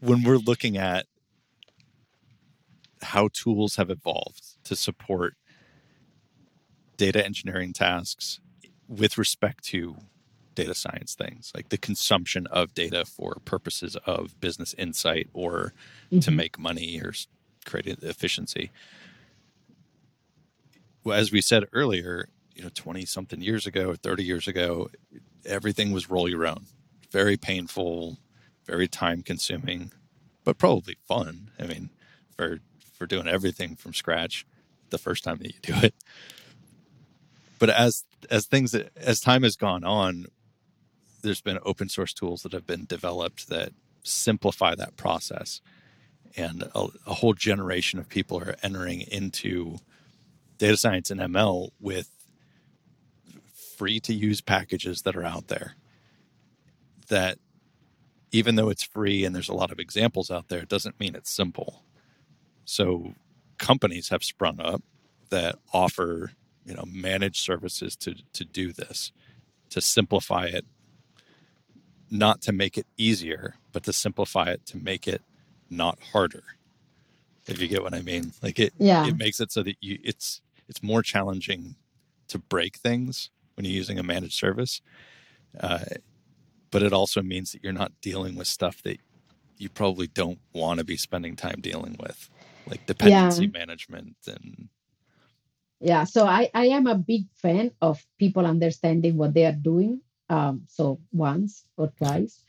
when 0.00 0.22
we're 0.22 0.38
looking 0.38 0.76
at 0.76 1.06
how 3.02 3.28
tools 3.32 3.76
have 3.76 3.90
evolved 3.90 4.56
to 4.64 4.76
support 4.76 5.34
data 6.96 7.24
engineering 7.24 7.72
tasks 7.72 8.40
with 8.88 9.16
respect 9.16 9.64
to 9.64 9.96
data 10.54 10.74
science 10.74 11.14
things 11.14 11.52
like 11.54 11.68
the 11.70 11.78
consumption 11.78 12.46
of 12.48 12.74
data 12.74 13.04
for 13.04 13.36
purposes 13.44 13.96
of 14.04 14.38
business 14.40 14.74
insight 14.76 15.28
or 15.32 15.72
mm-hmm. 16.06 16.18
to 16.18 16.30
make 16.30 16.58
money 16.58 17.00
or 17.00 17.14
create 17.64 17.86
efficiency. 18.02 18.70
Well, 21.04 21.18
as 21.18 21.32
we 21.32 21.40
said 21.40 21.64
earlier 21.72 22.28
you 22.54 22.62
know 22.62 22.70
20 22.74 23.06
something 23.06 23.40
years 23.40 23.66
ago 23.66 23.94
30 23.94 24.24
years 24.24 24.46
ago 24.46 24.90
everything 25.46 25.92
was 25.92 26.10
roll 26.10 26.28
your 26.28 26.46
own. 26.46 26.66
Very 27.10 27.36
painful 27.36 28.18
very 28.66 28.88
time 28.88 29.22
consuming 29.22 29.92
but 30.44 30.58
probably 30.58 30.96
fun. 31.08 31.50
I 31.58 31.66
mean 31.66 31.90
for 32.36 32.58
for 33.00 33.06
doing 33.06 33.26
everything 33.26 33.76
from 33.76 33.94
scratch 33.94 34.46
the 34.90 34.98
first 34.98 35.24
time 35.24 35.38
that 35.38 35.54
you 35.54 35.60
do 35.62 35.74
it. 35.82 35.94
But 37.58 37.70
as 37.70 38.04
as 38.30 38.46
things 38.46 38.74
as 38.74 39.20
time 39.20 39.42
has 39.42 39.56
gone 39.56 39.84
on 39.84 40.26
there's 41.22 41.40
been 41.40 41.58
open 41.64 41.88
source 41.88 42.12
tools 42.12 42.42
that 42.42 42.52
have 42.52 42.66
been 42.66 42.84
developed 42.84 43.48
that 43.48 43.72
simplify 44.02 44.74
that 44.74 44.96
process. 44.96 45.60
And 46.36 46.62
a, 46.74 46.88
a 47.06 47.14
whole 47.14 47.32
generation 47.32 47.98
of 47.98 48.08
people 48.08 48.38
are 48.38 48.56
entering 48.62 49.00
into 49.00 49.78
data 50.58 50.76
science 50.76 51.10
and 51.10 51.20
ml 51.20 51.70
with 51.80 52.10
free 53.78 53.98
to 54.00 54.12
use 54.12 54.42
packages 54.42 55.02
that 55.02 55.16
are 55.16 55.24
out 55.24 55.48
there 55.48 55.74
that 57.08 57.38
even 58.30 58.56
though 58.56 58.68
it's 58.68 58.82
free 58.82 59.24
and 59.24 59.34
there's 59.34 59.48
a 59.48 59.54
lot 59.54 59.72
of 59.72 59.80
examples 59.80 60.30
out 60.30 60.48
there 60.48 60.60
it 60.60 60.68
doesn't 60.68 61.00
mean 61.00 61.14
it's 61.14 61.30
simple 61.30 61.82
so 62.70 63.14
companies 63.58 64.10
have 64.10 64.22
sprung 64.22 64.60
up 64.60 64.80
that 65.30 65.56
offer 65.72 66.30
you 66.64 66.74
know 66.74 66.84
managed 66.86 67.42
services 67.44 67.96
to 67.96 68.14
to 68.32 68.44
do 68.44 68.72
this 68.72 69.10
to 69.70 69.80
simplify 69.80 70.44
it 70.44 70.64
not 72.10 72.40
to 72.40 72.52
make 72.52 72.78
it 72.78 72.86
easier 72.96 73.56
but 73.72 73.82
to 73.82 73.92
simplify 73.92 74.50
it 74.50 74.64
to 74.64 74.76
make 74.76 75.08
it 75.08 75.22
not 75.68 75.98
harder 76.12 76.44
if 77.48 77.60
you 77.60 77.66
get 77.66 77.82
what 77.82 77.92
i 77.92 78.00
mean 78.00 78.32
like 78.40 78.60
it 78.60 78.72
yeah. 78.78 79.04
it 79.04 79.16
makes 79.16 79.40
it 79.40 79.50
so 79.50 79.64
that 79.64 79.76
you 79.80 79.98
it's 80.04 80.40
it's 80.68 80.80
more 80.82 81.02
challenging 81.02 81.74
to 82.28 82.38
break 82.38 82.76
things 82.76 83.30
when 83.54 83.64
you're 83.64 83.74
using 83.74 83.98
a 83.98 84.02
managed 84.02 84.34
service 84.34 84.80
uh, 85.58 85.80
but 86.70 86.84
it 86.84 86.92
also 86.92 87.20
means 87.20 87.50
that 87.50 87.64
you're 87.64 87.72
not 87.72 87.90
dealing 88.00 88.36
with 88.36 88.46
stuff 88.46 88.80
that 88.84 89.00
you 89.58 89.68
probably 89.68 90.06
don't 90.06 90.38
want 90.52 90.78
to 90.78 90.84
be 90.84 90.96
spending 90.96 91.34
time 91.34 91.60
dealing 91.60 91.96
with 91.98 92.30
like 92.66 92.86
dependency 92.86 93.44
yeah. 93.44 93.58
management 93.58 94.16
and 94.26 94.68
yeah 95.80 96.04
so 96.04 96.26
I, 96.26 96.50
I 96.54 96.66
am 96.66 96.86
a 96.86 96.94
big 96.94 97.24
fan 97.34 97.72
of 97.80 98.04
people 98.18 98.46
understanding 98.46 99.16
what 99.16 99.34
they 99.34 99.46
are 99.46 99.52
doing 99.52 100.00
um, 100.30 100.62
so 100.68 101.00
once 101.12 101.64
or 101.76 101.88
twice. 101.98 102.40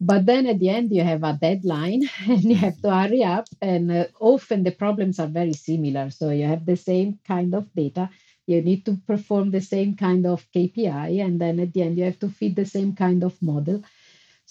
But 0.00 0.24
then 0.24 0.46
at 0.46 0.58
the 0.58 0.70
end 0.70 0.90
you 0.90 1.04
have 1.04 1.22
a 1.22 1.38
deadline 1.40 2.08
and 2.26 2.42
you 2.42 2.56
have 2.56 2.80
to 2.80 2.90
hurry 2.90 3.22
up 3.22 3.46
and 3.60 3.92
uh, 3.92 4.06
often 4.18 4.64
the 4.64 4.72
problems 4.72 5.20
are 5.20 5.28
very 5.28 5.52
similar. 5.52 6.10
So 6.10 6.30
you 6.30 6.46
have 6.46 6.64
the 6.64 6.76
same 6.76 7.18
kind 7.28 7.54
of 7.54 7.72
data 7.74 8.08
you 8.46 8.60
need 8.62 8.84
to 8.84 8.98
perform 9.06 9.50
the 9.50 9.60
same 9.60 9.94
kind 9.94 10.26
of 10.26 10.44
kpi 10.52 11.24
and 11.24 11.40
then 11.40 11.60
at 11.60 11.72
the 11.72 11.82
end 11.82 11.96
you 11.96 12.04
have 12.04 12.18
to 12.18 12.28
feed 12.28 12.56
the 12.56 12.64
same 12.64 12.94
kind 12.96 13.22
of 13.22 13.40
model 13.40 13.80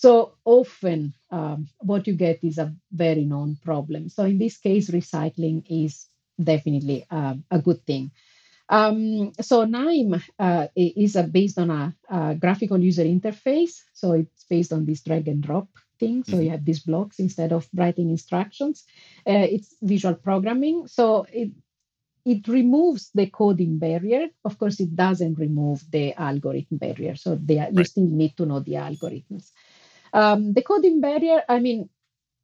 so 0.03 0.11
often 0.45 1.13
um, 1.31 1.67
what 1.79 2.07
you 2.07 2.13
get 2.13 2.39
is 2.43 2.57
a 2.57 2.73
very 2.91 3.25
known 3.25 3.57
problem 3.63 4.09
so 4.09 4.23
in 4.23 4.37
this 4.37 4.57
case 4.57 4.89
recycling 4.89 5.63
is 5.69 6.09
definitely 6.43 7.05
uh, 7.09 7.35
a 7.51 7.59
good 7.59 7.85
thing. 7.85 8.11
Um, 8.69 9.33
so 9.41 9.65
KNIME 9.65 10.21
uh, 10.37 10.67
is 10.75 11.15
uh, 11.15 11.23
based 11.23 11.57
on 11.57 11.71
a, 11.71 11.95
a, 12.07 12.35
graphical 12.35 12.79
user 12.79 13.03
interface. 13.03 13.81
So 13.93 14.13
it's 14.13 14.45
based 14.49 14.71
on 14.71 14.85
this 14.85 15.01
drag 15.01 15.27
and 15.27 15.41
drop 15.41 15.67
thing. 15.99 16.23
So 16.23 16.33
mm-hmm. 16.33 16.41
you 16.43 16.49
have 16.51 16.65
these 16.65 16.81
blocks 16.81 17.19
instead 17.19 17.51
of 17.51 17.67
writing 17.73 18.11
instructions. 18.11 18.83
Uh, 19.27 19.47
it's 19.49 19.75
visual 19.81 20.15
programming. 20.15 20.87
So 20.87 21.25
it 21.31 21.51
it 22.25 22.47
removes 22.47 23.09
the 23.15 23.27
coding 23.27 23.79
barrier. 23.79 24.27
Of 24.45 24.59
course, 24.59 24.79
it 24.79 24.95
doesn't 24.95 25.39
remove 25.39 25.83
the 25.89 26.13
algorithm 26.13 26.77
barrier. 26.77 27.15
So 27.15 27.39
they 27.41 27.57
right. 27.57 27.73
you 27.73 27.83
still 27.85 28.05
need 28.05 28.37
to 28.37 28.45
know 28.45 28.59
the 28.59 28.73
algorithms. 28.73 29.49
Um, 30.14 30.53
the 30.53 30.62
coding 30.62 31.01
barrier, 31.01 31.43
I 31.47 31.60
mean, 31.60 31.89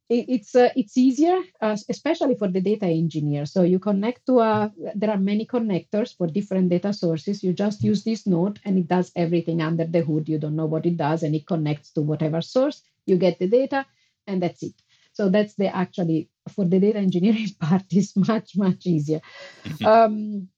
it's 0.08 0.54
uh, 0.54 0.70
it's 0.76 0.96
easier, 0.96 1.40
uh, 1.60 1.76
especially 1.88 2.36
for 2.36 2.46
the 2.48 2.60
data 2.60 2.86
engineer. 2.86 3.44
So 3.44 3.62
you 3.62 3.80
connect 3.80 4.26
to 4.26 4.38
a. 4.38 4.72
There 4.94 5.10
are 5.10 5.18
many 5.18 5.46
connectors 5.46 6.16
for 6.16 6.28
different 6.28 6.68
data 6.68 6.92
sources. 6.92 7.42
You 7.42 7.52
just 7.52 7.82
use 7.82 8.04
this 8.04 8.26
node, 8.26 8.60
and 8.64 8.78
it 8.78 8.86
does 8.86 9.10
everything 9.16 9.62
under 9.62 9.84
the 9.84 10.02
hood. 10.02 10.28
You 10.28 10.38
don't 10.38 10.54
know 10.54 10.66
what 10.66 10.86
it 10.86 10.96
does, 10.96 11.24
and 11.24 11.34
it 11.34 11.46
connects 11.46 11.90
to 11.92 12.02
whatever 12.02 12.40
source. 12.40 12.82
You 13.06 13.16
get 13.16 13.40
the 13.40 13.48
data, 13.48 13.84
and 14.28 14.40
that's 14.40 14.62
it. 14.62 14.74
So 15.12 15.28
that's 15.28 15.54
the 15.54 15.74
actually 15.74 16.28
for 16.50 16.64
the 16.64 16.78
data 16.78 16.98
engineering 16.98 17.48
part 17.60 17.84
is 17.90 18.14
much 18.14 18.56
much 18.56 18.86
easier. 18.86 19.20
Mm-hmm. 19.64 19.86
Um, 19.86 20.48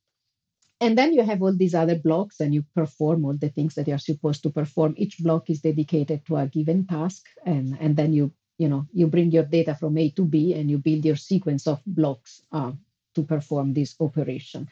and 0.81 0.97
then 0.97 1.13
you 1.13 1.23
have 1.23 1.43
all 1.43 1.55
these 1.55 1.75
other 1.75 1.97
blocks 1.97 2.41
and 2.41 2.55
you 2.55 2.65
perform 2.75 3.25
all 3.25 3.37
the 3.37 3.49
things 3.49 3.75
that 3.75 3.89
you're 3.89 3.99
supposed 3.99 4.43
to 4.45 4.51
perform. 4.51 4.95
Each 4.97 5.19
block 5.19 5.51
is 5.51 5.61
dedicated 5.61 6.25
to 6.27 6.37
a 6.37 6.47
given 6.47 6.87
task 6.87 7.25
and, 7.45 7.77
and 7.81 7.97
then 7.97 8.13
you 8.13 8.33
you 8.59 8.69
know 8.69 8.87
you 8.93 9.07
bring 9.07 9.31
your 9.31 9.45
data 9.45 9.75
from 9.75 9.97
a 9.99 10.11
to 10.11 10.25
b 10.25 10.53
and 10.55 10.69
you 10.71 10.79
build 10.79 11.05
your 11.05 11.17
sequence 11.17 11.67
of 11.67 11.81
blocks 11.87 12.43
uh, 12.53 12.73
to 13.15 13.23
perform 13.23 13.73
this 13.73 13.95
operation. 14.01 14.69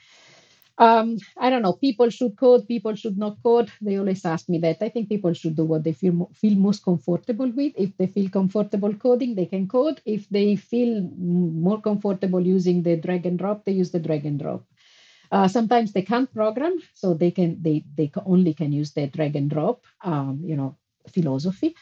Um, 0.78 1.16
i 1.38 1.48
don't 1.48 1.62
know 1.62 1.72
people 1.72 2.11
should 2.11 2.36
code 2.36 2.68
people 2.68 2.94
should 2.94 3.16
not 3.16 3.42
code. 3.42 3.70
They 3.80 3.96
always 3.96 4.24
ask 4.24 4.48
me 4.48 4.59
that. 4.59 4.82
I 4.82 4.88
think 4.90 5.09
people 5.09 5.32
should 5.32 5.57
do 5.57 5.64
what 5.64 5.84
they 5.84 5.92
feel 5.92 6.30
feel 6.34 6.57
most 6.57 6.84
comfortable 6.84 7.50
with. 7.50 7.72
If 7.76 7.96
they 7.96 8.09
feel 8.09 8.28
comfortable 8.28 8.92
coding 8.94 9.34
they 9.36 9.46
can 9.46 9.68
code. 9.68 10.02
If 10.04 10.28
they 10.28 10.57
feel 10.57 11.00
more 11.16 11.80
comfortable 11.80 12.40
using 12.40 12.82
the 12.82 12.96
drag 12.96 13.24
and 13.24 13.38
drop 13.38 13.64
they 13.64 13.72
use 13.72 13.90
the 13.92 14.00
drag 14.00 14.26
and 14.26 14.38
drop 14.38 14.64
uh, 15.32 15.48
sometimes 15.48 15.92
they 15.92 16.02
can't 16.02 16.32
program 16.32 16.78
so 16.94 17.14
they 17.14 17.30
can 17.30 17.62
they 17.62 17.84
they 17.96 18.10
only 18.26 18.54
can 18.54 18.72
use 18.72 18.92
the 18.92 19.06
drag 19.08 19.36
and 19.36 19.50
drop 19.50 19.84
um, 20.04 20.40
you 20.44 20.56
know 20.56 20.76
philosophy 21.12 21.74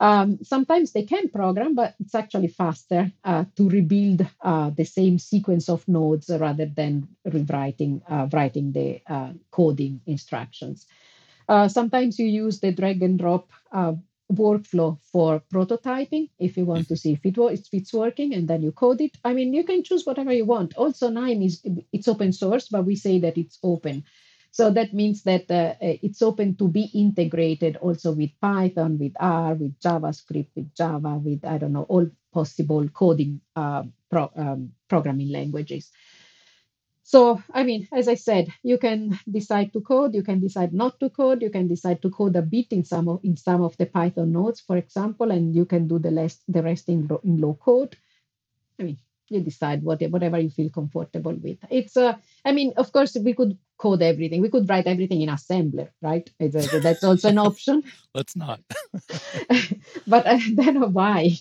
um, 0.00 0.38
sometimes 0.42 0.92
they 0.92 1.04
can 1.04 1.28
program, 1.28 1.76
but 1.76 1.94
it's 2.00 2.14
actually 2.16 2.48
faster 2.48 3.12
uh, 3.24 3.44
to 3.56 3.68
rebuild 3.68 4.26
uh, 4.42 4.70
the 4.70 4.84
same 4.84 5.16
sequence 5.18 5.68
of 5.68 5.86
nodes 5.86 6.28
rather 6.28 6.66
than 6.66 7.06
rewriting 7.24 8.02
uh, 8.08 8.26
writing 8.32 8.72
the 8.72 9.00
uh, 9.06 9.32
coding 9.52 10.00
instructions. 10.06 10.86
Uh, 11.48 11.68
sometimes 11.68 12.18
you 12.18 12.26
use 12.26 12.60
the 12.60 12.72
drag 12.72 13.02
and 13.02 13.18
drop 13.18 13.50
workflow 14.34 14.98
for 15.12 15.42
prototyping 15.52 16.30
if 16.38 16.56
you 16.56 16.64
want 16.64 16.88
to 16.88 16.96
see 16.96 17.12
if 17.12 17.24
it 17.24 17.36
if 17.38 17.68
it's 17.72 17.92
working 17.92 18.34
and 18.34 18.48
then 18.48 18.62
you 18.62 18.72
code 18.72 19.00
it. 19.00 19.16
I 19.24 19.32
mean 19.32 19.54
you 19.54 19.64
can 19.64 19.82
choose 19.84 20.04
whatever 20.04 20.32
you 20.32 20.44
want. 20.44 20.74
Also 20.76 21.10
KNIME 21.10 21.42
is 21.42 21.62
it's 21.92 22.08
open 22.08 22.32
source 22.32 22.68
but 22.68 22.84
we 22.84 22.96
say 22.96 23.18
that 23.20 23.38
it's 23.38 23.58
open. 23.62 24.04
So 24.52 24.70
that 24.70 24.92
means 24.92 25.22
that 25.22 25.50
uh, 25.50 25.74
uh, 25.80 25.96
it's 26.02 26.20
open 26.20 26.56
to 26.56 26.68
be 26.68 26.90
integrated 26.92 27.78
also 27.78 28.12
with 28.12 28.30
Python, 28.38 28.98
with 28.98 29.12
R, 29.18 29.54
with 29.54 29.80
JavaScript, 29.80 30.48
with 30.54 30.74
Java, 30.74 31.14
with, 31.14 31.42
I 31.42 31.56
don't 31.56 31.72
know, 31.72 31.84
all 31.84 32.06
possible 32.34 32.86
coding 32.90 33.40
uh, 33.56 33.84
pro, 34.10 34.30
um, 34.36 34.72
programming 34.88 35.30
languages. 35.30 35.90
So, 37.04 37.42
I 37.52 37.64
mean, 37.64 37.88
as 37.92 38.08
I 38.08 38.14
said, 38.14 38.48
you 38.62 38.78
can 38.78 39.18
decide 39.30 39.72
to 39.72 39.80
code, 39.80 40.14
you 40.14 40.22
can 40.22 40.40
decide 40.40 40.72
not 40.72 41.00
to 41.00 41.10
code, 41.10 41.42
you 41.42 41.50
can 41.50 41.66
decide 41.68 42.00
to 42.02 42.10
code 42.10 42.36
a 42.36 42.42
bit 42.42 42.66
in 42.70 42.84
some 42.84 43.08
of, 43.08 43.20
in 43.24 43.36
some 43.36 43.62
of 43.62 43.76
the 43.76 43.86
Python 43.86 44.32
nodes, 44.32 44.60
for 44.60 44.76
example, 44.76 45.30
and 45.30 45.54
you 45.54 45.64
can 45.64 45.88
do 45.88 45.98
the 45.98 46.12
rest, 46.12 46.42
the 46.48 46.62
rest 46.62 46.88
in, 46.88 47.10
in 47.24 47.38
low 47.38 47.54
code. 47.54 47.96
I 48.78 48.84
mean, 48.84 48.98
you 49.28 49.40
decide 49.40 49.82
what, 49.82 50.00
whatever 50.02 50.38
you 50.38 50.50
feel 50.50 50.70
comfortable 50.70 51.34
with. 51.34 51.58
It's, 51.70 51.96
uh, 51.96 52.14
I 52.44 52.52
mean, 52.52 52.72
of 52.76 52.92
course, 52.92 53.16
we 53.16 53.34
could 53.34 53.58
code 53.82 54.00
everything. 54.00 54.40
We 54.40 54.48
could 54.48 54.68
write 54.70 54.86
everything 54.86 55.22
in 55.22 55.28
assembler, 55.28 55.88
right? 56.00 56.30
that's 56.38 57.02
also 57.02 57.28
an 57.28 57.38
option. 57.38 57.82
Let's 58.14 58.36
not. 58.36 58.60
but 60.06 60.26
uh, 60.26 60.38
then 60.54 60.92
why? 60.92 61.32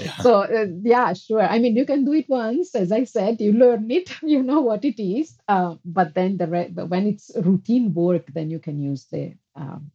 Yeah. 0.00 0.16
So 0.18 0.34
uh, 0.42 0.66
yeah, 0.82 1.12
sure. 1.12 1.42
I 1.42 1.58
mean, 1.58 1.76
you 1.76 1.84
can 1.84 2.06
do 2.06 2.14
it 2.14 2.28
once, 2.28 2.74
as 2.74 2.92
I 2.92 3.04
said. 3.04 3.40
You 3.40 3.52
learn 3.52 3.90
it, 3.90 4.10
you 4.22 4.42
know 4.42 4.60
what 4.60 4.84
it 4.84 5.02
is. 5.02 5.36
Uh, 5.46 5.74
but 5.84 6.14
then 6.14 6.38
the 6.38 6.46
re- 6.46 6.72
when 6.92 7.06
it's 7.06 7.30
routine 7.36 7.92
work, 7.92 8.26
then 8.32 8.48
you 8.50 8.58
can 8.58 8.80
use 8.80 9.04
the 9.12 9.34
um, 9.54 9.90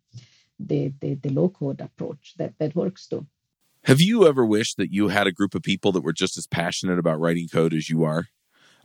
the, 0.59 0.93
the 1.01 1.15
the 1.15 1.29
low 1.29 1.49
code 1.49 1.81
approach 1.81 2.35
that 2.37 2.53
that 2.59 2.75
works 2.75 3.07
too. 3.07 3.25
Have 3.85 4.01
you 4.01 4.27
ever 4.27 4.45
wished 4.45 4.77
that 4.77 4.91
you 4.91 5.07
had 5.07 5.27
a 5.27 5.31
group 5.31 5.55
of 5.55 5.63
people 5.63 5.93
that 5.93 6.03
were 6.03 6.13
just 6.13 6.37
as 6.37 6.45
passionate 6.45 6.99
about 6.99 7.19
writing 7.19 7.47
code 7.47 7.73
as 7.73 7.89
you 7.89 8.03
are? 8.03 8.27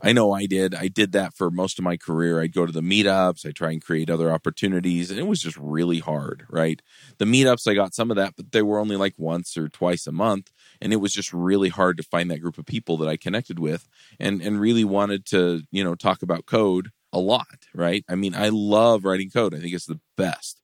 I 0.03 0.13
know 0.13 0.33
I 0.33 0.47
did. 0.47 0.75
I 0.75 0.89
did 0.89 1.13
that 1.13 1.35
for 1.35 1.51
most 1.51 1.79
of 1.79 1.85
my 1.85 1.97
career. 1.97 2.41
I'd 2.41 2.53
go 2.53 2.67
to 2.67 2.73
the 2.73 2.81
meetups, 2.81 3.47
I 3.47 3.53
try 3.53 3.71
and 3.71 3.83
create 3.85 4.11
other 4.11 4.33
opportunities, 4.33 5.11
and 5.11 5.21
it 5.21 5.27
was 5.29 5.41
just 5.41 5.57
really 5.57 6.01
hard, 6.01 6.45
right? 6.51 6.83
The 7.19 7.25
meetups, 7.25 7.71
I 7.71 7.75
got 7.75 7.95
some 7.95 8.11
of 8.11 8.17
that, 8.17 8.35
but 8.37 8.51
they 8.51 8.63
were 8.63 8.81
only 8.81 8.97
like 8.97 9.15
once 9.17 9.57
or 9.57 9.69
twice 9.69 10.07
a 10.07 10.13
month. 10.13 10.51
and 10.81 10.93
it 10.93 10.97
was 10.97 11.13
just 11.13 11.33
really 11.33 11.69
hard 11.69 11.97
to 11.99 12.03
find 12.03 12.31
that 12.31 12.41
group 12.41 12.59
of 12.59 12.67
people 12.67 12.97
that 12.99 13.09
I 13.09 13.17
connected 13.17 13.59
with 13.61 13.89
and 14.19 14.43
and 14.43 14.61
really 14.61 14.85
wanted 14.85 15.25
to, 15.27 15.63
you 15.71 15.85
know, 15.85 15.95
talk 15.95 16.23
about 16.23 16.47
code 16.47 16.91
a 17.13 17.19
lot, 17.21 17.67
right? 17.75 18.05
I 18.09 18.17
mean, 18.17 18.35
I 18.35 18.49
love 18.49 19.05
writing 19.05 19.31
code. 19.31 19.55
I 19.55 19.61
think 19.61 19.75
it's 19.75 19.87
the 19.87 20.01
best. 20.17 20.61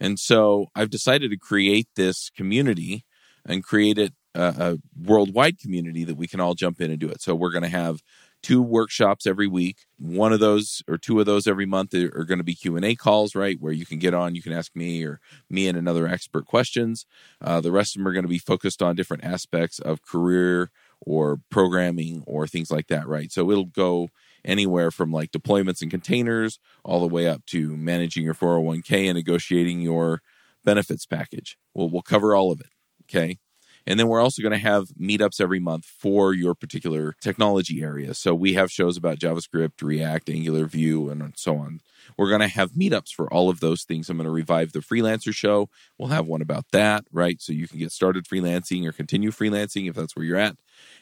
And 0.00 0.18
so 0.18 0.66
I've 0.74 0.90
decided 0.90 1.30
to 1.30 1.38
create 1.38 1.88
this 1.96 2.30
community 2.30 3.04
and 3.46 3.64
create 3.64 3.98
it 3.98 4.12
a, 4.34 4.42
a 4.42 4.76
worldwide 5.00 5.58
community 5.58 6.04
that 6.04 6.16
we 6.16 6.26
can 6.26 6.40
all 6.40 6.54
jump 6.54 6.80
in 6.80 6.90
and 6.90 6.98
do 6.98 7.08
it. 7.08 7.22
So 7.22 7.34
we're 7.34 7.52
going 7.52 7.62
to 7.62 7.68
have 7.68 8.02
two 8.44 8.60
workshops 8.60 9.26
every 9.26 9.46
week. 9.46 9.86
One 9.98 10.32
of 10.32 10.38
those 10.38 10.82
or 10.86 10.98
two 10.98 11.18
of 11.18 11.24
those 11.24 11.46
every 11.46 11.64
month 11.64 11.94
are, 11.94 12.24
going 12.24 12.38
to 12.38 12.44
be 12.44 12.54
Q 12.54 12.76
and 12.76 12.84
A 12.84 12.94
calls, 12.94 13.34
right, 13.34 13.56
where 13.58 13.72
you 13.72 13.86
can 13.86 13.98
get 13.98 14.12
on, 14.12 14.34
you 14.34 14.42
can 14.42 14.52
ask 14.52 14.76
me 14.76 15.02
or 15.02 15.18
me 15.48 15.66
and 15.66 15.78
another 15.78 16.06
expert 16.06 16.44
questions. 16.44 17.06
Uh, 17.40 17.62
the 17.62 17.72
rest 17.72 17.96
of 17.96 18.00
them 18.00 18.08
are 18.08 18.12
going 18.12 18.24
to 18.24 18.28
be 18.28 18.38
focused 18.38 18.82
on 18.82 18.96
different 18.96 19.24
aspects 19.24 19.78
of 19.78 20.02
career 20.02 20.70
or 21.00 21.40
programming 21.50 22.22
or 22.26 22.46
things 22.46 22.70
like 22.70 22.88
that, 22.88 23.08
right? 23.08 23.32
So 23.32 23.50
it'll 23.50 23.64
go 23.64 24.08
anywhere 24.44 24.90
from 24.90 25.10
like 25.10 25.30
deployments 25.30 25.80
and 25.80 25.90
containers 25.90 26.58
all 26.84 27.00
the 27.00 27.08
way 27.08 27.26
up 27.26 27.46
to 27.46 27.74
managing 27.76 28.24
your 28.24 28.34
401k 28.34 29.06
and 29.06 29.16
negotiating 29.16 29.80
your 29.80 30.20
benefits 30.64 31.06
package. 31.06 31.56
We'll 31.72 31.88
we'll 31.88 32.02
cover 32.02 32.34
all 32.34 32.52
of 32.52 32.60
it. 32.60 32.68
Okay. 33.04 33.38
And 33.86 34.00
then 34.00 34.08
we're 34.08 34.20
also 34.20 34.42
going 34.42 34.52
to 34.52 34.58
have 34.58 34.88
meetups 35.00 35.40
every 35.40 35.60
month 35.60 35.84
for 35.84 36.32
your 36.32 36.54
particular 36.54 37.14
technology 37.20 37.82
area. 37.82 38.14
So 38.14 38.34
we 38.34 38.54
have 38.54 38.70
shows 38.70 38.96
about 38.96 39.18
JavaScript, 39.18 39.82
React, 39.82 40.30
Angular, 40.30 40.64
Vue, 40.64 41.10
and 41.10 41.34
so 41.36 41.58
on. 41.58 41.80
We're 42.16 42.28
going 42.28 42.40
to 42.40 42.48
have 42.48 42.72
meetups 42.72 43.10
for 43.10 43.32
all 43.32 43.50
of 43.50 43.60
those 43.60 43.84
things. 43.84 44.08
I'm 44.08 44.16
going 44.16 44.24
to 44.24 44.30
revive 44.30 44.72
the 44.72 44.80
freelancer 44.80 45.34
show. 45.34 45.68
We'll 45.98 46.08
have 46.08 46.26
one 46.26 46.42
about 46.42 46.66
that, 46.72 47.04
right? 47.12 47.40
So 47.40 47.52
you 47.52 47.68
can 47.68 47.78
get 47.78 47.92
started 47.92 48.24
freelancing 48.24 48.86
or 48.86 48.92
continue 48.92 49.30
freelancing 49.30 49.88
if 49.88 49.94
that's 49.94 50.16
where 50.16 50.24
you're 50.24 50.38
at. 50.38 50.56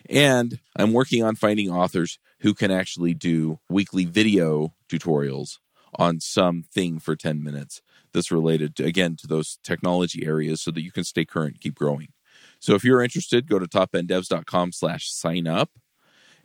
And 0.09 0.59
I'm 0.77 0.93
working 0.93 1.23
on 1.23 1.37
finding 1.37 1.71
authors 1.71 2.19
who 2.41 2.55
can 2.55 2.71
actually 2.71 3.15
do 3.15 3.61
weekly 3.69 4.05
video 4.05 4.75
tutorials 4.89 5.59
on 5.99 6.21
something 6.21 6.99
for 6.99 7.15
10 7.15 7.43
minutes 7.43 7.83
that's 8.13 8.31
related 8.31 8.77
to, 8.77 8.85
again 8.85 9.17
to 9.17 9.27
those 9.27 9.59
technology 9.63 10.27
areas 10.27 10.63
so 10.63 10.71
that 10.71 10.83
you 10.83 10.91
can 10.91 11.05
stay 11.05 11.25
current 11.25 11.61
keep 11.61 11.75
growing 11.75 12.09
so 12.63 12.77
if 12.77 12.85
you're 12.85 13.03
interested, 13.03 13.49
go 13.49 13.59
to 13.59 13.67
topenddevs.com 13.67 14.71
slash 14.71 15.11
sign 15.11 15.49
up 15.49 15.71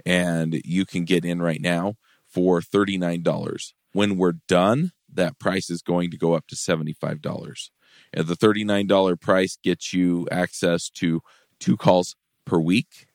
and 0.03 0.59
you 0.65 0.83
can 0.83 1.05
get 1.05 1.23
in 1.23 1.43
right 1.43 1.61
now 1.61 1.93
for 2.25 2.59
$39. 2.59 3.73
When 3.93 4.17
we're 4.17 4.33
done, 4.47 4.93
that 5.13 5.37
price 5.37 5.69
is 5.69 5.83
going 5.83 6.09
to 6.09 6.17
go 6.17 6.33
up 6.33 6.47
to 6.47 6.55
$75. 6.55 7.69
And 8.13 8.27
the 8.27 8.35
$39 8.35 9.21
price 9.21 9.59
gets 9.63 9.93
you 9.93 10.27
access 10.31 10.89
to 10.95 11.21
two 11.59 11.77
calls 11.77 12.15
per 12.47 12.57
week. 12.57 13.05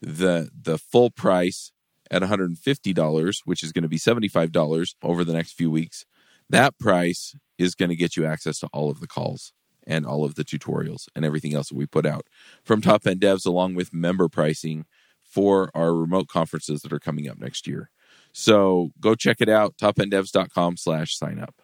The 0.00 0.50
the 0.52 0.78
full 0.78 1.10
price 1.10 1.70
at 2.10 2.22
$150, 2.22 3.36
which 3.44 3.62
is 3.62 3.70
going 3.70 3.82
to 3.82 3.88
be 3.88 3.98
$75 3.98 4.94
over 5.04 5.22
the 5.22 5.34
next 5.34 5.52
few 5.52 5.70
weeks, 5.70 6.04
that 6.48 6.78
price 6.80 7.36
is 7.58 7.76
going 7.76 7.90
to 7.90 7.96
get 7.96 8.16
you 8.16 8.26
access 8.26 8.58
to 8.58 8.68
all 8.72 8.90
of 8.90 8.98
the 8.98 9.06
calls 9.06 9.52
and 9.86 10.06
all 10.06 10.24
of 10.24 10.34
the 10.34 10.44
tutorials 10.44 11.08
and 11.14 11.24
everything 11.24 11.54
else 11.54 11.68
that 11.68 11.76
we 11.76 11.86
put 11.86 12.06
out 12.06 12.26
from 12.62 12.80
Top 12.80 13.06
End 13.06 13.20
Devs, 13.20 13.46
along 13.46 13.74
with 13.74 13.92
member 13.94 14.28
pricing 14.28 14.84
for 15.22 15.70
our 15.74 15.94
remote 15.94 16.28
conferences 16.28 16.82
that 16.82 16.92
are 16.92 17.00
coming 17.00 17.28
up 17.28 17.38
next 17.38 17.66
year. 17.66 17.90
So 18.32 18.90
go 19.00 19.14
check 19.14 19.40
it 19.40 19.48
out, 19.48 19.76
topenddevs.com 19.76 20.76
slash 20.76 21.16
sign 21.16 21.38
up. 21.38 21.62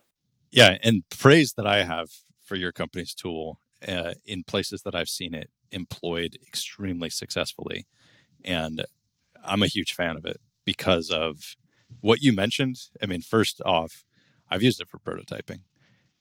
Yeah. 0.51 0.79
And 0.83 1.03
praise 1.11 1.53
that 1.55 1.67
I 1.67 1.83
have 1.85 2.09
for 2.43 2.57
your 2.57 2.73
company's 2.73 3.15
tool 3.15 3.59
uh, 3.87 4.15
in 4.25 4.45
places 4.45 4.83
that 4.83 4.95
I've 4.95 5.09
seen 5.09 5.35
it 5.35 5.51
employed 5.73 6.39
extremely 6.47 7.11
successfully. 7.11 7.87
And 8.45 8.85
I'm 9.45 9.63
a 9.63 9.69
huge 9.69 9.95
fan 9.95 10.17
of 10.17 10.25
it 10.25 10.41
because 10.65 11.11
of 11.11 11.57
what 12.01 12.23
you 12.23 12.33
mentioned. 12.33 12.77
I 13.03 13.07
mean, 13.07 13.21
first 13.21 13.61
off, 13.65 14.05
I've 14.49 14.63
used 14.63 14.81
it 14.81 14.89
for 14.89 14.99
prototyping. 14.99 15.61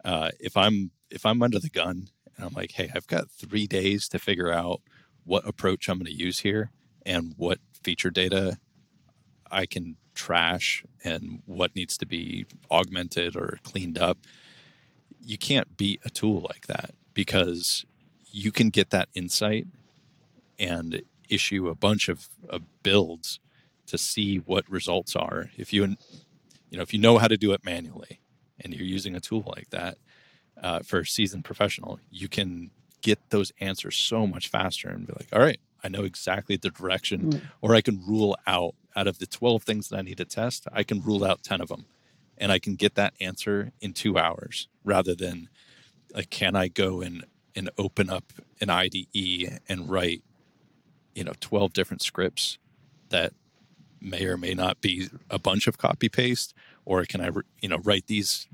Uh, 0.05 0.29
if 0.39 0.55
I'm 0.55 0.91
if 1.09 1.25
I'm 1.25 1.41
under 1.41 1.59
the 1.59 1.69
gun 1.69 2.09
and 2.37 2.45
I'm 2.45 2.53
like, 2.53 2.71
hey, 2.73 2.91
I've 2.93 3.07
got 3.07 3.31
three 3.31 3.65
days 3.65 4.07
to 4.09 4.19
figure 4.19 4.51
out 4.51 4.81
what 5.23 5.47
approach 5.47 5.89
I'm 5.89 5.97
going 5.97 6.05
to 6.05 6.13
use 6.13 6.39
here 6.39 6.71
and 7.05 7.33
what 7.37 7.59
feature 7.83 8.11
data 8.11 8.59
I 9.49 9.65
can 9.65 9.97
trash 10.13 10.83
and 11.03 11.41
what 11.45 11.75
needs 11.75 11.97
to 11.97 12.05
be 12.05 12.45
augmented 12.69 13.35
or 13.35 13.59
cleaned 13.63 13.97
up, 13.97 14.19
you 15.23 15.37
can't 15.37 15.75
beat 15.75 16.01
a 16.05 16.09
tool 16.09 16.45
like 16.47 16.67
that 16.67 16.91
because 17.13 17.85
you 18.31 18.51
can 18.51 18.69
get 18.69 18.91
that 18.91 19.09
insight 19.15 19.65
and 20.59 21.01
issue 21.29 21.67
a 21.67 21.75
bunch 21.75 22.09
of, 22.09 22.29
of 22.47 22.61
builds 22.83 23.39
to 23.87 23.97
see 23.97 24.37
what 24.37 24.69
results 24.69 25.15
are. 25.15 25.49
If 25.57 25.73
you 25.73 25.95
you 26.69 26.77
know 26.77 26.83
if 26.83 26.93
you 26.93 26.99
know 26.99 27.17
how 27.17 27.27
to 27.27 27.37
do 27.37 27.53
it 27.53 27.63
manually 27.63 28.19
and 28.59 28.73
you're 28.73 28.85
using 28.85 29.15
a 29.15 29.19
tool 29.19 29.43
like 29.55 29.69
that, 29.71 29.97
uh, 30.61 30.79
for 30.79 30.99
a 30.99 31.05
seasoned 31.05 31.43
professional, 31.43 31.99
you 32.09 32.27
can 32.27 32.71
get 33.01 33.19
those 33.29 33.51
answers 33.59 33.95
so 33.95 34.25
much 34.25 34.47
faster 34.47 34.89
and 34.89 35.05
be 35.05 35.13
like, 35.13 35.27
all 35.33 35.41
right, 35.41 35.59
I 35.83 35.89
know 35.89 36.03
exactly 36.03 36.55
the 36.55 36.69
direction, 36.69 37.31
mm. 37.31 37.41
or 37.61 37.75
I 37.75 37.81
can 37.81 38.01
rule 38.05 38.35
out 38.47 38.75
out 38.95 39.07
of 39.07 39.19
the 39.19 39.27
12 39.27 39.63
things 39.63 39.89
that 39.89 39.97
I 39.97 40.01
need 40.01 40.17
to 40.17 40.25
test, 40.25 40.67
I 40.71 40.83
can 40.83 41.01
rule 41.01 41.23
out 41.25 41.43
10 41.43 41.61
of 41.61 41.67
them 41.67 41.85
and 42.37 42.51
I 42.51 42.59
can 42.59 42.75
get 42.75 42.95
that 42.95 43.13
answer 43.19 43.71
in 43.81 43.93
two 43.93 44.17
hours 44.17 44.67
rather 44.83 45.15
than 45.15 45.49
like, 46.13 46.29
can 46.29 46.55
I 46.55 46.69
go 46.69 47.01
and, 47.01 47.25
and 47.55 47.69
open 47.77 48.09
up 48.09 48.31
an 48.61 48.69
IDE 48.69 49.59
and 49.67 49.89
write, 49.89 50.23
you 51.13 51.23
know, 51.23 51.33
12 51.39 51.73
different 51.73 52.01
scripts 52.01 52.57
that 53.09 53.33
may 54.01 54.25
or 54.25 54.37
may 54.37 54.53
not 54.53 54.81
be 54.81 55.09
a 55.29 55.39
bunch 55.39 55.67
of 55.67 55.77
copy 55.77 56.09
paste, 56.09 56.53
or 56.85 57.05
can 57.05 57.21
I, 57.21 57.29
you 57.61 57.69
know, 57.69 57.79
write 57.83 58.07
these 58.07 58.47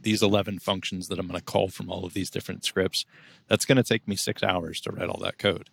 these 0.00 0.22
11 0.22 0.58
functions 0.58 1.08
that 1.08 1.18
I'm 1.18 1.26
going 1.26 1.40
to 1.40 1.44
call 1.44 1.68
from 1.68 1.90
all 1.90 2.04
of 2.04 2.12
these 2.12 2.28
different 2.28 2.62
scripts, 2.62 3.06
that's 3.48 3.64
going 3.64 3.76
to 3.76 3.82
take 3.82 4.06
me 4.06 4.16
six 4.16 4.42
hours 4.42 4.80
to 4.82 4.92
write 4.92 5.08
all 5.08 5.20
that 5.22 5.38
code. 5.38 5.70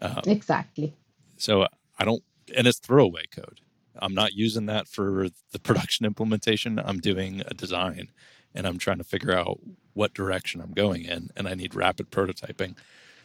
Um, 0.00 0.22
exactly. 0.24 0.94
So 1.36 1.66
I 1.98 2.04
don't, 2.04 2.22
and 2.56 2.68
it's 2.68 2.78
throwaway 2.78 3.24
code. 3.30 3.60
I'm 3.98 4.14
not 4.14 4.34
using 4.34 4.66
that 4.66 4.86
for 4.86 5.28
the 5.50 5.58
production 5.58 6.06
implementation. 6.06 6.78
I'm 6.78 7.00
doing 7.00 7.42
a 7.46 7.54
design 7.54 8.08
and 8.54 8.66
I'm 8.66 8.78
trying 8.78 8.98
to 8.98 9.04
figure 9.04 9.36
out 9.36 9.60
what 9.92 10.14
direction 10.14 10.60
I'm 10.60 10.72
going 10.72 11.04
in, 11.04 11.30
and 11.36 11.46
I 11.46 11.54
need 11.54 11.74
rapid 11.74 12.10
prototyping. 12.10 12.74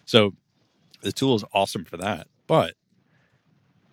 So 0.05 0.33
the 1.01 1.11
tool 1.11 1.35
is 1.35 1.43
awesome 1.53 1.85
for 1.85 1.97
that. 1.97 2.27
But, 2.47 2.75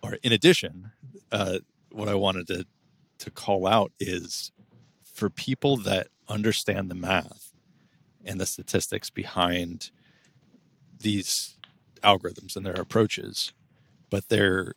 or 0.03 0.17
in 0.21 0.33
addition, 0.33 0.91
uh, 1.31 1.59
what 1.91 2.09
I 2.09 2.15
wanted 2.15 2.47
to 2.47 2.65
to 3.19 3.31
call 3.31 3.67
out 3.67 3.91
is 3.99 4.51
for 5.03 5.29
people 5.29 5.77
that 5.77 6.07
understand 6.27 6.89
the 6.89 6.95
math 6.95 7.53
and 8.25 8.39
the 8.39 8.45
statistics 8.45 9.09
behind 9.09 9.91
these 10.99 11.57
algorithms 12.03 12.55
and 12.55 12.65
their 12.65 12.79
approaches, 12.79 13.53
but 14.09 14.29
their 14.29 14.73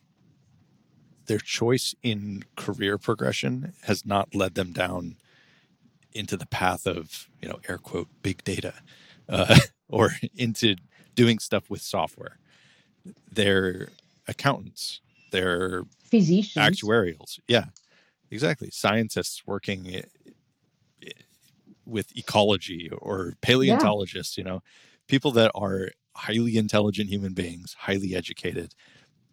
their 1.25 1.39
choice 1.39 1.95
in 2.03 2.43
career 2.57 2.97
progression 2.97 3.73
has 3.83 4.05
not 4.05 4.35
led 4.35 4.55
them 4.55 4.73
down 4.73 5.15
into 6.11 6.35
the 6.35 6.45
path 6.45 6.85
of 6.85 7.29
you 7.41 7.47
know 7.47 7.59
air 7.67 7.77
quote 7.77 8.07
big 8.21 8.43
data 8.43 8.73
uh, 9.29 9.57
or 9.89 10.11
into 10.35 10.75
doing 11.15 11.39
stuff 11.39 11.69
with 11.69 11.81
software. 11.81 12.37
They're 13.31 13.89
accountants. 14.27 15.01
They're 15.31 15.83
physicians, 16.09 16.55
actuarials. 16.81 17.39
Yeah, 17.47 17.65
exactly. 18.33 18.69
Scientists 18.71 19.43
working 19.45 20.03
with 21.85 22.15
ecology 22.17 22.89
or 22.97 23.33
paleontologists, 23.41 24.37
yeah. 24.37 24.43
you 24.43 24.49
know, 24.49 24.59
people 25.07 25.31
that 25.31 25.51
are 25.53 25.89
highly 26.15 26.57
intelligent 26.57 27.09
human 27.09 27.33
beings, 27.33 27.75
highly 27.79 28.15
educated, 28.15 28.73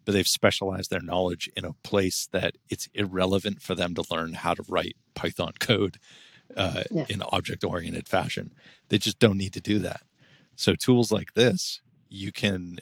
but 0.05 0.13
they've 0.13 0.27
specialized 0.27 0.89
their 0.89 1.01
knowledge 1.01 1.49
in 1.55 1.65
a 1.65 1.73
place 1.83 2.27
that 2.31 2.55
it's 2.69 2.89
irrelevant 2.93 3.61
for 3.61 3.75
them 3.75 3.93
to 3.95 4.03
learn 4.09 4.33
how 4.33 4.53
to 4.53 4.63
write 4.67 4.95
Python 5.13 5.53
code 5.59 5.97
uh, 6.57 6.83
yeah. 6.89 7.05
in 7.07 7.21
object 7.21 7.63
oriented 7.63 8.07
fashion. 8.07 8.51
They 8.89 8.97
just 8.97 9.19
don't 9.19 9.37
need 9.37 9.53
to 9.53 9.61
do 9.61 9.79
that. 9.79 10.01
So 10.55 10.73
tools 10.75 11.11
like 11.11 11.33
this, 11.33 11.81
you 12.09 12.31
can 12.31 12.79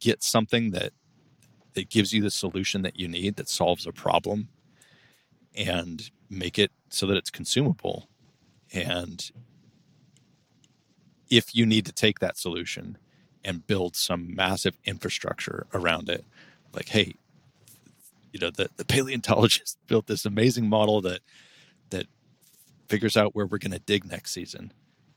get 0.00 0.22
something 0.22 0.70
that 0.70 0.92
that 1.74 1.90
gives 1.90 2.12
you 2.14 2.22
the 2.22 2.30
solution 2.30 2.80
that 2.82 2.98
you 2.98 3.06
need 3.06 3.36
that 3.36 3.50
solves 3.50 3.86
a 3.86 3.92
problem 3.92 4.48
and 5.56 6.10
make 6.28 6.58
it 6.58 6.72
so 6.90 7.06
that 7.06 7.16
it's 7.16 7.30
consumable 7.30 8.08
and 8.72 9.30
if 11.30 11.54
you 11.54 11.66
need 11.66 11.86
to 11.86 11.92
take 11.92 12.20
that 12.20 12.36
solution 12.36 12.98
and 13.44 13.66
build 13.66 13.96
some 13.96 14.34
massive 14.34 14.76
infrastructure 14.84 15.66
around 15.72 16.08
it, 16.08 16.24
like, 16.72 16.88
hey, 16.88 17.14
you 18.32 18.40
know, 18.40 18.50
the, 18.50 18.68
the 18.76 18.84
paleontologist 18.84 19.78
built 19.86 20.06
this 20.06 20.24
amazing 20.24 20.68
model 20.68 21.00
that 21.00 21.20
that 21.90 22.06
figures 22.88 23.16
out 23.16 23.34
where 23.34 23.46
we're 23.46 23.58
going 23.58 23.72
to 23.72 23.78
dig 23.78 24.04
next 24.04 24.32
season. 24.32 24.72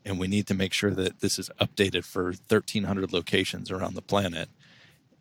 And 0.06 0.20
we 0.20 0.28
need 0.28 0.48
to 0.48 0.54
make 0.54 0.74
sure 0.74 0.92
that 0.92 1.20
this 1.20 1.38
is 1.38 1.50
updated 1.60 2.06
for 2.06 2.26
1,300 2.26 3.12
locations 3.12 3.72
around 3.72 3.96
the 3.96 4.02
planet. 4.02 4.50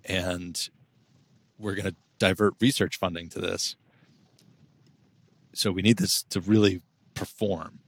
and 0.04 0.68
we're 1.58 1.74
going 1.74 1.90
to 1.90 1.96
divert 2.18 2.54
research 2.60 2.96
funding 2.98 3.28
to 3.30 3.40
this. 3.40 3.76
So 5.58 5.72
we 5.72 5.82
need 5.82 5.96
this 5.96 6.22
to 6.30 6.40
really 6.40 6.82
perform. 7.14 7.80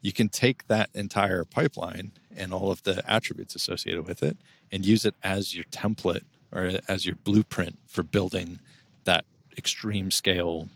You 0.00 0.12
can 0.14 0.30
take 0.30 0.66
that 0.68 0.88
entire 0.94 1.44
pipeline 1.44 2.12
and 2.34 2.54
all 2.54 2.70
of 2.70 2.82
the 2.84 3.02
attributes 3.06 3.54
associated 3.54 4.06
with 4.06 4.22
it 4.22 4.38
and 4.72 4.86
use 4.86 5.04
it 5.04 5.14
as 5.22 5.54
your 5.54 5.64
template 5.64 6.24
or 6.50 6.80
as 6.88 7.04
your 7.04 7.16
blueprint 7.16 7.78
for 7.86 8.02
building 8.02 8.60
that 9.04 9.26
extreme 9.58 10.10
scale 10.10 10.68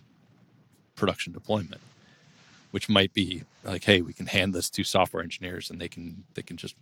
production 0.95 1.33
deployment 1.33 1.81
which 2.73 2.89
might 2.89 3.15
be 3.15 3.45
like 3.65 3.85
hey 3.85 4.03
we 4.03 4.13
can 4.13 4.27
hand 4.27 4.53
this 4.55 4.69
to 4.69 4.85
software 4.85 5.23
engineers 5.23 5.71
and 5.71 5.81
they 5.81 5.89
can 5.89 6.25
they 6.35 6.43
can 6.43 6.57
just 6.57 6.75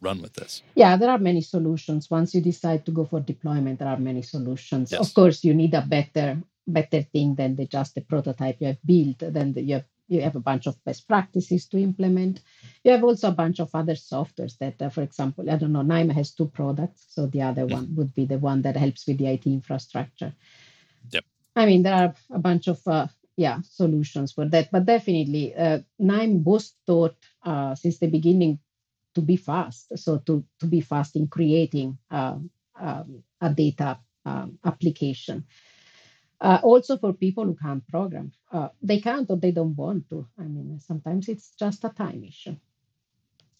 run 0.00 0.22
with 0.22 0.34
this 0.34 0.62
yeah 0.74 0.96
there 0.96 1.10
are 1.10 1.18
many 1.18 1.40
solutions 1.42 2.10
once 2.10 2.34
you 2.34 2.40
decide 2.40 2.86
to 2.86 2.90
go 2.92 3.04
for 3.04 3.20
deployment 3.20 3.78
there 3.78 3.88
are 3.88 3.98
many 3.98 4.22
solutions 4.22 4.90
Yes. 4.92 5.00
of 5.00 5.12
course 5.12 5.44
you 5.44 5.52
need 5.52 5.74
a 5.74 5.82
better 5.82 6.38
better 6.68 7.02
thing 7.02 7.34
than 7.36 7.56
the 7.56 7.66
just 7.66 7.94
the 7.96 8.02
prototype 8.02 8.58
you 8.60 8.68
have 8.68 8.82
built 8.86 9.18
then 9.20 9.54
the, 9.54 9.62
you 9.62 9.74
have 9.74 9.86
you 10.08 10.22
have 10.22 10.36
a 10.36 10.40
bunch 10.40 10.66
of 10.66 10.82
best 10.84 11.08
practices 11.08 11.66
to 11.68 11.78
implement 11.78 12.40
you 12.84 12.92
have 12.92 13.04
also 13.04 13.28
a 13.28 13.32
bunch 13.42 13.60
of 13.60 13.70
other 13.74 13.94
softwares 13.94 14.58
that 14.58 14.80
uh, 14.82 14.90
for 14.90 15.02
example 15.02 15.50
i 15.50 15.56
don't 15.56 15.72
know 15.72 15.82
KNIME 15.82 16.10
has 16.10 16.32
two 16.32 16.48
products 16.48 17.06
so 17.10 17.26
the 17.26 17.42
other 17.42 17.66
Mhm. 17.68 17.72
one 17.72 17.94
would 17.96 18.14
be 18.14 18.26
the 18.26 18.38
one 18.38 18.62
that 18.62 18.76
helps 18.76 19.06
with 19.08 19.18
the 19.18 19.28
it 19.28 19.46
infrastructure 19.46 20.34
Yep. 21.12 21.24
i 21.56 21.66
mean 21.66 21.82
there 21.84 21.94
are 21.94 22.14
a 22.32 22.40
bunch 22.40 22.68
of 22.68 22.80
uh, 22.86 23.08
yeah 23.36 23.60
solutions 23.62 24.32
for 24.32 24.46
that 24.48 24.70
but 24.72 24.86
definitely 24.86 25.54
uh, 25.54 25.80
KNIME 25.98 26.44
was 26.44 26.74
thought 26.86 27.16
uh, 27.44 27.74
since 27.76 27.98
the 27.98 28.08
beginning 28.08 28.58
to 29.14 29.22
be 29.22 29.36
fast 29.36 29.98
so 29.98 30.18
to 30.18 30.44
to 30.60 30.66
be 30.66 30.80
fast 30.82 31.16
in 31.16 31.28
creating 31.28 31.98
um, 32.10 32.50
um, 32.80 33.24
a 33.40 33.50
data 33.54 33.98
um, 34.26 34.58
application 34.64 35.44
uh, 36.40 36.60
also 36.62 36.98
for 36.98 37.12
people 37.12 37.44
who 37.44 37.56
can't 37.56 37.86
program 37.88 38.32
uh, 38.52 38.68
they 38.82 39.00
can't 39.00 39.30
or 39.30 39.36
they 39.38 39.52
don't 39.52 39.76
want 39.76 40.08
to. 40.10 40.26
I 40.38 40.44
mean 40.44 40.78
sometimes 40.80 41.28
it's 41.28 41.50
just 41.58 41.84
a 41.84 41.90
time 41.90 42.24
issue. 42.24 42.56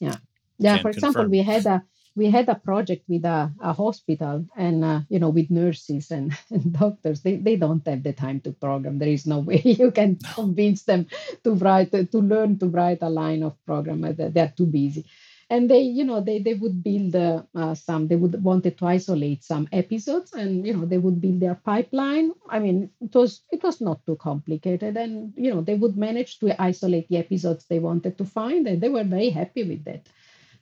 Yeah. 0.01 0.16
Yeah 0.59 0.79
Can 0.79 0.83
for 0.83 0.91
example 0.91 1.24
confirm. 1.24 1.31
we 1.31 1.39
had 1.43 1.66
a 1.66 1.85
we 2.16 2.31
had 2.31 2.49
a 2.49 2.57
project 2.57 3.05
with 3.09 3.24
a, 3.24 3.53
a 3.61 3.72
hospital 3.72 4.45
and 4.57 4.85
uh, 4.85 5.01
you 5.09 5.18
know 5.20 5.31
with 5.31 5.51
nurses 5.51 6.11
and, 6.11 6.37
and 6.51 6.72
doctors. 6.72 7.22
They, 7.22 7.37
they 7.37 7.57
don't 7.57 7.87
have 7.87 8.03
the 8.03 8.12
time 8.12 8.41
to 8.43 8.53
program. 8.53 8.99
There 8.99 9.09
is 9.09 9.26
no 9.26 9.39
way 9.49 9.62
you 9.64 9.91
can 9.93 10.18
convince 10.35 10.85
them 10.85 11.07
to 11.45 11.53
write 11.55 11.93
to 11.93 12.18
learn 12.20 12.59
to 12.61 12.66
write 12.68 12.99
a 13.03 13.11
line 13.11 13.43
of 13.45 13.57
program. 13.66 14.05
Uh, 14.05 14.12
they- 14.12 14.31
they're 14.31 14.55
too 14.57 14.66
busy 14.66 15.07
and 15.51 15.70
they 15.70 15.80
you 15.80 16.05
know 16.05 16.20
they, 16.20 16.38
they 16.38 16.55
would 16.55 16.82
build 16.82 17.16
uh, 17.16 17.42
uh, 17.55 17.74
some 17.74 18.09
they 18.09 18.16
would 18.16 18.42
wanted 18.42 18.76
to 18.78 18.86
isolate 18.86 19.42
some 19.42 19.68
episodes 19.72 20.32
and 20.32 20.66
you 20.66 20.74
know 20.74 20.84
they 20.84 20.99
would 20.99 21.20
build 21.20 21.40
their 21.40 21.55
pipeline. 21.55 22.32
I 22.49 22.59
mean 22.59 22.90
it 23.01 23.14
was 23.14 23.42
it 23.51 23.62
was 23.62 23.80
not 23.80 24.05
too 24.07 24.16
complicated 24.16 24.96
and 24.96 25.32
you 25.36 25.53
know 25.53 25.62
they 25.62 25.74
would 25.74 25.96
manage 25.96 26.38
to 26.40 26.61
isolate 26.61 27.09
the 27.09 27.16
episodes 27.16 27.64
they 27.66 27.78
wanted 27.78 28.18
to 28.18 28.24
find 28.24 28.66
and 28.66 28.80
they 28.80 28.88
were 28.88 29.05
very 29.05 29.30
happy 29.30 29.64
with 29.64 29.84
that. 29.84 30.07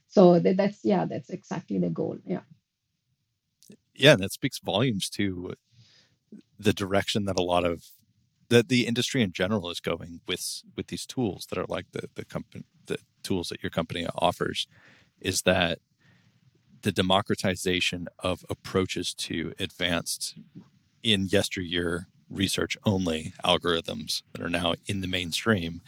So 0.07 0.39
that, 0.39 0.57
that's 0.57 0.83
yeah 0.83 1.05
that's 1.05 1.29
exactly 1.29 1.79
the 1.79 1.89
goal 1.89 2.17
yeah. 2.25 2.41
Yeah 3.93 4.15
that 4.15 4.31
speaks 4.31 4.59
volumes 4.59 5.09
to 5.11 5.53
the 6.59 6.73
direction 6.73 7.25
that 7.25 7.39
a 7.39 7.43
lot 7.43 7.65
of 7.65 7.83
that 8.49 8.69
the 8.69 8.87
industry 8.87 9.21
in 9.21 9.33
general 9.33 9.69
is 9.69 9.79
going 9.79 10.21
with 10.27 10.63
with 10.75 10.87
these 10.87 11.05
tools 11.05 11.47
that 11.49 11.57
are 11.57 11.65
like 11.67 11.87
the 11.91 12.09
the 12.15 12.23
company 12.23 12.63
the 12.85 12.97
tools 13.27 13.49
that 13.49 13.61
your 13.61 13.69
company 13.69 14.07
offers 14.15 14.67
is 15.19 15.41
that 15.43 15.79
the 16.81 16.91
democratization 16.91 18.07
of 18.19 18.45
approaches 18.49 19.13
to 19.13 19.53
advanced 19.59 20.37
in 21.03 21.27
yesteryear 21.27 22.07
research 22.29 22.77
only 22.85 23.33
algorithms 23.43 24.21
that 24.31 24.41
are 24.41 24.49
now 24.49 24.73
in 24.85 25.01
the 25.01 25.07
mainstream 25.07 25.81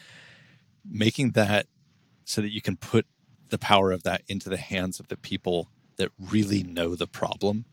making 0.89 1.31
that 1.31 1.67
so 2.25 2.41
that 2.41 2.53
you 2.53 2.61
can 2.61 2.77
put 2.77 3.05
the 3.49 3.57
power 3.57 3.91
of 3.91 4.03
that 4.03 4.21
into 4.27 4.49
the 4.49 4.57
hands 4.57 4.99
of 4.99 5.07
the 5.07 5.17
people 5.17 5.69
that 5.97 6.11
really 6.19 6.63
know 6.63 6.95
the 6.95 7.07
problem. 7.07 7.65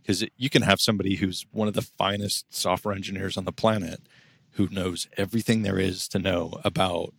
Because 0.00 0.24
you 0.36 0.48
can 0.48 0.62
have 0.62 0.80
somebody 0.80 1.16
who's 1.16 1.46
one 1.52 1.68
of 1.68 1.74
the 1.74 1.82
finest 1.82 2.46
software 2.54 2.94
engineers 2.94 3.36
on 3.36 3.44
the 3.44 3.52
planet 3.52 4.00
who 4.52 4.68
knows 4.70 5.06
everything 5.16 5.62
there 5.62 5.78
is 5.78 6.08
to 6.08 6.18
know 6.18 6.60
about 6.64 7.14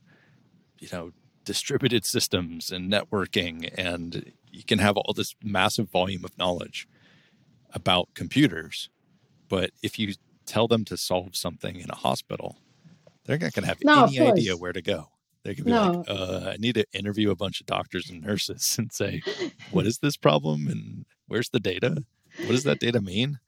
you 0.80 0.90
know 0.92 1.12
distributed 1.46 2.06
systems 2.06 2.72
and 2.72 2.92
networking 2.92 3.74
and 3.78 4.32
you 4.52 4.64
can 4.64 4.80
have 4.80 4.98
all 4.98 5.14
this 5.14 5.36
massive 5.44 5.90
volume 5.90 6.24
of 6.24 6.38
knowledge 6.38 6.88
about 7.74 8.10
computers 8.14 8.90
but 9.50 9.72
if 9.82 9.98
you 9.98 10.14
tell 10.46 10.68
them 10.68 10.86
to 10.86 10.98
solve 10.98 11.36
something 11.36 11.78
in 11.78 11.90
a 11.90 11.96
hospital 11.96 12.58
they're 13.26 13.38
not 13.38 13.54
going 13.54 13.64
to 13.64 13.68
have 13.70 13.80
No, 13.84 14.06
any 14.06 14.20
idea 14.20 14.58
where 14.58 14.74
to 14.74 14.82
go 14.82 15.08
they 15.44 15.56
could 15.56 15.66
be 15.66 15.72
No. 15.72 15.84
like 15.84 15.98
uh, 16.08 16.52
i 16.54 16.58
need 16.58 16.76
to 16.76 16.86
interview 16.94 17.32
a 17.32 17.36
bunch 17.36 17.60
of 17.60 17.66
doctors 17.66 18.10
and 18.10 18.22
nurses 18.22 18.76
and 18.80 18.92
say 18.92 19.22
what 19.72 19.86
is 19.86 20.00
this 20.00 20.18
problem 20.18 20.68
and 20.68 21.06
where's 21.28 21.50
the 21.50 21.60
data 21.60 22.04
what 22.44 22.52
does 22.52 22.64
that 22.64 22.80
data 22.80 23.02
mean 23.02 23.40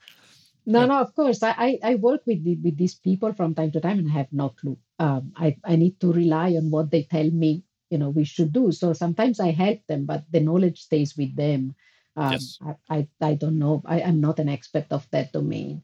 No, 0.65 0.79
Yeah. 0.81 0.85
no, 0.87 0.97
of 1.01 1.13
course. 1.13 1.43
I, 1.43 1.77
I, 1.83 1.95
work 1.95 2.21
with 2.25 2.43
the, 2.43 2.55
with 2.55 2.77
these 2.77 2.95
people 2.95 3.33
from 3.33 3.53
time 3.53 3.71
to 3.71 3.81
time 3.81 3.99
and 3.99 4.07
I 4.07 4.13
have 4.13 4.31
no 4.31 4.49
clue. 4.49 4.77
Um, 4.97 5.33
I, 5.35 5.57
I 5.65 5.75
need 5.75 5.99
to 5.99 6.13
rely 6.13 6.55
on 6.55 6.71
what 6.71 6.89
they 6.89 7.03
tell 7.03 7.29
me, 7.29 7.63
you 7.93 7.99
know, 7.99 8.09
we 8.09 8.25
should 8.25 8.51
do. 8.51 8.73
So 8.73 8.93
sometimes 8.93 9.39
I 9.39 9.51
help 9.53 9.79
them, 9.87 10.05
but 10.05 10.25
the 10.33 10.41
knowledge 10.41 10.81
stays 10.81 11.15
with 11.17 11.35
them. 11.37 11.75
Um, 12.17 12.39
Yes. 12.39 12.59
I, 12.61 12.73
I, 12.89 13.07
I 13.21 13.33
don't 13.35 13.59
know. 13.59 13.83
I, 13.85 14.01
I'm 14.01 14.21
not 14.21 14.39
an 14.39 14.49
expert 14.49 14.87
of 14.91 15.07
that 15.11 15.31
domain. 15.33 15.83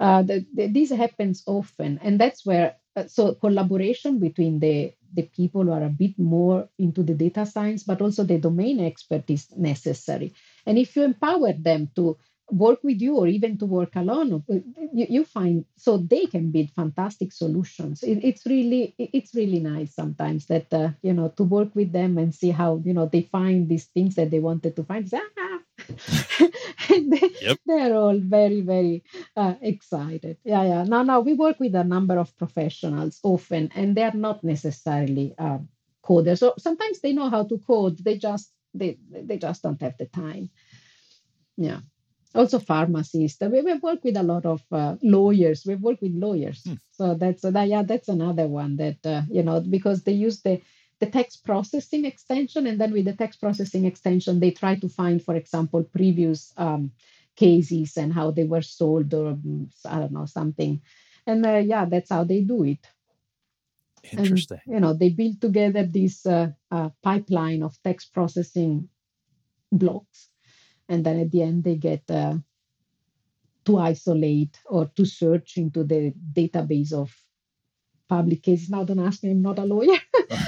Uh, 0.00 0.22
the, 0.22 0.46
the, 0.54 0.66
this 0.68 0.90
happens 0.90 1.44
often. 1.46 2.00
And 2.02 2.18
that's 2.18 2.46
where, 2.46 2.76
uh, 2.96 3.06
so 3.06 3.34
collaboration 3.34 4.18
between 4.18 4.60
the, 4.60 4.94
the 5.14 5.24
people 5.24 5.64
who 5.64 5.72
are 5.72 5.84
a 5.84 5.90
bit 5.90 6.18
more 6.18 6.68
into 6.78 7.02
the 7.02 7.14
data 7.14 7.46
science, 7.46 7.84
but 7.84 8.00
also 8.00 8.24
the 8.24 8.38
domain 8.38 8.80
expert 8.80 9.28
is 9.30 9.48
necessary. 9.56 10.34
And 10.66 10.78
if 10.78 10.96
you 10.96 11.04
empower 11.04 11.52
them 11.52 11.90
to 11.96 12.16
work 12.52 12.80
with 12.82 13.00
you 13.00 13.16
or 13.16 13.26
even 13.28 13.58
to 13.58 13.66
work 13.66 13.96
alone 13.96 14.42
uh, 14.50 14.54
you, 14.92 15.06
you 15.08 15.24
find 15.24 15.64
so 15.76 15.96
they 15.98 16.26
can 16.26 16.50
build 16.50 16.70
fantastic 16.70 17.32
solutions. 17.32 18.02
It, 18.02 18.20
it's 18.24 18.46
really 18.46 18.94
it- 18.98 19.10
it's 19.12 19.34
really 19.34 19.60
nice 19.60 19.94
sometimes 19.94 20.46
that 20.46 20.72
uh, 20.72 20.90
you 21.02 21.12
know 21.12 21.28
to 21.36 21.44
work 21.44 21.74
with 21.74 21.92
them 21.92 22.18
and 22.18 22.34
see 22.34 22.50
how 22.50 22.82
you 22.84 22.92
know 22.94 23.06
they 23.06 23.22
find 23.22 23.68
these 23.68 23.86
things 23.86 24.14
that 24.16 24.30
they 24.30 24.40
wanted 24.40 24.76
to 24.76 24.84
find. 24.84 25.10
Ah! 25.14 25.58
and 26.94 27.12
they, 27.12 27.30
Yep. 27.40 27.58
they're 27.66 27.94
all 27.96 28.18
very 28.18 28.60
very 28.60 29.04
uh, 29.36 29.54
excited. 29.62 30.36
Yeah 30.44 30.64
yeah. 30.64 30.84
Now 30.84 31.02
now 31.02 31.20
we 31.20 31.34
work 31.34 31.58
with 31.60 31.74
a 31.74 31.84
number 31.84 32.18
of 32.18 32.36
professionals 32.36 33.20
often 33.22 33.70
and 33.74 33.96
they're 33.96 34.14
not 34.14 34.44
necessarily 34.44 35.34
uh, 35.38 35.58
coders. 36.04 36.38
So 36.38 36.54
sometimes 36.58 37.00
they 37.00 37.12
know 37.12 37.30
how 37.30 37.44
to 37.44 37.58
code. 37.58 37.98
They 37.98 38.18
just 38.18 38.52
they 38.74 38.98
they 39.10 39.38
just 39.38 39.62
don't 39.62 39.80
have 39.80 39.96
the 39.98 40.06
time. 40.06 40.50
Yeah 41.56 41.80
also 42.34 42.58
pharmacists. 42.58 43.40
We, 43.40 43.62
we've 43.62 43.82
worked 43.82 44.04
with 44.04 44.16
a 44.16 44.22
lot 44.22 44.46
of 44.46 44.62
uh, 44.70 44.96
lawyers. 45.02 45.64
We've 45.66 45.80
worked 45.80 46.02
with 46.02 46.14
lawyers. 46.14 46.62
Hmm. 46.64 46.74
So 46.92 47.14
that's 47.14 47.44
uh, 47.44 47.50
that, 47.50 47.68
yeah, 47.68 47.82
that's 47.82 48.08
another 48.08 48.46
one 48.46 48.76
that 48.76 49.04
uh, 49.04 49.22
you 49.30 49.42
know 49.42 49.60
because 49.60 50.02
they 50.02 50.12
use 50.12 50.40
the 50.42 50.60
the 51.00 51.06
text 51.06 51.44
processing 51.44 52.04
extension, 52.04 52.66
and 52.66 52.78
then 52.80 52.92
with 52.92 53.06
the 53.06 53.14
text 53.14 53.40
processing 53.40 53.86
extension, 53.86 54.38
they 54.38 54.50
try 54.50 54.76
to 54.76 54.88
find, 54.88 55.24
for 55.24 55.34
example, 55.34 55.82
previous 55.82 56.52
um, 56.58 56.92
cases 57.36 57.96
and 57.96 58.12
how 58.12 58.30
they 58.30 58.44
were 58.44 58.62
sold, 58.62 59.12
or 59.14 59.32
mm, 59.32 59.68
I 59.86 59.98
don't 59.98 60.12
know 60.12 60.26
something. 60.26 60.82
And 61.26 61.44
uh, 61.46 61.56
yeah, 61.56 61.86
that's 61.86 62.10
how 62.10 62.24
they 62.24 62.42
do 62.42 62.64
it. 62.64 62.86
And, 64.12 64.20
interesting 64.20 64.60
you 64.66 64.80
know, 64.80 64.94
they 64.94 65.10
build 65.10 65.40
together 65.40 65.84
this 65.84 66.24
uh, 66.24 66.52
uh, 66.70 66.88
pipeline 67.02 67.62
of 67.62 67.76
text 67.82 68.12
processing 68.14 68.88
blocks, 69.70 70.29
and 70.90 71.04
then 71.06 71.20
at 71.20 71.32
the 71.32 71.42
end 71.42 71.64
they 71.64 71.76
get 71.76 72.04
uh, 72.10 72.36
to 73.66 73.78
isolate 73.78 74.58
or 74.66 74.86
to 74.96 75.06
search 75.06 75.56
into 75.56 75.84
the 75.84 76.12
database 76.34 76.92
of 76.92 77.14
public 78.08 78.42
cases. 78.42 78.70
Now, 78.70 78.84
don't 78.84 79.00
ask 79.00 79.22
me; 79.22 79.30
I'm 79.30 79.42
not 79.42 79.58
a 79.58 79.64
lawyer. 79.64 79.98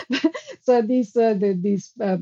so 0.62 0.82
these 0.82 1.16
uh, 1.16 1.35
the, 1.35 1.59
these 1.60 1.93
uh, 2.01 2.19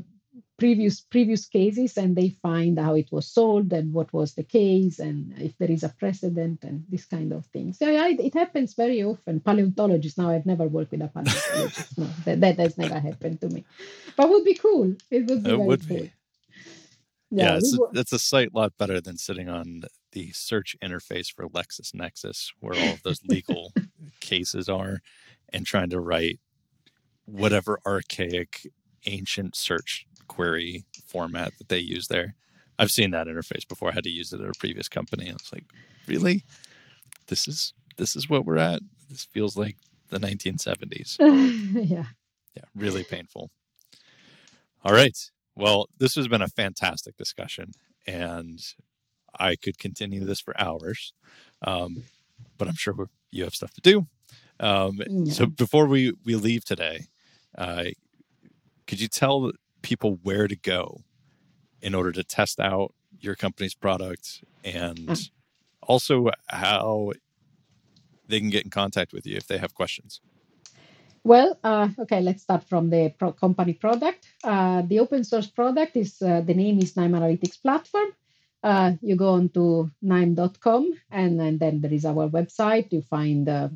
previous 0.59 1.01
previous 1.01 1.47
cases, 1.47 1.97
and 1.97 2.15
they 2.15 2.29
find 2.29 2.79
how 2.79 2.95
it 2.95 3.11
was 3.11 3.27
sold 3.27 3.73
and 3.73 3.93
what 3.93 4.13
was 4.13 4.35
the 4.35 4.43
case, 4.43 4.99
and 4.99 5.33
if 5.41 5.57
there 5.57 5.71
is 5.71 5.83
a 5.83 5.89
precedent, 5.89 6.63
and 6.63 6.85
this 6.89 7.05
kind 7.05 7.33
of 7.33 7.45
thing. 7.47 7.73
So 7.73 7.89
yeah, 7.89 8.07
it, 8.07 8.19
it 8.19 8.33
happens 8.35 8.75
very 8.75 9.03
often. 9.03 9.39
Paleontologists. 9.41 10.17
Now, 10.19 10.29
I've 10.31 10.45
never 10.45 10.67
worked 10.67 10.91
with 10.91 11.01
a 11.01 11.09
paleontologist. 11.09 11.97
no, 11.97 12.07
that, 12.25 12.41
that 12.41 12.59
has 12.59 12.77
never 12.77 12.99
happened 12.99 13.41
to 13.41 13.49
me. 13.49 13.65
But 14.15 14.29
would 14.29 14.45
be 14.45 14.55
cool. 14.55 14.95
It 15.11 15.27
would 15.29 15.43
be 15.43 15.51
It 15.51 15.55
very 15.55 15.67
would 15.67 15.87
cool. 15.87 15.99
be. 15.99 16.13
Yeah, 17.31 17.53
we 17.53 17.57
it's, 17.59 17.77
wo- 17.77 17.89
a, 17.93 17.99
it's 17.99 18.13
a 18.13 18.19
sight 18.19 18.53
lot 18.53 18.77
better 18.77 18.99
than 18.99 19.17
sitting 19.17 19.49
on 19.49 19.83
the 20.11 20.31
search 20.31 20.75
interface 20.83 21.27
for 21.33 21.47
LexisNexis, 21.47 22.51
where 22.59 22.77
all 22.77 22.93
of 22.93 23.03
those 23.03 23.21
legal 23.23 23.73
cases 24.19 24.67
are, 24.67 24.99
and 25.49 25.65
trying 25.65 25.89
to 25.89 25.99
write 25.99 26.39
whatever 27.25 27.79
archaic, 27.85 28.67
ancient 29.05 29.55
search 29.55 30.05
query 30.27 30.85
format 31.05 31.53
that 31.57 31.69
they 31.69 31.79
use 31.79 32.07
there. 32.07 32.35
I've 32.77 32.89
seen 32.89 33.11
that 33.11 33.27
interface 33.27 33.67
before. 33.67 33.89
I 33.89 33.93
had 33.93 34.03
to 34.05 34.09
use 34.09 34.33
it 34.33 34.41
at 34.41 34.49
a 34.49 34.59
previous 34.59 34.89
company. 34.89 35.29
I 35.29 35.33
was 35.33 35.49
like, 35.53 35.65
really? 36.07 36.43
This 37.27 37.47
is 37.47 37.73
this 37.97 38.15
is 38.15 38.29
what 38.29 38.45
we're 38.45 38.57
at. 38.57 38.81
This 39.09 39.25
feels 39.25 39.55
like 39.55 39.77
the 40.09 40.19
1970s. 40.19 41.17
yeah. 41.89 42.05
Yeah, 42.55 42.63
really 42.75 43.03
painful. 43.03 43.49
All 44.83 44.93
right. 44.93 45.17
Well, 45.55 45.89
this 45.97 46.15
has 46.15 46.27
been 46.27 46.41
a 46.41 46.47
fantastic 46.47 47.17
discussion, 47.17 47.71
and 48.07 48.59
I 49.37 49.55
could 49.55 49.77
continue 49.77 50.23
this 50.23 50.39
for 50.39 50.59
hours, 50.59 51.13
um, 51.61 52.03
but 52.57 52.67
I'm 52.67 52.75
sure 52.75 53.09
you 53.31 53.43
have 53.43 53.53
stuff 53.53 53.73
to 53.73 53.81
do. 53.81 54.07
Um, 54.59 55.01
yeah. 55.07 55.33
So 55.33 55.45
before 55.45 55.87
we 55.87 56.13
we 56.23 56.35
leave 56.35 56.63
today, 56.63 57.07
uh, 57.57 57.85
could 58.87 59.01
you 59.01 59.07
tell 59.07 59.51
people 59.81 60.19
where 60.23 60.47
to 60.47 60.55
go 60.55 61.01
in 61.81 61.95
order 61.95 62.11
to 62.11 62.23
test 62.23 62.59
out 62.59 62.93
your 63.19 63.35
company's 63.35 63.73
product 63.73 64.43
and 64.63 64.99
mm. 64.99 65.29
also 65.81 66.29
how 66.47 67.11
they 68.27 68.39
can 68.39 68.49
get 68.49 68.63
in 68.63 68.69
contact 68.69 69.13
with 69.13 69.25
you 69.25 69.35
if 69.35 69.47
they 69.47 69.57
have 69.57 69.73
questions? 69.73 70.21
Well, 71.23 71.59
uh, 71.63 71.89
okay, 71.99 72.19
let's 72.21 72.41
start 72.41 72.63
from 72.63 72.89
the 72.89 73.13
pro- 73.17 73.33
company 73.33 73.73
product. 73.73 74.27
Uh, 74.43 74.81
the 74.81 74.99
open 74.99 75.23
source 75.23 75.47
product 75.47 75.95
is 75.95 76.19
uh, 76.21 76.41
the 76.41 76.55
name 76.55 76.79
is 76.79 76.95
KNIME 76.95 77.13
Analytics 77.13 77.61
Platform. 77.61 78.09
Uh, 78.63 78.93
you 79.01 79.15
go 79.15 79.29
on 79.29 79.49
to 79.49 79.91
knime.com 80.01 80.93
and, 81.11 81.41
and, 81.41 81.59
then 81.59 81.81
there 81.81 81.93
is 81.93 82.05
our 82.05 82.27
website. 82.29 82.91
You 82.91 83.01
find 83.01 83.47
uh, 83.49 83.69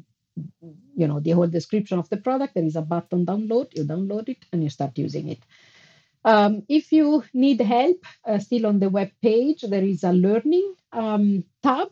you 0.95 1.07
know 1.07 1.19
the 1.19 1.31
whole 1.31 1.47
description 1.47 1.99
of 1.99 2.09
the 2.09 2.17
product. 2.17 2.55
There 2.55 2.63
is 2.63 2.75
a 2.75 2.81
button 2.81 3.25
download. 3.25 3.75
You 3.75 3.83
download 3.83 4.29
it 4.29 4.45
and 4.51 4.63
you 4.63 4.69
start 4.69 4.97
using 4.97 5.29
it. 5.29 5.43
Um, 6.23 6.63
if 6.67 6.91
you 6.91 7.23
need 7.33 7.61
help, 7.61 8.03
uh, 8.25 8.39
still 8.39 8.65
on 8.65 8.79
the 8.79 8.89
web 8.89 9.11
page, 9.21 9.61
there 9.61 9.83
is 9.83 10.03
a 10.03 10.11
learning 10.11 10.75
um, 10.91 11.43
tab 11.61 11.89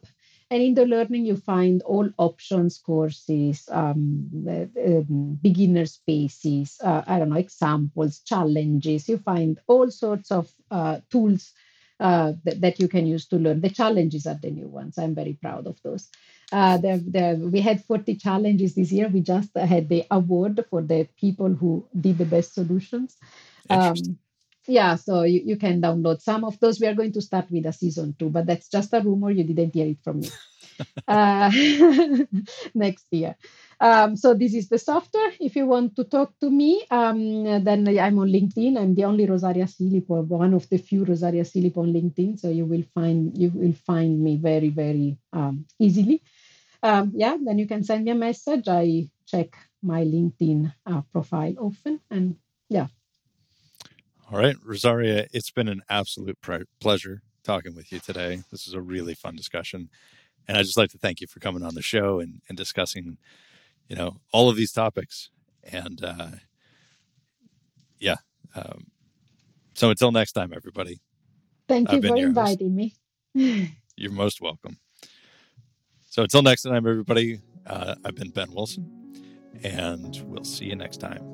and 0.53 0.61
in 0.61 0.75
the 0.75 0.85
learning, 0.85 1.25
you 1.25 1.35
find 1.35 1.81
all 1.81 2.07
options, 2.19 2.77
courses, 2.77 3.67
um, 3.71 4.29
um, 4.47 5.39
beginner 5.41 5.87
spaces, 5.87 6.77
uh, 6.83 7.01
I 7.07 7.17
don't 7.17 7.29
know, 7.29 7.37
examples, 7.37 8.19
challenges. 8.19 9.09
You 9.09 9.17
find 9.17 9.59
all 9.65 9.89
sorts 9.89 10.31
of 10.31 10.53
uh, 10.69 10.99
tools 11.09 11.53
uh, 11.99 12.33
that, 12.43 12.61
that, 12.61 12.79
you 12.79 12.87
can 12.87 13.07
use 13.07 13.25
to 13.29 13.37
learn. 13.37 13.61
The 13.61 13.71
challenges 13.71 14.27
are 14.27 14.37
the 14.39 14.51
new 14.51 14.67
ones. 14.67 14.99
I'm 14.99 15.15
very 15.15 15.33
proud 15.41 15.65
of 15.65 15.81
those. 15.81 16.07
Uh, 16.51 16.77
we 17.39 17.59
had 17.59 17.83
40 17.83 18.15
challenges 18.17 18.75
this 18.75 18.91
year. 18.91 19.07
We 19.07 19.21
just 19.21 19.57
had 19.57 19.89
the 19.89 20.05
award 20.11 20.63
for 20.69 20.83
the 20.83 21.07
people 21.19 21.51
who 21.51 21.87
did 21.99 22.19
the 22.19 22.25
best 22.25 22.53
solutions. 22.53 23.17
Um, 23.71 23.95
yeah, 24.67 24.95
so 24.95 25.23
you, 25.23 25.41
you 25.45 25.57
can 25.57 25.81
download 25.81 26.21
some 26.21 26.43
of 26.43 26.59
those. 26.59 26.79
We 26.79 26.87
are 26.87 26.95
going 26.95 27.13
to 27.13 27.21
start 27.21 27.51
with 27.51 27.65
a 27.65 27.73
season 27.73 28.15
two, 28.17 28.29
but 28.29 28.45
that's 28.45 28.69
just 28.69 28.93
a 28.93 29.01
rumor. 29.01 29.31
You 29.31 29.43
didn't 29.43 29.73
hear 29.73 29.87
it 29.87 29.99
from 30.03 30.21
me. 30.21 30.29
uh, 31.07 31.51
next 32.73 33.05
year. 33.11 33.35
Um, 33.79 34.15
so 34.15 34.33
this 34.33 34.53
is 34.53 34.69
the 34.69 34.77
software. 34.77 35.31
If 35.39 35.55
you 35.55 35.65
want 35.65 35.95
to 35.97 36.03
talk 36.05 36.33
to 36.39 36.49
me, 36.49 36.85
um, 36.89 37.63
then 37.63 37.87
I'm 37.99 38.19
on 38.19 38.29
LinkedIn. 38.29 38.77
I'm 38.77 38.95
the 38.95 39.05
only 39.05 39.25
Rosaria 39.25 39.65
Silipo, 39.65 40.09
or 40.11 40.21
one 40.23 40.53
of 40.53 40.69
the 40.69 40.77
few 40.77 41.03
Rosaria 41.03 41.43
Silipo 41.43 41.79
on 41.79 41.93
LinkedIn. 41.93 42.39
So 42.39 42.49
you 42.49 42.65
will 42.65 42.83
find 42.93 43.37
you 43.37 43.51
will 43.53 43.73
find 43.73 44.21
me 44.21 44.37
very 44.37 44.69
very 44.69 45.17
um, 45.33 45.65
easily. 45.79 46.23
Um, 46.81 47.11
yeah, 47.15 47.37
then 47.41 47.59
you 47.59 47.67
can 47.67 47.83
send 47.83 48.05
me 48.05 48.11
a 48.11 48.15
message. 48.15 48.67
I 48.67 49.09
check 49.25 49.55
my 49.81 50.03
LinkedIn 50.03 50.73
uh, 50.85 51.01
profile 51.11 51.55
often, 51.59 51.99
and 52.09 52.37
yeah, 52.69 52.87
all 54.31 54.39
right, 54.39 54.55
Rosaria, 54.63 55.27
it's 55.31 55.51
been 55.51 55.67
an 55.67 55.81
absolute 55.89 56.39
pre- 56.41 56.65
pleasure 56.79 57.21
talking 57.43 57.75
with 57.75 57.91
you 57.91 57.99
today. 57.99 58.41
This 58.51 58.67
is 58.67 58.73
a 58.73 58.81
really 58.81 59.13
fun 59.13 59.35
discussion. 59.35 59.89
And 60.47 60.57
I'd 60.57 60.65
just 60.65 60.77
like 60.77 60.91
to 60.91 60.97
thank 60.97 61.21
you 61.21 61.27
for 61.27 61.39
coming 61.39 61.63
on 61.63 61.75
the 61.75 61.81
show 61.81 62.19
and, 62.19 62.41
and 62.49 62.57
discussing, 62.57 63.17
you 63.87 63.95
know, 63.95 64.17
all 64.31 64.49
of 64.49 64.55
these 64.55 64.71
topics. 64.71 65.29
And 65.63 66.03
uh, 66.03 66.31
yeah. 67.99 68.17
Um, 68.55 68.87
so 69.73 69.89
until 69.89 70.11
next 70.11 70.33
time, 70.33 70.53
everybody. 70.55 70.99
Thank 71.67 71.91
you 71.91 72.01
for 72.01 72.17
inviting 72.17 72.77
host. 72.77 72.93
me. 73.33 73.75
You're 73.95 74.11
most 74.11 74.41
welcome. 74.41 74.77
So 76.09 76.23
until 76.23 76.43
next 76.43 76.63
time, 76.63 76.87
everybody, 76.87 77.39
uh, 77.65 77.95
I've 78.03 78.15
been 78.15 78.29
Ben 78.29 78.51
Wilson, 78.51 78.87
and 79.63 80.21
we'll 80.25 80.43
see 80.43 80.65
you 80.65 80.75
next 80.75 80.97
time. 80.97 81.32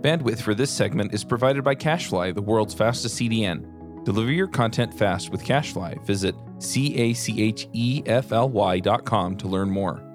Bandwidth 0.00 0.40
for 0.40 0.54
this 0.54 0.70
segment 0.70 1.12
is 1.12 1.24
provided 1.24 1.62
by 1.62 1.74
CacheFly, 1.74 2.34
the 2.34 2.40
world's 2.40 2.72
fastest 2.72 3.18
CDN. 3.18 4.04
Deliver 4.04 4.32
your 4.32 4.46
content 4.46 4.94
fast 4.94 5.30
with 5.30 5.44
CacheFly. 5.44 6.02
Visit 6.06 6.34
C 6.58 6.96
A 6.96 7.12
C 7.12 7.42
H 7.42 7.68
E 7.74 8.02
F 8.06 8.32
L 8.32 8.48
Y.com 8.48 9.36
to 9.36 9.46
learn 9.46 9.68
more. 9.68 10.09